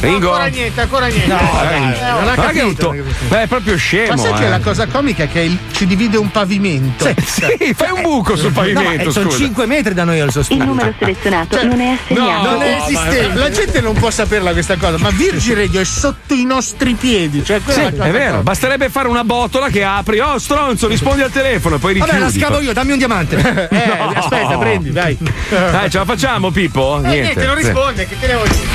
[0.00, 0.28] Ringo!
[0.32, 1.26] Ancora niente, ancora niente.
[1.26, 3.14] No, dai, Eh, non ha che capito, è to- non.
[3.28, 4.08] Beh, è proprio scemo.
[4.14, 4.48] Ma sai che eh.
[4.48, 7.06] la cosa comica è che il- ci divide un pavimento.
[7.24, 9.44] Sì, fai un buco sul No, pavimento, ma sono scusa.
[9.44, 10.60] 5 metri da noi al sospiro.
[10.62, 12.50] Il numero selezionato Cioè, non è assegnato.
[12.50, 13.34] non è esistente.
[13.34, 17.44] La gente non può saperla questa cosa, ma Virgin Radio è sotto i nostri piedi.
[17.44, 18.36] Cioè, Sì, cosa è vero, comica.
[18.42, 22.18] basterebbe fare una botola che apri, oh stronzo, rispondi al telefono e poi richiudi.
[22.18, 23.36] Vabbè, la scavo io, dammi un diamante.
[23.70, 24.12] Eh, No.
[24.14, 25.16] aspetta, prendi, dai.
[25.48, 27.00] Dai, ce la facciamo, Pippo?
[27.04, 27.64] Eh, niente, non Sì.
[27.64, 28.68] risponde, che te ne vuoi dire?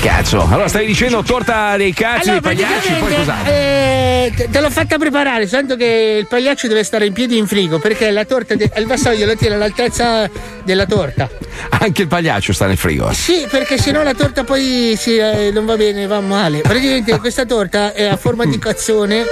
[0.00, 3.52] Cazzo, allora stai dicendo torta dei cazzi, Allora, dei pagliacci, poi cos'altro?
[3.52, 7.78] eh, te, l'ho fatta preparare, sento che il pagliaccio deve stare in piedi in frigo
[7.78, 10.28] perché la torta, de- il vassoio lo tiene all'altezza
[10.64, 11.28] della torta.
[11.80, 13.12] Anche il pagliaccio sta nel frigo.
[13.12, 16.60] Sì, perché sennò la torta poi si, eh, non va bene, va male.
[16.60, 19.24] Praticamente questa torta è a forma di cazzone,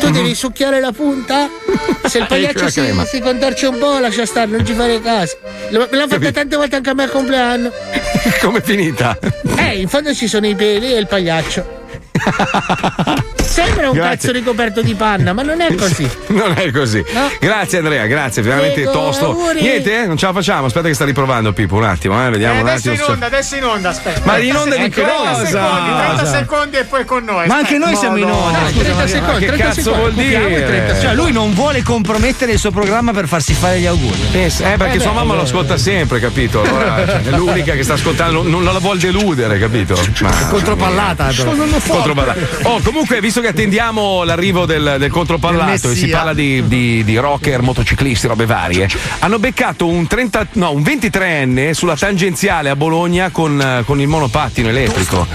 [0.00, 1.48] tu devi succhiare la punta,
[2.06, 5.36] se il pagliaccio si, si contorce un po' lascia stare, non ci fare caso.
[5.70, 7.70] Me l'ha fatta tante volte anche a me al compleanno.
[8.40, 9.18] Com'è finita?
[9.56, 11.66] Eh, in fondo ci sono i peli e il pagliaccio.
[13.48, 14.16] Sembra un Grazie.
[14.16, 16.08] cazzo ricoperto di panna, ma non è così.
[16.28, 17.02] Non è così.
[17.12, 17.30] No.
[17.40, 19.26] Grazie Andrea, grazie, veramente Prego, tosto.
[19.26, 19.60] auguri.
[19.62, 20.06] Niente, eh?
[20.06, 20.66] non ce la facciamo.
[20.66, 23.04] Aspetta che sta riprovando Pippo un attimo, eh, vediamo Eh, un adesso attimo.
[23.06, 24.20] in onda, adesso in onda, aspetta.
[24.24, 25.46] Ma in onda di 30 cosa?
[25.46, 26.38] secondi, 30 Cosa?
[26.38, 27.46] secondi e poi con noi.
[27.46, 28.58] Ma anche noi siamo in no, onda.
[28.60, 30.00] no, scusa, 30 ma- secondi, che 30 cazzo secondi.
[30.00, 30.12] vuol
[30.46, 30.66] dire?
[30.66, 34.18] 30 Cioè, lui non vuole compromettere il suo programma per farsi fare gli auguri.
[34.30, 36.62] Pensa- eh, perché sua mamma lo ascolta sempre, capito?
[36.62, 39.98] Allora, cioè, è l'unica che sta ascoltando, non la vuol deludere, capito?
[40.20, 41.52] Ma, Contropallata, però.
[41.54, 42.38] Contropallato.
[42.64, 47.16] Oh, comunque, visto che attendiamo l'arrivo del, del contropallato e si parla di, di- di
[47.16, 48.88] rocker, motociclisti, robe varie,
[49.20, 54.08] hanno beccato un, 30, no, un 23enne sulla tangenziale a Bologna con, eh, con il
[54.08, 55.26] monopattino elettrico.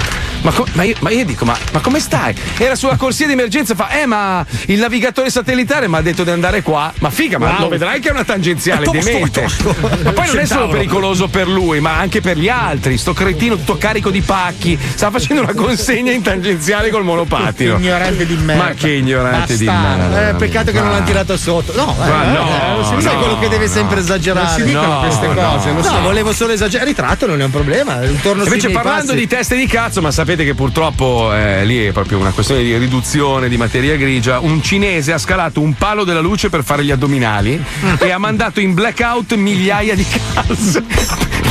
[0.43, 2.35] Ma, co- ma io, ma io dico, ma, ma come stai?
[2.57, 6.29] Era sulla corsia di emergenza, fa, eh, ma il navigatore satellitare mi ha detto di
[6.31, 6.91] andare qua.
[6.99, 7.59] Ma figa, ma Wow.
[7.61, 9.41] lo vedrai che è una tangenziale demente.
[9.41, 9.75] tosto.
[10.03, 12.97] Ma poi non è solo pericoloso per lui, ma anche per gli altri.
[12.97, 14.77] Sto cretino tutto carico di pacchi.
[14.95, 17.77] Sta facendo una consegna in tangenziale col monopattino.
[17.77, 18.63] Ignorante di merda.
[18.63, 20.07] Ma che ignorante di Bastardo.
[20.13, 20.29] merda.
[20.29, 21.73] Eh, peccato che non l'hanno tirato sotto.
[21.75, 23.71] No, eh, Ma eh, no, eh, si dice no, quello che deve no.
[23.71, 24.45] sempre esagerare.
[24.47, 25.33] Non si dicono No, queste no.
[25.33, 25.99] cose, lo No, so.
[26.01, 26.89] volevo solo esagerare.
[26.89, 27.99] Ritratto non è un problema.
[28.21, 29.15] Torno Invece parlando passi.
[29.19, 32.75] di teste di cazzo, ma sapete che purtroppo eh, lì è proprio una questione di
[32.75, 34.39] riduzione di materia grigia.
[34.39, 37.63] Un cinese ha scalato un palo della luce per fare gli addominali
[37.99, 41.41] e ha mandato in blackout migliaia di case.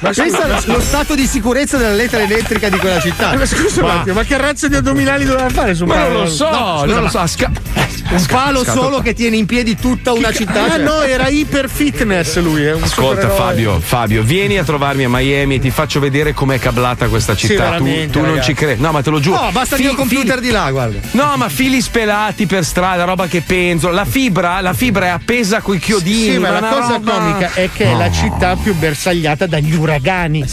[0.00, 3.34] Ma questo è lo stato di sicurezza della lettera elettrica di quella città.
[3.36, 6.12] Ma scusa un attimo, ma che razza di addominali doveva fare su un Ma non
[6.12, 7.26] lo so, No, scusa, non lo ma- so.
[7.26, 7.50] sca-
[8.08, 10.64] Un palo Scatto- solo che tiene in piedi tutta una città.
[10.66, 10.78] Ah cioè.
[10.78, 12.64] no, era iper fitness lui.
[12.64, 13.28] È un Ascolta.
[13.30, 17.48] Fabio, Fabio, vieni a trovarmi a Miami e ti faccio vedere com'è cablata questa Sì,
[17.48, 17.64] città.
[17.64, 18.80] tu veramente, tu non ci credi.
[18.80, 19.42] No, ma te lo giuro.
[19.42, 20.98] No, basta il Fi- mio computer di là, guarda.
[21.12, 23.88] No, ma fili spelati per strada, roba che penzo.
[23.90, 26.32] La fibra, la fibra è appesa coi chiodini.
[26.32, 29.05] Sì, ma la cosa roba- comica è che è la città più bersagliata
[29.46, 30.44] dagli uragani.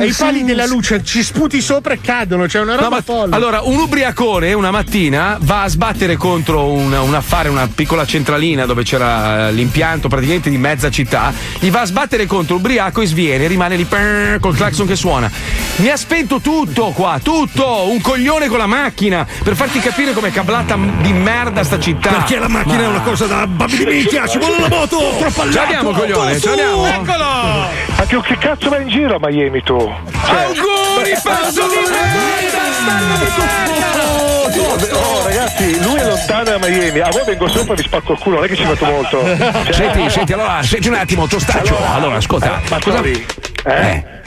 [0.00, 3.02] e i pali della luce ci sputi sopra e cadono, c'è una roba No, ma-
[3.02, 3.34] folle.
[3.34, 8.66] allora, un ubriacone una mattina va a sbattere contro un, un affare, una piccola centralina
[8.66, 11.32] dove c'era eh, l'impianto praticamente di mezza città.
[11.58, 15.30] Gli va a sbattere contro ubriaco e sviene, rimane lì prrr, col clacson che suona.
[15.76, 17.88] Mi ha spento tutto qua, tutto!
[17.90, 22.10] Un coglione con la macchina per farti capire com'è cablata di merda sta città.
[22.10, 24.98] Perché la macchina Ma- è una cosa da babbi di minchia, ci vuole la moto!
[25.18, 26.86] Troppo Ce l'abbiamo, coglione, ce l'abbiamo?
[26.86, 27.79] Eccolo!
[27.96, 29.78] Ma che, che cazzo vai in giro a Miami tu?
[29.78, 31.76] Cioè, Auguri, pezzo di
[34.92, 38.18] Oh ragazzi, lui è lontano da Miami, a voi vengo sopra e vi spacco il
[38.18, 39.20] culo, non è che ci metto molto.
[39.24, 41.76] Cioè- Senti, senti, allora, senti un attimo, Tostaccio.
[41.92, 42.60] Allora, ascolta.
[42.68, 43.26] Ma cosa- Tori,
[43.64, 44.18] eh?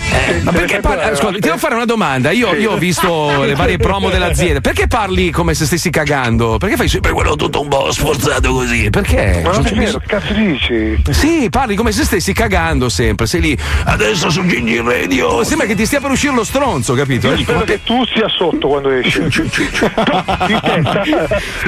[0.44, 1.02] Ma perché parli?
[1.04, 2.30] Ascolta, ti devo fare una domanda.
[2.32, 4.60] Io, io ho visto le varie promo dell'azienda.
[4.62, 6.58] Perché parli come se stessi cagando?
[6.58, 8.90] Perché fai sempre quello tutto un po' sforzato così?
[8.92, 9.42] Perché?
[9.44, 11.02] Ma non è vero, cazzo dici?
[11.10, 13.26] Sì, parli come se stessi cagando sempre.
[13.26, 13.58] Sei lì.
[13.86, 15.44] Adesso su Gigi Radio.
[15.44, 17.28] Sembra che ti stia per uscire lo stronzo, capito?
[17.30, 19.20] Io Dico, spero che tu sia sotto quando esci.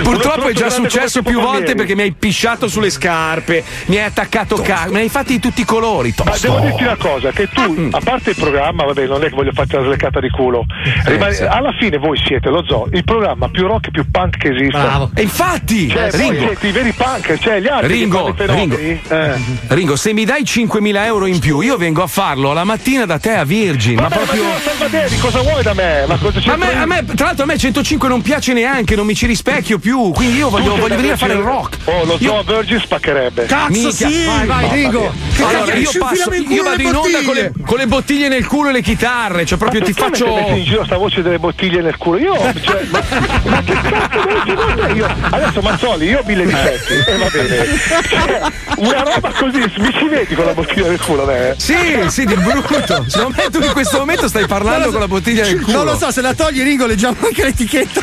[0.04, 4.56] Purtroppo è già successo più volte perché mi hai pisciato sulle scarpe, mi hai attaccato
[4.58, 6.14] ca- me ne hai fatti di tutti i colori.
[6.18, 6.48] Ma tosto.
[6.48, 9.52] devo dirti una cosa, che tu, a parte il programma, vabbè, non è che voglio
[9.54, 10.66] farti una sleccata di culo,
[11.06, 11.44] rimane- sì.
[11.44, 14.82] alla fine voi siete lo zoo, il programma più rock e più punk che esista.
[14.82, 15.12] Bravo.
[15.14, 16.48] E infatti, cioè, Ringo.
[16.48, 19.02] siete i veri punk, cioè gli altri Ringo, fenomeni.
[19.08, 19.32] Eh.
[19.68, 23.18] Ringo, se mi dai 5.000 euro in più, io vengo a farlo la mattina da
[23.20, 23.96] te a Virgin.
[23.96, 24.44] Ma Vabbè, proprio.
[24.44, 26.06] ma Salvateri, cosa vuoi da me?
[26.08, 28.96] Ma cosa c'è A me, a me- tra l'altro, a me 105 non piace neanche,
[28.96, 30.12] non mi ci rispecchio più.
[30.12, 31.78] Quindi io voglio, voglio venire a fare il rock.
[31.86, 33.48] Oh, lo zoo Virgin spaccherebbe.
[33.70, 34.90] Minchia, Mamma mia.
[35.46, 38.72] Allora, io, passo, io vado in onda con le, con le bottiglie nel culo e
[38.72, 40.34] le chitarre, cioè proprio Ma ti faccio.
[40.34, 42.18] messo in giro sta voce delle bottiglie nel culo?
[42.18, 43.04] Io, cioè, ma,
[43.44, 44.94] ma che cazzo?
[44.94, 47.66] Io, adesso Mazzoli, io ho mille difetti, e va bene.
[48.08, 48.42] Cioè,
[48.78, 51.56] una roba così, mi ci vedi con la bottiglia nel culo, me?
[51.58, 51.76] Sì,
[52.08, 53.06] sì, di brutto.
[53.08, 55.78] Secondo me tu in questo momento stai parlando con la bottiglia nel culo.
[55.78, 58.02] Non lo so, se la togli Ringo leggiamo anche l'etichetta.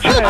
[0.00, 0.20] Cioè,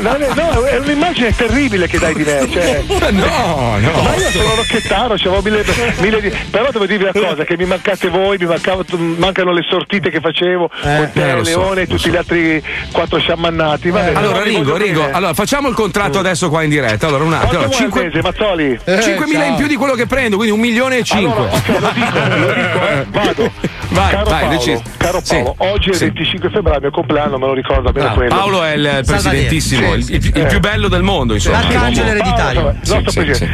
[0.00, 2.34] no, è un'immagine terribile che dai di me.
[2.56, 3.10] Cioè.
[3.10, 4.02] No, no.
[4.02, 5.64] Ma io sono rocchettaro, c'avevo mille,
[6.00, 6.32] mille di...
[6.50, 8.84] Però devo dirvi una cosa, che mi mancate voi, mi mancava-
[9.16, 12.62] mancano le sortite che facevo con te, eh, lo so, Leone e tutti gli altri
[12.92, 13.90] quattro sciamannati.
[13.90, 17.06] Va bene, Allora, Ringo, Ringo, allora facciamo il contratto adesso qua in diretta.
[17.06, 17.50] Allora, un attimo.
[17.50, 18.80] Allora, vuoi al 5 mese, Mazzoli?
[18.86, 21.32] 5.000 in più di quello che prendo, quindi un milione e cinque.
[21.42, 23.50] Allora, ok, lo dico, lo dico, eh, vado.
[23.88, 25.34] Vai, caro vai, Paolo, caro Sì.
[25.36, 26.04] Paolo, oggi è il Sì.
[26.06, 28.34] 25 febbraio, il mio compleanno, me lo ricordo almeno Ah, quello.
[28.34, 30.46] Paolo è il presidentissimo, il, Sì, il- il eh.
[30.46, 31.60] più bello del mondo, insomma.
[31.62, 32.74] L'arcangelo L'uomo- ereditario.
[32.82, 33.48] Sì, sì, sì.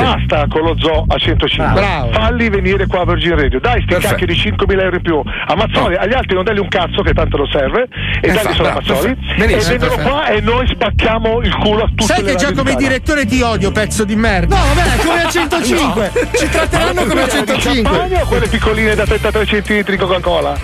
[0.00, 1.72] Basta con lo zoo a 105.
[1.80, 2.12] Bravo.
[2.12, 3.60] Falli venire qua a Virgin Radio.
[3.60, 4.08] Dai, sti Perfetto.
[4.14, 5.22] cacchi di 5.000 euro in più.
[5.24, 7.88] A Mazzoli, agli altri non dagli un cazzo che tanto lo serve.
[8.20, 9.14] E dagli fa- solo a bravo, Mazzoli.
[9.16, 9.46] perfetto.
[9.46, 12.62] Benissimo, e vengono qua e noi spacchiamo il culo a tutte Sai che già come
[12.74, 12.88] d'Italia.
[12.88, 14.56] direttore ti odio, pezzo di merda.
[14.56, 16.12] No, vabbè, come a 105.
[16.38, 17.82] Ci tratteranno come a 105.
[17.82, 20.56] Champagne o quelle piccoline da 33 centilitri Coca-Cola?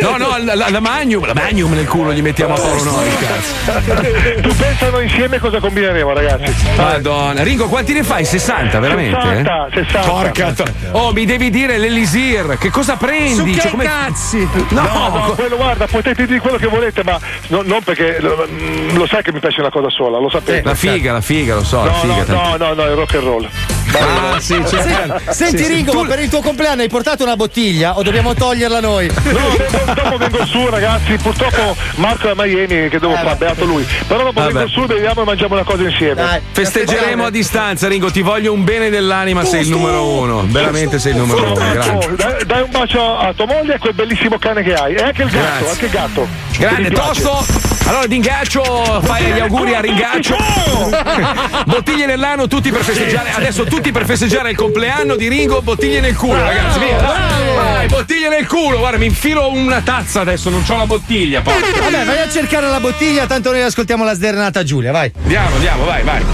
[0.00, 3.08] No, no, la, la- la Magnum, la Magnum nel culo gli mettiamo a Paolo noi.
[4.40, 6.54] tu pensano insieme cosa combineremo, ragazzi?
[6.76, 8.24] Madonna, Ringo, quanti ne fai?
[8.24, 9.18] 60, veramente?
[9.20, 10.08] 60, 60.
[10.08, 13.34] Porca to- Oh, mi devi dire l'Elisir, che cosa prendi?
[13.34, 14.48] Su che Cioè, come- cazzi?
[14.70, 18.46] No, No, no, quello guarda, potete dire quello che volete, ma no- non perché lo,
[18.50, 20.62] mm, lo sai che mi piace una cosa sola, lo sapete.
[20.64, 22.24] La figa, la figa, lo so, la No, figa.
[22.32, 23.48] no, no, no, è rock and roll.
[23.92, 25.20] Ah, sì, certo.
[25.32, 25.68] Senti, Sì.
[25.72, 29.10] Ringo, Tu- ma per il tuo compleanno hai portato una bottiglia o dobbiamo toglierla noi?
[29.24, 33.86] No, dopo vengo su ragazzi, purtroppo Marco è a Miami che devo fare, beato lui.
[34.06, 34.52] Però dopo Vabbè.
[34.52, 36.42] vengo su, beviamo e mangiamo una cosa insieme.
[36.52, 38.10] Festeggeremo a distanza, Ringo.
[38.10, 40.44] Ti voglio un bene dell'anima, sei il numero uno.
[40.46, 41.54] Veramente sei il numero uno.
[41.54, 42.06] Grande.
[42.06, 44.94] Oh, dai, dai un bacio a tua moglie e a quel bellissimo cane che hai.
[44.94, 45.70] E anche il gatto, Grazie.
[45.70, 46.28] anche il gatto.
[46.58, 47.68] Grande, tosto.
[47.86, 50.36] Allora, d'ingaccio, fai gli auguri a ringaccio.
[51.66, 53.32] Bottiglie nell'anno, tutti per festeggiare.
[53.32, 56.78] Adesso tutti per festeggiare il compleanno di Ringo, bottiglie nel culo, ragazzi.
[56.78, 57.54] Via, dai.
[57.56, 58.78] Vai, bottiglie nel culo.
[58.78, 61.40] Guarda, mi infilo una tazza adesso, non c'ho la bottiglia.
[61.40, 61.80] Porca.
[61.80, 65.12] Vabbè, vai a cercare la bottiglia, tanto noi ascoltiamo la sdernata Giulia, vai.
[65.22, 66.24] Andiamo, andiamo, vai, vai.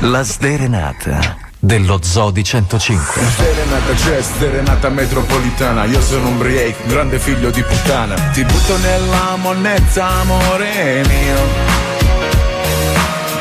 [0.00, 3.22] La sderenata dello Zoo di 105.
[3.36, 9.36] Serenata c'è, serenata metropolitana Io sono un break, grande figlio di puttana Ti butto nella
[9.36, 11.82] monnezza, amore mio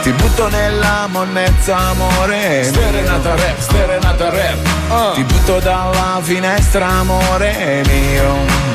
[0.04, 8.73] ti butto nella monnezza, amore Serenata rap, serenata rap Ti butto dalla finestra, amore mio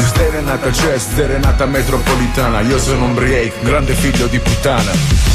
[0.00, 5.26] Serenata c'è, serenata metropolitana Io sono un break, grande figlio di puttana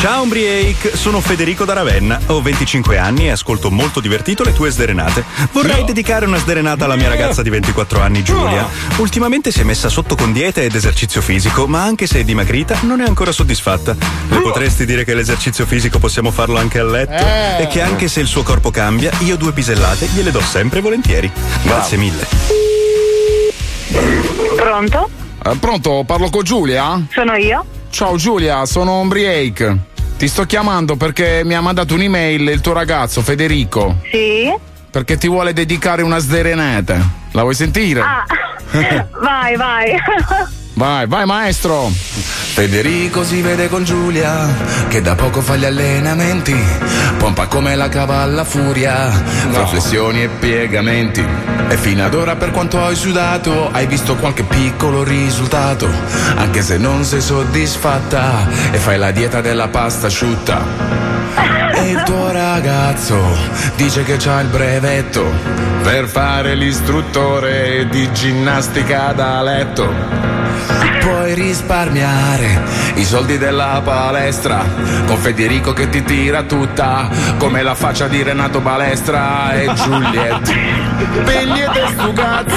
[0.00, 4.70] Ciao Umbriake, sono Federico da Ravenna, ho 25 anni e ascolto molto divertito le tue
[4.70, 5.24] sderenate.
[5.52, 8.66] Vorrei dedicare una sderenata alla mia ragazza di 24 anni, Giulia.
[8.96, 12.78] Ultimamente si è messa sotto con dieta ed esercizio fisico, ma anche se è dimagrita
[12.82, 13.94] non è ancora soddisfatta.
[14.28, 17.62] Le potresti dire che l'esercizio fisico possiamo farlo anche a letto Eh.
[17.62, 21.30] e che anche se il suo corpo cambia, io due pisellate gliele do sempre volentieri.
[21.62, 22.63] Grazie mille.
[24.56, 25.08] Pronto?
[25.44, 27.00] Eh, pronto, parlo con Giulia?
[27.10, 27.64] Sono io?
[27.90, 29.78] Ciao Giulia, sono Ombriake.
[30.16, 33.98] Ti sto chiamando perché mi ha mandato un'email il tuo ragazzo Federico.
[34.10, 34.52] Sì?
[34.90, 36.98] Perché ti vuole dedicare una sderenata.
[37.32, 38.00] La vuoi sentire?
[38.00, 38.24] Ah,
[39.20, 39.94] vai, vai.
[40.74, 41.88] Vai, vai maestro.
[42.54, 44.48] Federico si vede con Giulia
[44.88, 46.56] che da poco fa gli allenamenti,
[47.16, 49.10] pompa come la cavalla furia,
[49.50, 51.24] fra flessioni e piegamenti.
[51.68, 55.88] E fino ad ora per quanto hai sudato hai visto qualche piccolo risultato,
[56.36, 61.22] anche se non sei soddisfatta e fai la dieta della pasta asciutta.
[61.76, 63.18] E il tuo ragazzo
[63.74, 65.24] dice che c'ha il brevetto
[65.82, 70.33] per fare l'istruttore di ginnastica da letto.
[71.04, 72.62] Puoi risparmiare
[72.94, 74.64] i soldi della palestra
[75.04, 80.52] con Federico che ti tira tutta come la faccia di Renato Balestra e Giulietta.
[81.24, 82.56] Pigliete stu cazzo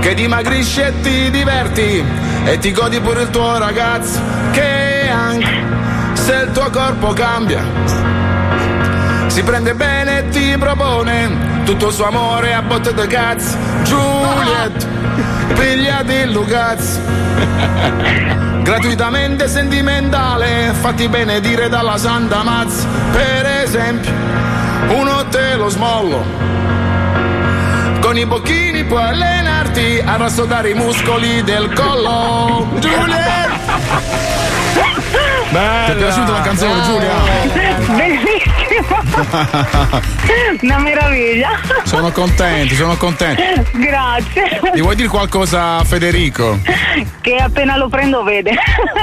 [0.00, 2.02] che dimagrisci e ti diverti
[2.46, 4.18] e ti godi pure il tuo ragazzo
[4.52, 5.62] che anche
[6.14, 7.62] se il tuo corpo cambia
[9.26, 14.86] si prende bene e ti propone tutto il suo amore a botte de cazzo Juliet
[15.58, 16.98] pigliati il Lucaz
[18.62, 24.32] gratuitamente sentimentale fatti benedire dalla Santa Mazza per esempio
[24.88, 26.24] uno te lo smollo.
[28.00, 32.68] Con i bocchini puoi allenarti a rassodare i muscoli del collo.
[32.78, 33.50] Giuliet
[35.52, 38.31] ti è piaciuta la canzone Giulia?
[38.42, 38.96] Bellissimo!
[40.62, 41.50] Una meraviglia!
[41.84, 43.42] Sono contento, sono contento.
[43.72, 44.60] Grazie.
[44.74, 46.58] Gli vuoi dire qualcosa a Federico?
[47.20, 48.52] Che appena lo prendo vede.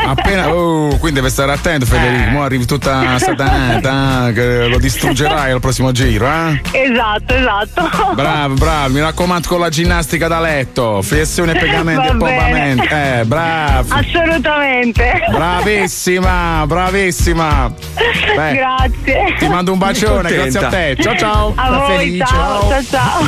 [0.05, 0.53] Appena.
[0.53, 2.29] Oh, quindi deve stare attento Federico.
[2.31, 6.61] Mo arrivi tutta satanata, che lo distruggerai al prossimo giro, eh?
[6.71, 7.89] Esatto, esatto.
[8.13, 12.87] Bravo, bravo, mi raccomando con la ginnastica da letto, flessione, piegamenti Va e pompamenti.
[12.87, 13.19] bene.
[13.19, 13.93] Eh, bravo.
[13.93, 15.25] Assolutamente.
[15.29, 17.71] Bravissima, bravissima.
[18.35, 19.28] Beh, Grazie.
[19.37, 20.97] Ti mando un bacione, grazie a te.
[20.99, 21.53] Ciao ciao.
[21.55, 23.21] A voi, ciao, ciao, ciao.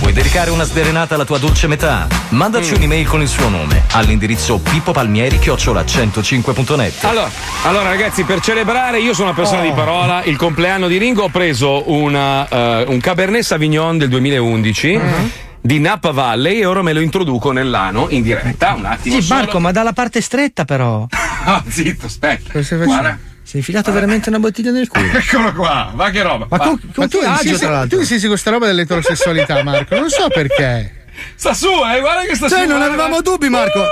[0.00, 2.08] Vuoi dedicare una sderenata alla tua dolce metà?
[2.30, 7.04] Mandaci un'email con il suo nome all'indirizzo pippopalmieri-105.net.
[7.04, 7.30] Allora,
[7.64, 9.64] allora, ragazzi, per celebrare, io sono una persona Oh.
[9.64, 10.22] di parola.
[10.24, 15.30] Il compleanno di Ringo ho preso una, eh, un Cabernet Sauvignon del 2011 Mhm.
[15.60, 18.74] di Napa Valley e ora me lo introduco nell'ano in diretta.
[18.76, 19.14] Un attimo.
[19.14, 19.38] Sì, solo.
[19.40, 21.06] Marco, ma dalla parte stretta però.
[21.44, 22.52] Ah, zitto, aspetta.
[22.84, 23.18] Guarda.
[23.52, 25.04] Si è infilato veramente una bottiglia nel culo.
[25.12, 26.46] Eccolo qua, va che roba.
[26.48, 26.64] Ma Va.
[26.64, 27.88] con, con tu che agio, insisti, tra l'altro?
[27.90, 29.94] tu insisti con questa roba dell'eterosessualità, Marco.
[29.98, 31.00] Non so perché.
[31.34, 32.68] Sta su, eh, guarda che sta Cioè, su.
[32.68, 32.86] non guarda.
[32.94, 33.84] avevamo dubbi, Marco.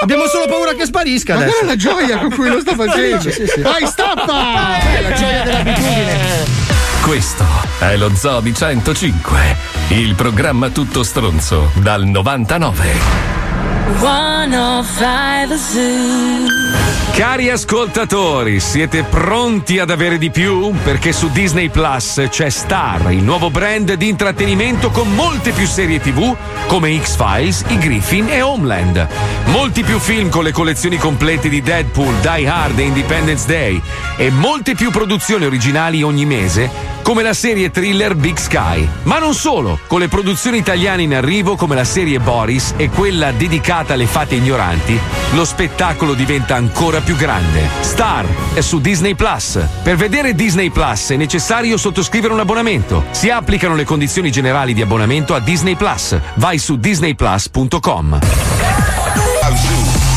[0.00, 1.58] Abbiamo solo paura che sparisca Ma adesso.
[1.58, 3.20] guarda la gioia con cui lo sta facendo.
[3.20, 3.60] Sì, sì, sì.
[3.60, 4.78] Vai, stappa!
[4.80, 6.18] È la gioia dell'abitudine.
[7.02, 7.44] Questo
[7.80, 9.56] è lo Zoo di 105,
[9.88, 13.43] il programma tutto stronzo dal 99.
[13.84, 16.94] 105 Zoo.
[17.14, 20.72] Cari ascoltatori, siete pronti ad avere di più?
[20.82, 26.00] Perché su Disney Plus c'è Star, il nuovo brand di intrattenimento con molte più serie
[26.00, 26.34] TV
[26.66, 29.06] come X-Files, I Griffin e Homeland.
[29.46, 33.80] Molti più film con le collezioni complete di Deadpool, Die Hard e Independence Day
[34.16, 38.88] e molte più produzioni originali ogni mese come la serie thriller Big Sky.
[39.02, 43.30] Ma non solo, con le produzioni italiane in arrivo come la serie Boris e quella
[43.30, 44.98] dedicata alle fate ignoranti,
[45.32, 47.68] lo spettacolo diventa ancora più grande.
[47.80, 49.58] Star è su Disney Plus.
[49.82, 53.04] Per vedere Disney Plus è necessario sottoscrivere un abbonamento.
[53.10, 56.16] Si applicano le condizioni generali di abbonamento a Disney Plus.
[56.34, 58.18] Vai su disneyplus.com.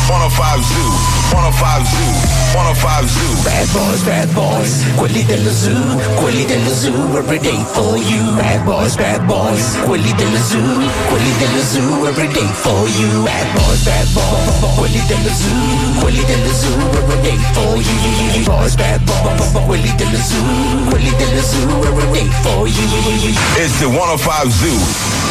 [0.06, 0.98] 105 Zoo,
[1.30, 3.42] 105 Zoo, 105 Zoo.
[3.44, 8.34] Bad boys, bad boys, quelli dello zoo, quelli dello zoo, every day for you.
[8.36, 13.24] Bad boys, bad boys, quelli dello zoo, quelli dello zoo, every day for you.
[13.24, 18.44] Bad boys, bad boys, quelli dello zoo, quelli dello zoo, every day for you.
[18.44, 23.34] Bad boys, bad boys, quelli dello zoo, quelli dello zoo, every day for you.
[23.56, 25.27] It's the 105 Zoo.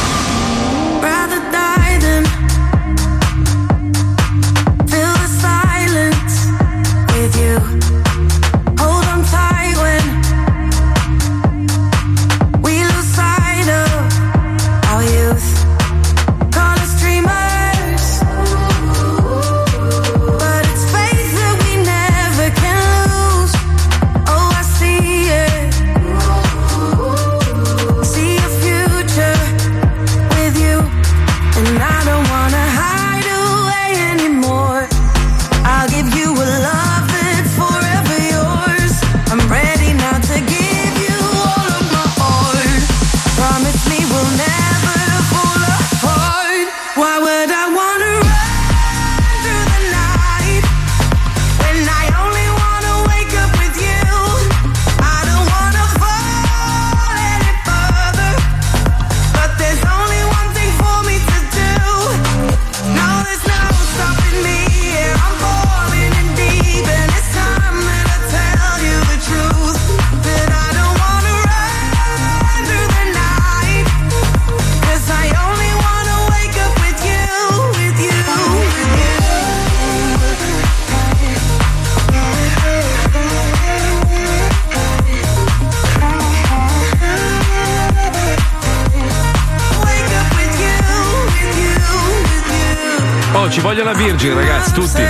[93.57, 95.03] Ci vogliono a Virgin, ragazzi, tutti.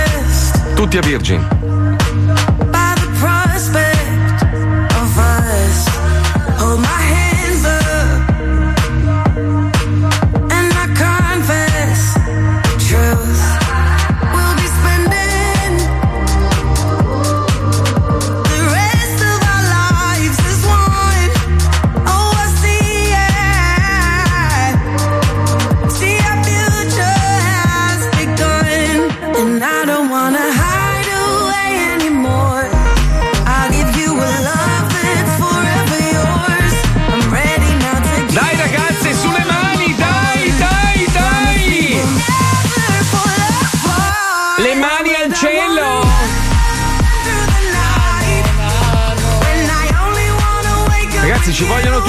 [0.74, 1.57] Tutti a Virgin.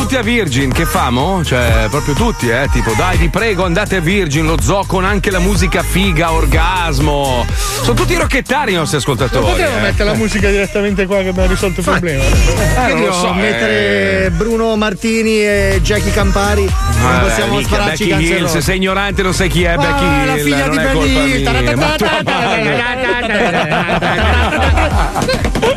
[0.09, 1.43] Tutti a Virgin, che famo?
[1.45, 2.67] Cioè, proprio tutti, eh?
[2.71, 7.45] Tipo, dai, vi prego, andate a Virgin, lo zoo con anche la musica figa, orgasmo.
[7.83, 9.45] Sono tutti rocchettari i nostri ascoltatori.
[9.45, 9.81] Non potevo eh.
[9.81, 12.23] mettere la musica direttamente qua che mi ha risolto il problema.
[12.23, 14.31] Eh, non lo so, mettere eh.
[14.31, 16.63] Bruno Martini e Jackie Campari.
[16.63, 20.05] non Vabbè, possiamo minchia, spararci Becky Hill, se sei ignorante non sai chi è Becky
[20.05, 20.25] Ah, Hill.
[20.25, 21.13] la figlia non di è Becky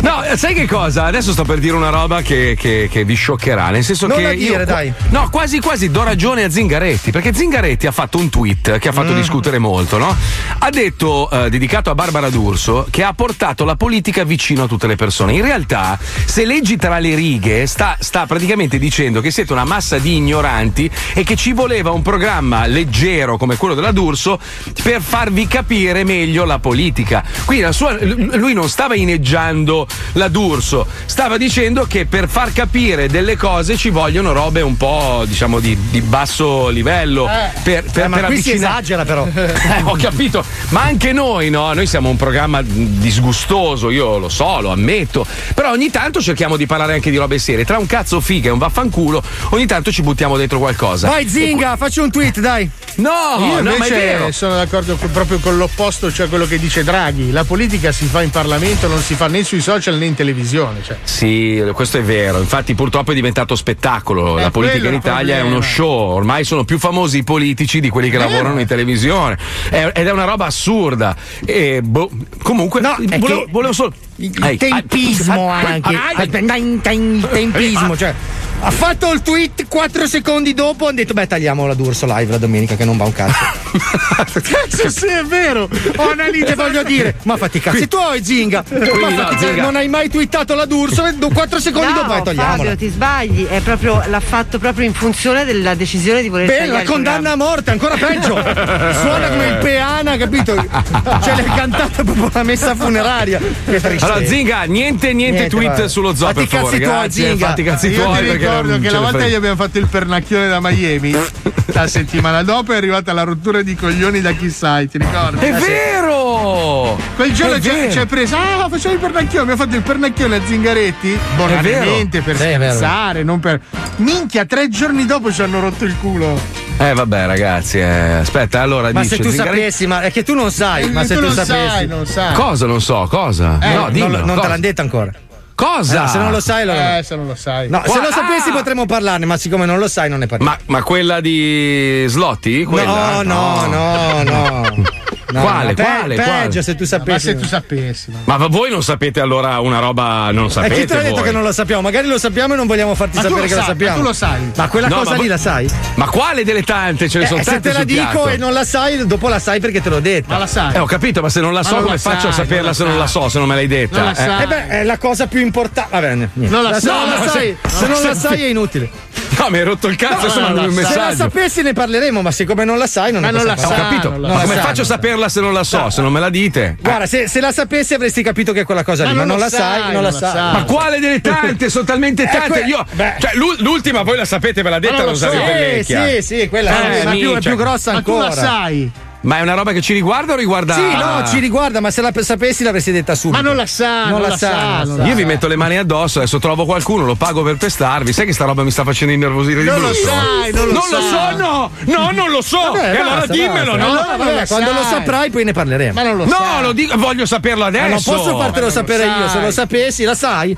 [0.00, 1.04] No, sai che cosa?
[1.04, 3.70] Adesso sto per dire una roba che, che- che vi scioccherà.
[3.70, 4.34] Nel senso Non che.
[4.34, 4.92] dire, io, dai.
[5.10, 7.10] No, quasi quasi do ragione a Zingaretti.
[7.12, 9.16] Perché Zingaretti ha fatto un tweet che ha fatto Mm.
[9.16, 10.14] discutere molto, no?
[10.58, 14.86] Ha detto, eh, dedicato a Barbara D'Urso, che ha portato la politica vicino a tutte
[14.86, 15.32] le persone.
[15.34, 19.98] In realtà, se leggi tra le righe, sta, sta praticamente dicendo che siete una massa
[19.98, 24.38] di ignoranti e che ci voleva un programma leggero come quello della D'Urso
[24.82, 27.22] per farvi capire meglio la politica.
[27.44, 33.08] Quindi la sua- lui non stava ineggiando la D'Urso, stava dicendo che per far capire
[33.08, 37.28] delle cose ci vogliono robe un po', diciamo, di, di basso livello.
[37.62, 39.26] per, per, Eh, ma per qui si avvicinare- esagera però.
[39.32, 39.54] Eh,
[39.84, 41.72] ho capito, ma anche noi, no?
[41.72, 45.26] Noi siamo un programma disgustoso, io lo so, lo ammetto.
[45.54, 47.64] Però ogni tanto cerchiamo di parlare anche di robe serie.
[47.64, 51.08] Tra un cazzo figa e un vaffanculo, ogni tanto ci buttiamo dentro qualcosa.
[51.08, 52.68] Vai Zinga, facci un tweet, dai.
[52.96, 54.32] No, Io no, ma è invece vero.
[54.32, 57.30] sono d'accordo co- proprio con l'opposto, cioè quello che dice Draghi.
[57.30, 60.82] La politica si fa in Parlamento, non si fa né sui social né in televisione.
[60.84, 60.98] Cioè.
[61.02, 62.38] Sì, questo è vero.
[62.38, 64.38] Infatti, purtroppo è diventato spettacolo.
[64.38, 65.56] Eh, La politica in è Italia è problema.
[65.58, 66.10] uno show.
[66.12, 68.30] Ormai sono più famosi i politici di quelli che Vero.
[68.30, 69.36] lavorano in televisione.
[69.68, 71.16] È- ed è una roba assurda.
[71.44, 72.08] E boh,
[72.42, 73.92] comunque, è volevo, che- volevo solo.
[74.20, 76.38] Il Ai, tempismo ai, ai, anche.
[76.38, 78.12] Il tempismo, cioè.
[78.60, 80.86] Ha fatto il tweet 4 secondi dopo.
[80.86, 83.36] Hanno detto: Beh, tagliamo la D'Urso live la domenica che non va un cazzo.
[84.40, 85.68] Cazzo, sì, è vero.
[85.96, 88.64] Ho Che voglio dire, ma fatti i cazzi tuoi, Zinga.
[88.68, 89.62] Ma no, fatti- Zinga.
[89.62, 91.04] Non hai mai twittato la D'Urso.
[91.32, 92.56] 4 secondi dopo hai No, togliamola.
[92.56, 96.56] Fabio, ti sbagli, è proprio, l'ha fatto proprio in funzione della decisione di voler Beh,
[96.58, 98.34] tagliare la condanna a morte, ancora peggio.
[98.34, 100.54] Suona come il peana, capito?
[100.56, 103.38] Cioè, l'hai cantata proprio la messa funeraria.
[103.38, 104.07] Che tristezza.
[104.12, 105.88] Allora, Zinga, niente, niente, Niente, tweet vai.
[105.88, 106.80] sullo zoo, Fatti per favore.
[106.80, 107.46] tuoi, Grazie, Zinga.
[107.46, 110.48] fatti cazzi Io tuoi ti perché ricordo che la volta che abbiamo fatto il pernacchione
[110.48, 111.12] da Miami,
[111.66, 115.44] la settimana dopo è arrivata la rottura di coglioni da chissà, ti ricordi?
[115.44, 116.98] È vero!
[117.16, 121.18] Quel giorno ci hai preso, ah, facciamo il pernacchione, abbiamo fatto il pernacchione a Zingaretti,
[121.36, 123.60] bonariamente, per Sì, scherzare, non per...
[123.96, 126.66] Minchia, tre giorni dopo ci hanno rotto il culo.
[126.80, 127.84] Eh, vabbè, ragazzi, eh,
[128.20, 130.90] aspetta, allora Ma dice se tu Zingaretti- sapessi, ma è che tu non sai, Eh,
[130.90, 131.68] ma se tu tu, non sapessi.
[131.68, 132.34] sai, non sai.
[132.34, 133.06] Cosa non so?
[133.10, 133.58] Cosa?
[133.60, 134.48] Eh, no, non, dimmelo, non te cosa?
[134.48, 135.10] l'hanno detto ancora.
[135.56, 136.04] Cosa?
[136.04, 136.98] Eh, se non lo sai, allora.
[136.98, 137.68] Eh, se non lo sai.
[137.68, 138.52] No, se Qua- lo sapessi ah!
[138.52, 140.54] potremmo parlarne, ma siccome non lo sai, non ne parliamo.
[140.54, 142.62] Ma, ma quella di Slotti?
[142.64, 143.22] Quella?
[143.22, 144.60] No, no, no, no.
[144.76, 144.84] No,
[145.30, 146.62] Quale, no, pe- quale, Peggio quale?
[146.62, 147.26] se tu Ma sapessi.
[147.26, 148.10] se tu sapessi.
[148.10, 148.18] no.
[148.24, 151.24] Ma voi non sapete allora una roba, non E sapete chi te l'ha detto voi?
[151.24, 151.82] che non lo sappiamo?
[151.82, 153.92] Magari lo sappiamo e non vogliamo farti Ma sapere lo che lo sai, sappiamo.
[153.96, 154.52] ma tu lo sai.
[154.56, 155.70] Ma quella No, cosa ma lì la sai?
[155.96, 157.08] Ma quale delle tante?
[157.10, 158.28] Ce ne Eh, sono se tante te la dico piatto.
[158.28, 160.32] e non la sai, dopo la sai perché te l'ho detta.
[160.32, 160.74] Ma la sai.
[160.74, 162.56] Eh, ho capito, ma se non la so, non come la faccio a sai, saperla
[162.56, 164.02] non la se non la so, se non me l'hai detta?
[164.02, 164.14] La Eh.
[164.14, 164.42] sai.
[164.42, 165.90] Eh beh, è la cosa più importante.
[165.92, 166.30] Va bene.
[166.32, 166.54] niente.
[166.54, 166.98] Non la se sai.
[167.00, 168.90] non la ma sai, se- se non la se- sai è inutile.
[169.38, 171.16] No, mi hai rotto il cazzo, No, insomma, no, un no, Se la messaggio.
[171.16, 173.68] sapessi ne parleremo, ma siccome non la sai, non Ma ne non la Ho sai.
[173.68, 173.88] parlare.
[173.96, 174.96] capito, la ma come la faccio a sai.
[175.18, 176.76] Saperla se non la so, se non me la dite?
[176.80, 179.32] Guarda, se, se la sapessi avresti capito che è quella cosa Ma lì, non ma
[179.34, 180.30] non la sai, sai, non la non la sai.
[180.32, 180.52] sai.
[180.52, 181.68] Ma quale delle tante?
[181.70, 182.48] Sono talmente Eh, tante.
[182.48, 182.84] que- Io,
[183.18, 185.44] cioè, l'u- l'ultima voi la sapete, ve l'ha detta Ma non lo Rosario so.
[185.46, 186.06] Sì, Pellecchia.
[186.08, 187.50] sì, sì, quella Eh, è la più, è minchia.
[187.50, 188.28] più grossa Ma tu ancora.
[188.28, 188.90] la sai.
[189.20, 190.74] Ma è una roba che ci riguarda o riguarda?
[190.74, 193.42] Sì, no, ci riguarda, ma se la sapessi l'avresti detta subito.
[193.42, 194.84] Ma non la sa, non, la sa.
[194.84, 195.14] non la Io sa.
[195.16, 198.12] vi metto le mani addosso, adesso trovo qualcuno, lo pago per pestarvi.
[198.12, 200.06] Sai che sta roba mi sta facendo innervosire di Non lo brutto?
[200.06, 201.02] sai, non lo lo sai.
[201.02, 201.70] so, no!
[201.86, 202.58] No, non lo so!
[202.72, 203.76] Vabbè, e allora basta, dimmelo, basta.
[203.76, 203.86] no?
[203.86, 204.90] Allora, non vabbè, lo quando lo sai.
[204.92, 205.92] saprai poi ne parleremo.
[205.94, 206.62] Ma non lo No, sai.
[206.62, 207.88] lo dico, voglio saperlo Ma adesso.
[207.88, 209.42] non posso fartelo non sapere lo io, se sai.
[209.42, 210.56] lo sapessi, la sai?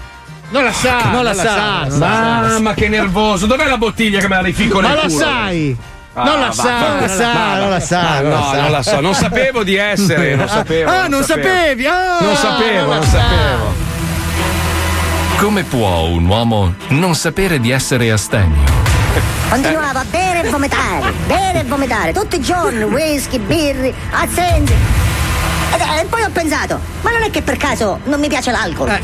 [0.51, 0.99] Non la sa.
[1.13, 1.55] Non la non sa,
[1.87, 2.07] non la sa.
[2.49, 5.09] Mamma che nervoso, dov'è la bottiglia che me la rifico Ma la culo?
[6.13, 8.37] Non la Ah, sa, va- non la sa, va- non la sa, Ah, non la
[8.39, 8.61] no, sa.
[8.61, 10.91] non la so, non sapevo di essere, non sapevo.
[10.91, 13.75] Ah, non sapevi, ah, non sapevo, non sapevo.
[15.39, 18.59] Come può un uomo non sapere di essere astemio?
[19.49, 24.73] Continuava a bere e vomitare, bere e vomitare, tutti i giorni, whisky, birri, assenti.
[25.73, 28.99] Ed- E poi ho pensato, ma non è che per caso non mi piace l'alcol?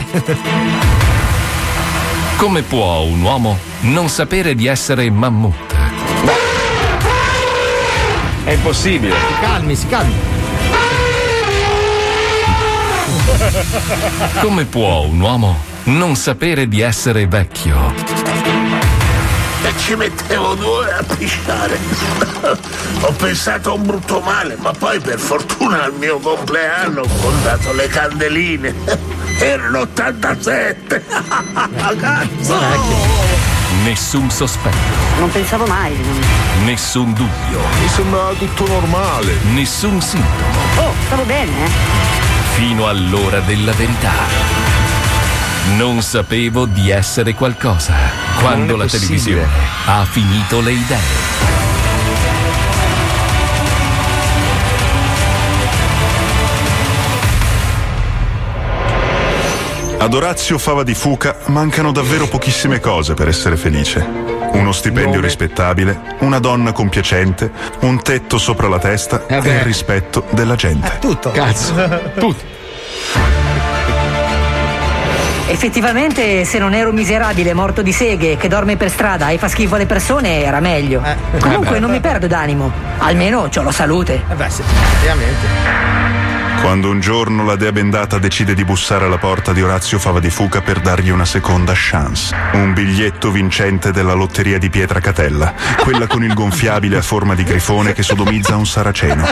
[2.36, 5.65] Come può un uomo non sapere di essere mammut?
[8.46, 9.12] È impossibile.
[9.12, 10.14] Si calmi, si calmi.
[14.40, 17.92] Come può un uomo non sapere di essere vecchio?
[19.64, 21.76] E ci mettevo due ore a pisciare.
[23.00, 27.72] Ho pensato a un brutto male, ma poi per fortuna al mio compleanno ho contato
[27.72, 28.72] le candeline.
[29.40, 31.04] Erano 87.
[31.98, 33.25] Cazzo!
[33.86, 34.76] Nessun sospetto,
[35.20, 35.96] Non pensavo mai.
[36.64, 39.38] nessun dubbio, Mi sembrava tutto normale.
[39.52, 41.70] nessun sintomo, Oh, stavo bene, eh?
[42.56, 44.10] fino all'ora della verità.
[45.76, 47.94] Non sapevo di essere qualcosa
[48.40, 49.06] quando la possibile.
[49.06, 49.48] televisione
[49.86, 51.55] ha finito le idee.
[59.98, 64.04] Ad Orazio Fava di Fuca mancano davvero pochissime cose per essere felice.
[64.52, 67.50] Uno stipendio rispettabile, una donna compiacente,
[67.80, 70.98] un tetto sopra la testa e il rispetto della gente.
[71.00, 71.30] Tutto.
[71.30, 71.74] Cazzo.
[72.18, 72.54] Tutto.
[75.48, 79.76] Effettivamente, se non ero miserabile, morto di seghe, che dorme per strada e fa schifo
[79.76, 81.02] alle persone, era meglio.
[81.38, 81.78] Comunque Eh beh.
[81.78, 82.70] non mi perdo d'animo.
[82.98, 84.22] Almeno ho la salute.
[84.30, 85.95] Eh beh, sì, effettivamente.
[86.60, 90.30] Quando un giorno la dea bendata decide di bussare alla porta di Orazio Fava di
[90.30, 92.34] Fuca per dargli una seconda chance.
[92.52, 97.44] Un biglietto vincente della lotteria di Pietra Catella, quella con il gonfiabile a forma di
[97.44, 99.24] grifone che sodomizza un saraceno.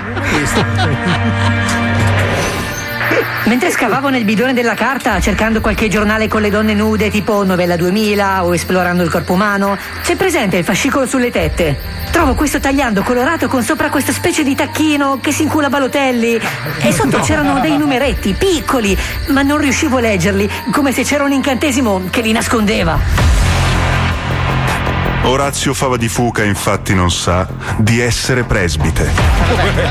[3.44, 7.76] Mentre scavavo nel bidone della carta cercando qualche giornale con le donne nude tipo Novella
[7.76, 11.78] 2000 o Esplorando il corpo umano, c'è presente il fascicolo sulle tette.
[12.10, 16.40] Trovo questo tagliando colorato con sopra questa specie di tacchino che si incula balotelli
[16.80, 18.96] e sotto c'erano dei numeretti piccoli,
[19.28, 23.43] ma non riuscivo a leggerli, come se c'era un incantesimo che li nascondeva.
[25.24, 27.48] Orazio Fava di Fuca infatti non sa
[27.78, 29.10] di essere presbite.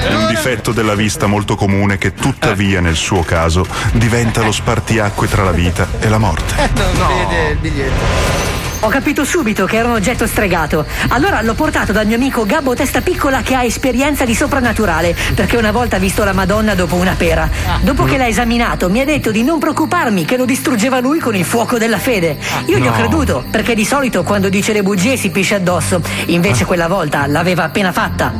[0.10, 5.44] Un difetto della vista molto comune che tuttavia nel suo caso diventa lo spartiacque tra
[5.44, 6.70] la vita e la morte.
[6.76, 8.62] Non vede il biglietto.
[8.86, 10.86] Ho capito subito che era un oggetto stregato.
[11.10, 15.56] Allora l'ho portato dal mio amico Gabbo Testa Piccola che ha esperienza di soprannaturale, perché
[15.56, 17.50] una volta ha visto la Madonna dopo una pera.
[17.82, 21.34] Dopo che l'ha esaminato mi ha detto di non preoccuparmi che lo distruggeva lui con
[21.34, 22.38] il fuoco della fede.
[22.66, 22.98] Io gli ho No.
[22.98, 26.02] creduto, perché di solito quando dice le bugie si pisce addosso.
[26.26, 28.34] Invece quella volta l'aveva appena fatta.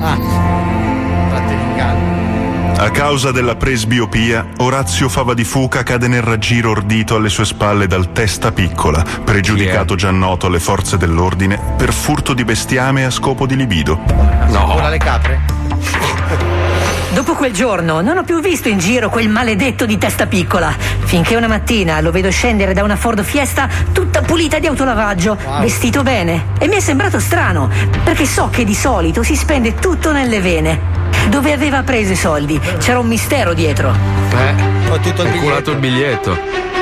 [2.84, 7.88] A causa della presbiopia, Orazio Fava di Fuca cade nel raggiro ordito alle sue spalle
[7.88, 13.46] dal testa piccola, pregiudicato già noto alle forze dell'ordine per furto di bestiame a scopo
[13.46, 14.02] di libido.
[14.50, 16.63] Vola le capre?
[17.14, 21.36] Dopo quel giorno non ho più visto in giro quel maledetto di testa piccola, finché
[21.36, 26.48] una mattina lo vedo scendere da una Ford Fiesta tutta pulita di autolavaggio, vestito bene.
[26.58, 27.70] E mi è sembrato strano,
[28.04, 30.80] perché so che di solito si spende tutto nelle vene.
[31.30, 32.60] Dove aveva preso i soldi?
[32.80, 33.96] C'era un mistero dietro.
[34.32, 36.73] Eh, ho tutto il culato il biglietto.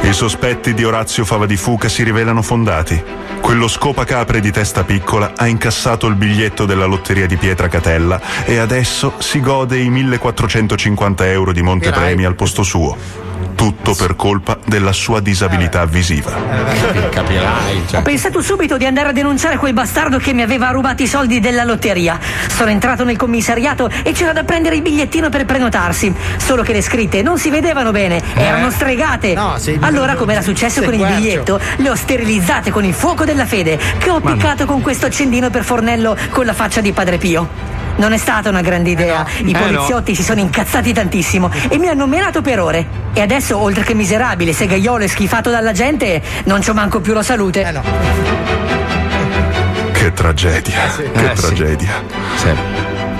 [0.00, 3.02] I sospetti di Orazio Fava di Fuca si rivelano fondati.
[3.40, 8.58] Quello scopacapre di testa piccola ha incassato il biglietto della lotteria di Pietra Catella e
[8.58, 13.27] adesso si gode i 1450 euro di montepremi al posto suo.
[13.54, 16.32] Tutto per colpa della sua disabilità visiva.
[17.10, 17.84] Capirai.
[17.94, 21.40] Ho pensato subito di andare a denunciare quel bastardo che mi aveva rubato i soldi
[21.40, 22.18] della lotteria.
[22.48, 26.14] Sono entrato nel commissariato e c'era da prendere il bigliettino per prenotarsi.
[26.36, 29.34] Solo che le scritte non si vedevano bene, erano stregate.
[29.80, 33.78] allora, come era successo con il biglietto, le ho sterilizzate con il fuoco della fede,
[33.98, 37.77] che ho appiccato con questo accendino per fornello con la faccia di Padre Pio.
[37.98, 39.24] Non è stata una grande idea.
[39.44, 39.58] I Eh no.
[39.58, 42.86] poliziotti si sono incazzati tantissimo e mi hanno menato per ore.
[43.12, 47.22] E adesso, oltre che miserabile, segaiolo e schifato dalla gente, non c'ho manco più la
[47.24, 47.62] salute.
[49.92, 51.40] Che tragedia, che Eh, sì.
[51.42, 52.02] tragedia.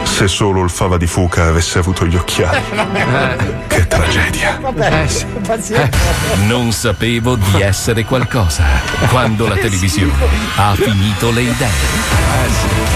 [0.04, 2.60] Se solo il Fava di Fuca avesse avuto gli occhiali.
[3.66, 4.58] Che tragedia.
[4.60, 5.26] Vabbè, Eh, sì.
[6.46, 8.64] Non sapevo di essere qualcosa
[9.10, 10.12] quando la televisione
[10.56, 12.86] ha finito le idee.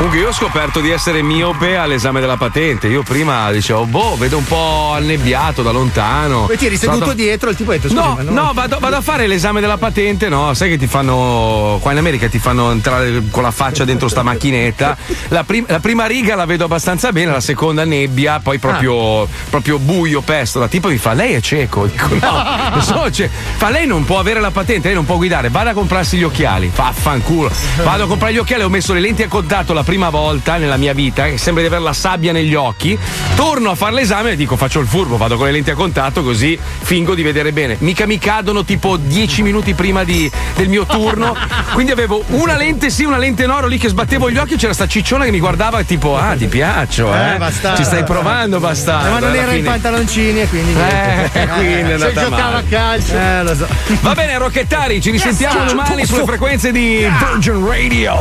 [0.00, 2.86] Comunque io ho scoperto di essere miope all'esame della patente.
[2.88, 6.46] Io prima dicevo, boh, vedo un po' annebbiato da lontano.
[6.46, 8.96] Poi ti eri seduto andato- dietro, il tipo ha detto No, non- no, vado, vado
[8.96, 10.54] a fare l'esame della patente, no?
[10.54, 11.78] Sai che ti fanno.
[11.82, 14.96] Qua in America ti fanno entrare con la faccia dentro sta macchinetta.
[15.28, 19.78] La, prim- la prima riga la vedo abbastanza bene, la seconda nebbia, poi proprio, proprio
[19.78, 20.58] buio, pesto.
[20.60, 21.84] La tipa mi fa: Lei è cieco?
[21.84, 23.34] Dico, no, non sono cieco.
[23.58, 26.24] Fa: Lei non può avere la patente, lei non può guidare, vada a comprarsi gli
[26.24, 26.70] occhiali.
[26.72, 27.50] Fa affanculo.
[27.84, 30.76] Vado a comprare gli occhiali, ho messo le lenti a contatto la prima volta nella
[30.76, 32.96] mia vita, che sembra di avere la sabbia negli occhi.
[33.34, 36.22] Torno a fare l'esame e dico: faccio il furbo, vado con le lenti a contatto
[36.22, 37.74] così fingo di vedere bene.
[37.80, 41.34] Mica mi cadono tipo 10 minuti prima di- del mio turno.
[41.74, 44.72] Quindi avevo una lente sì, una lente no, ero lì che sbattevo gli occhi, c'era
[44.72, 47.34] sta cicciona che mi guardava tipo: Ah, ti piaccio, eh?
[47.34, 47.76] Eh, bastardo.
[47.78, 49.08] Ci stai provando, bastardo.
[49.08, 50.72] Eh, ma non era in fine- pantaloncini e quindi.
[50.72, 53.14] Eh, quindi è Se giocava a calcio.
[53.18, 53.66] Eh, lo so.
[54.02, 58.12] Va bene, Rocchettari, ci risentiamo Yes, domani sulle frequenze di Virgin Radio.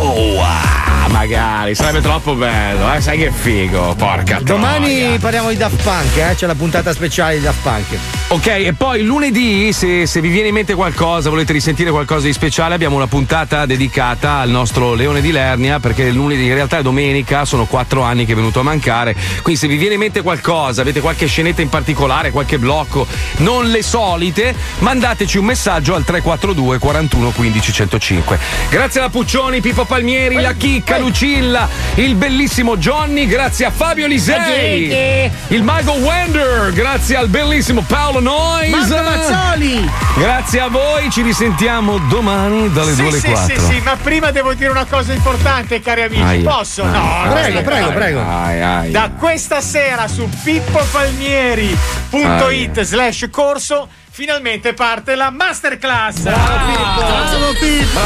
[0.41, 3.01] Ah, magari, sarebbe troppo bello, eh?
[3.01, 5.19] Sai che figo, porca Domani troia.
[5.19, 6.35] parliamo di Daft Punk, eh?
[6.35, 7.97] c'è la puntata speciale di Daft Punk.
[8.29, 12.33] Ok, e poi lunedì, se, se vi viene in mente qualcosa, volete risentire qualcosa di
[12.33, 16.81] speciale, abbiamo una puntata dedicata al nostro Leone di Lernia, perché lunedì, in realtà è
[16.81, 19.15] domenica, sono quattro anni che è venuto a mancare.
[19.41, 23.05] Quindi se vi viene in mente qualcosa, avete qualche scenetta in particolare, qualche blocco,
[23.37, 28.39] non le solite, mandateci un messaggio al 342 41 15 105.
[28.69, 31.47] Grazie alla Puccioni, Pippo Palmieri, la Chicca, Lucilla,
[31.95, 38.69] il bellissimo Johnny, grazie a Fabio Lisei, il mago Wender, grazie al bellissimo Paolo Nois.
[38.69, 39.89] Marco Mazzoli.
[40.17, 43.59] Grazie a voi, ci risentiamo domani dalle Sì, 2 alle sì, 4.
[43.59, 46.21] sì, sì, ma prima devo dire una cosa importante, cari amici.
[46.21, 46.49] Aia.
[46.49, 46.83] Posso?
[46.83, 46.91] Aia.
[46.91, 48.19] No, Prego, sì, prego, prego.
[48.21, 48.91] Aia, aia.
[48.91, 56.21] Da questa sera su pippopalmieri.it slash corso finalmente parte la masterclass.
[56.23, 57.99] Bravo Pippo.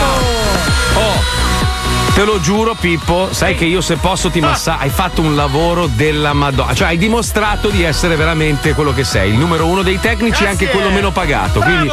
[0.95, 1.22] Oh,
[2.14, 4.77] te lo giuro, Pippo, sai che io se posso ti massa.
[4.77, 6.73] Hai fatto un lavoro della Madonna.
[6.73, 10.48] Cioè, hai dimostrato di essere veramente quello che sei, il numero uno dei tecnici e
[10.48, 11.60] anche quello meno pagato.
[11.60, 11.90] Quindi,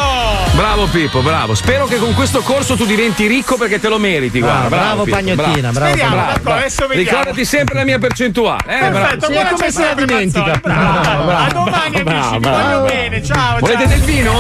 [0.53, 1.55] bravo Pippo, bravo.
[1.55, 4.41] Spero che con questo corso tu diventi ricco perché te lo meriti.
[4.41, 5.87] Guarda, Ah, bravo Pippo, Pagnottina, bravo.
[5.89, 6.59] Speriamo, bravo, d'accordo, bravo.
[6.59, 7.09] adesso vediamo.
[7.11, 8.63] Ricordati sempre la mia percentuale.
[8.67, 8.99] Eh, bravo.
[8.99, 10.41] Perfetto, Sì, buona come se la dimentica.
[10.41, 10.61] Mazzoli.
[10.63, 11.25] Bravo.
[11.25, 12.63] Bravo, A domani bravo, amici, vi bravo.
[12.81, 13.23] voglio bene.
[13.25, 13.89] Ciao, Volete ciao.
[13.89, 14.33] del vino?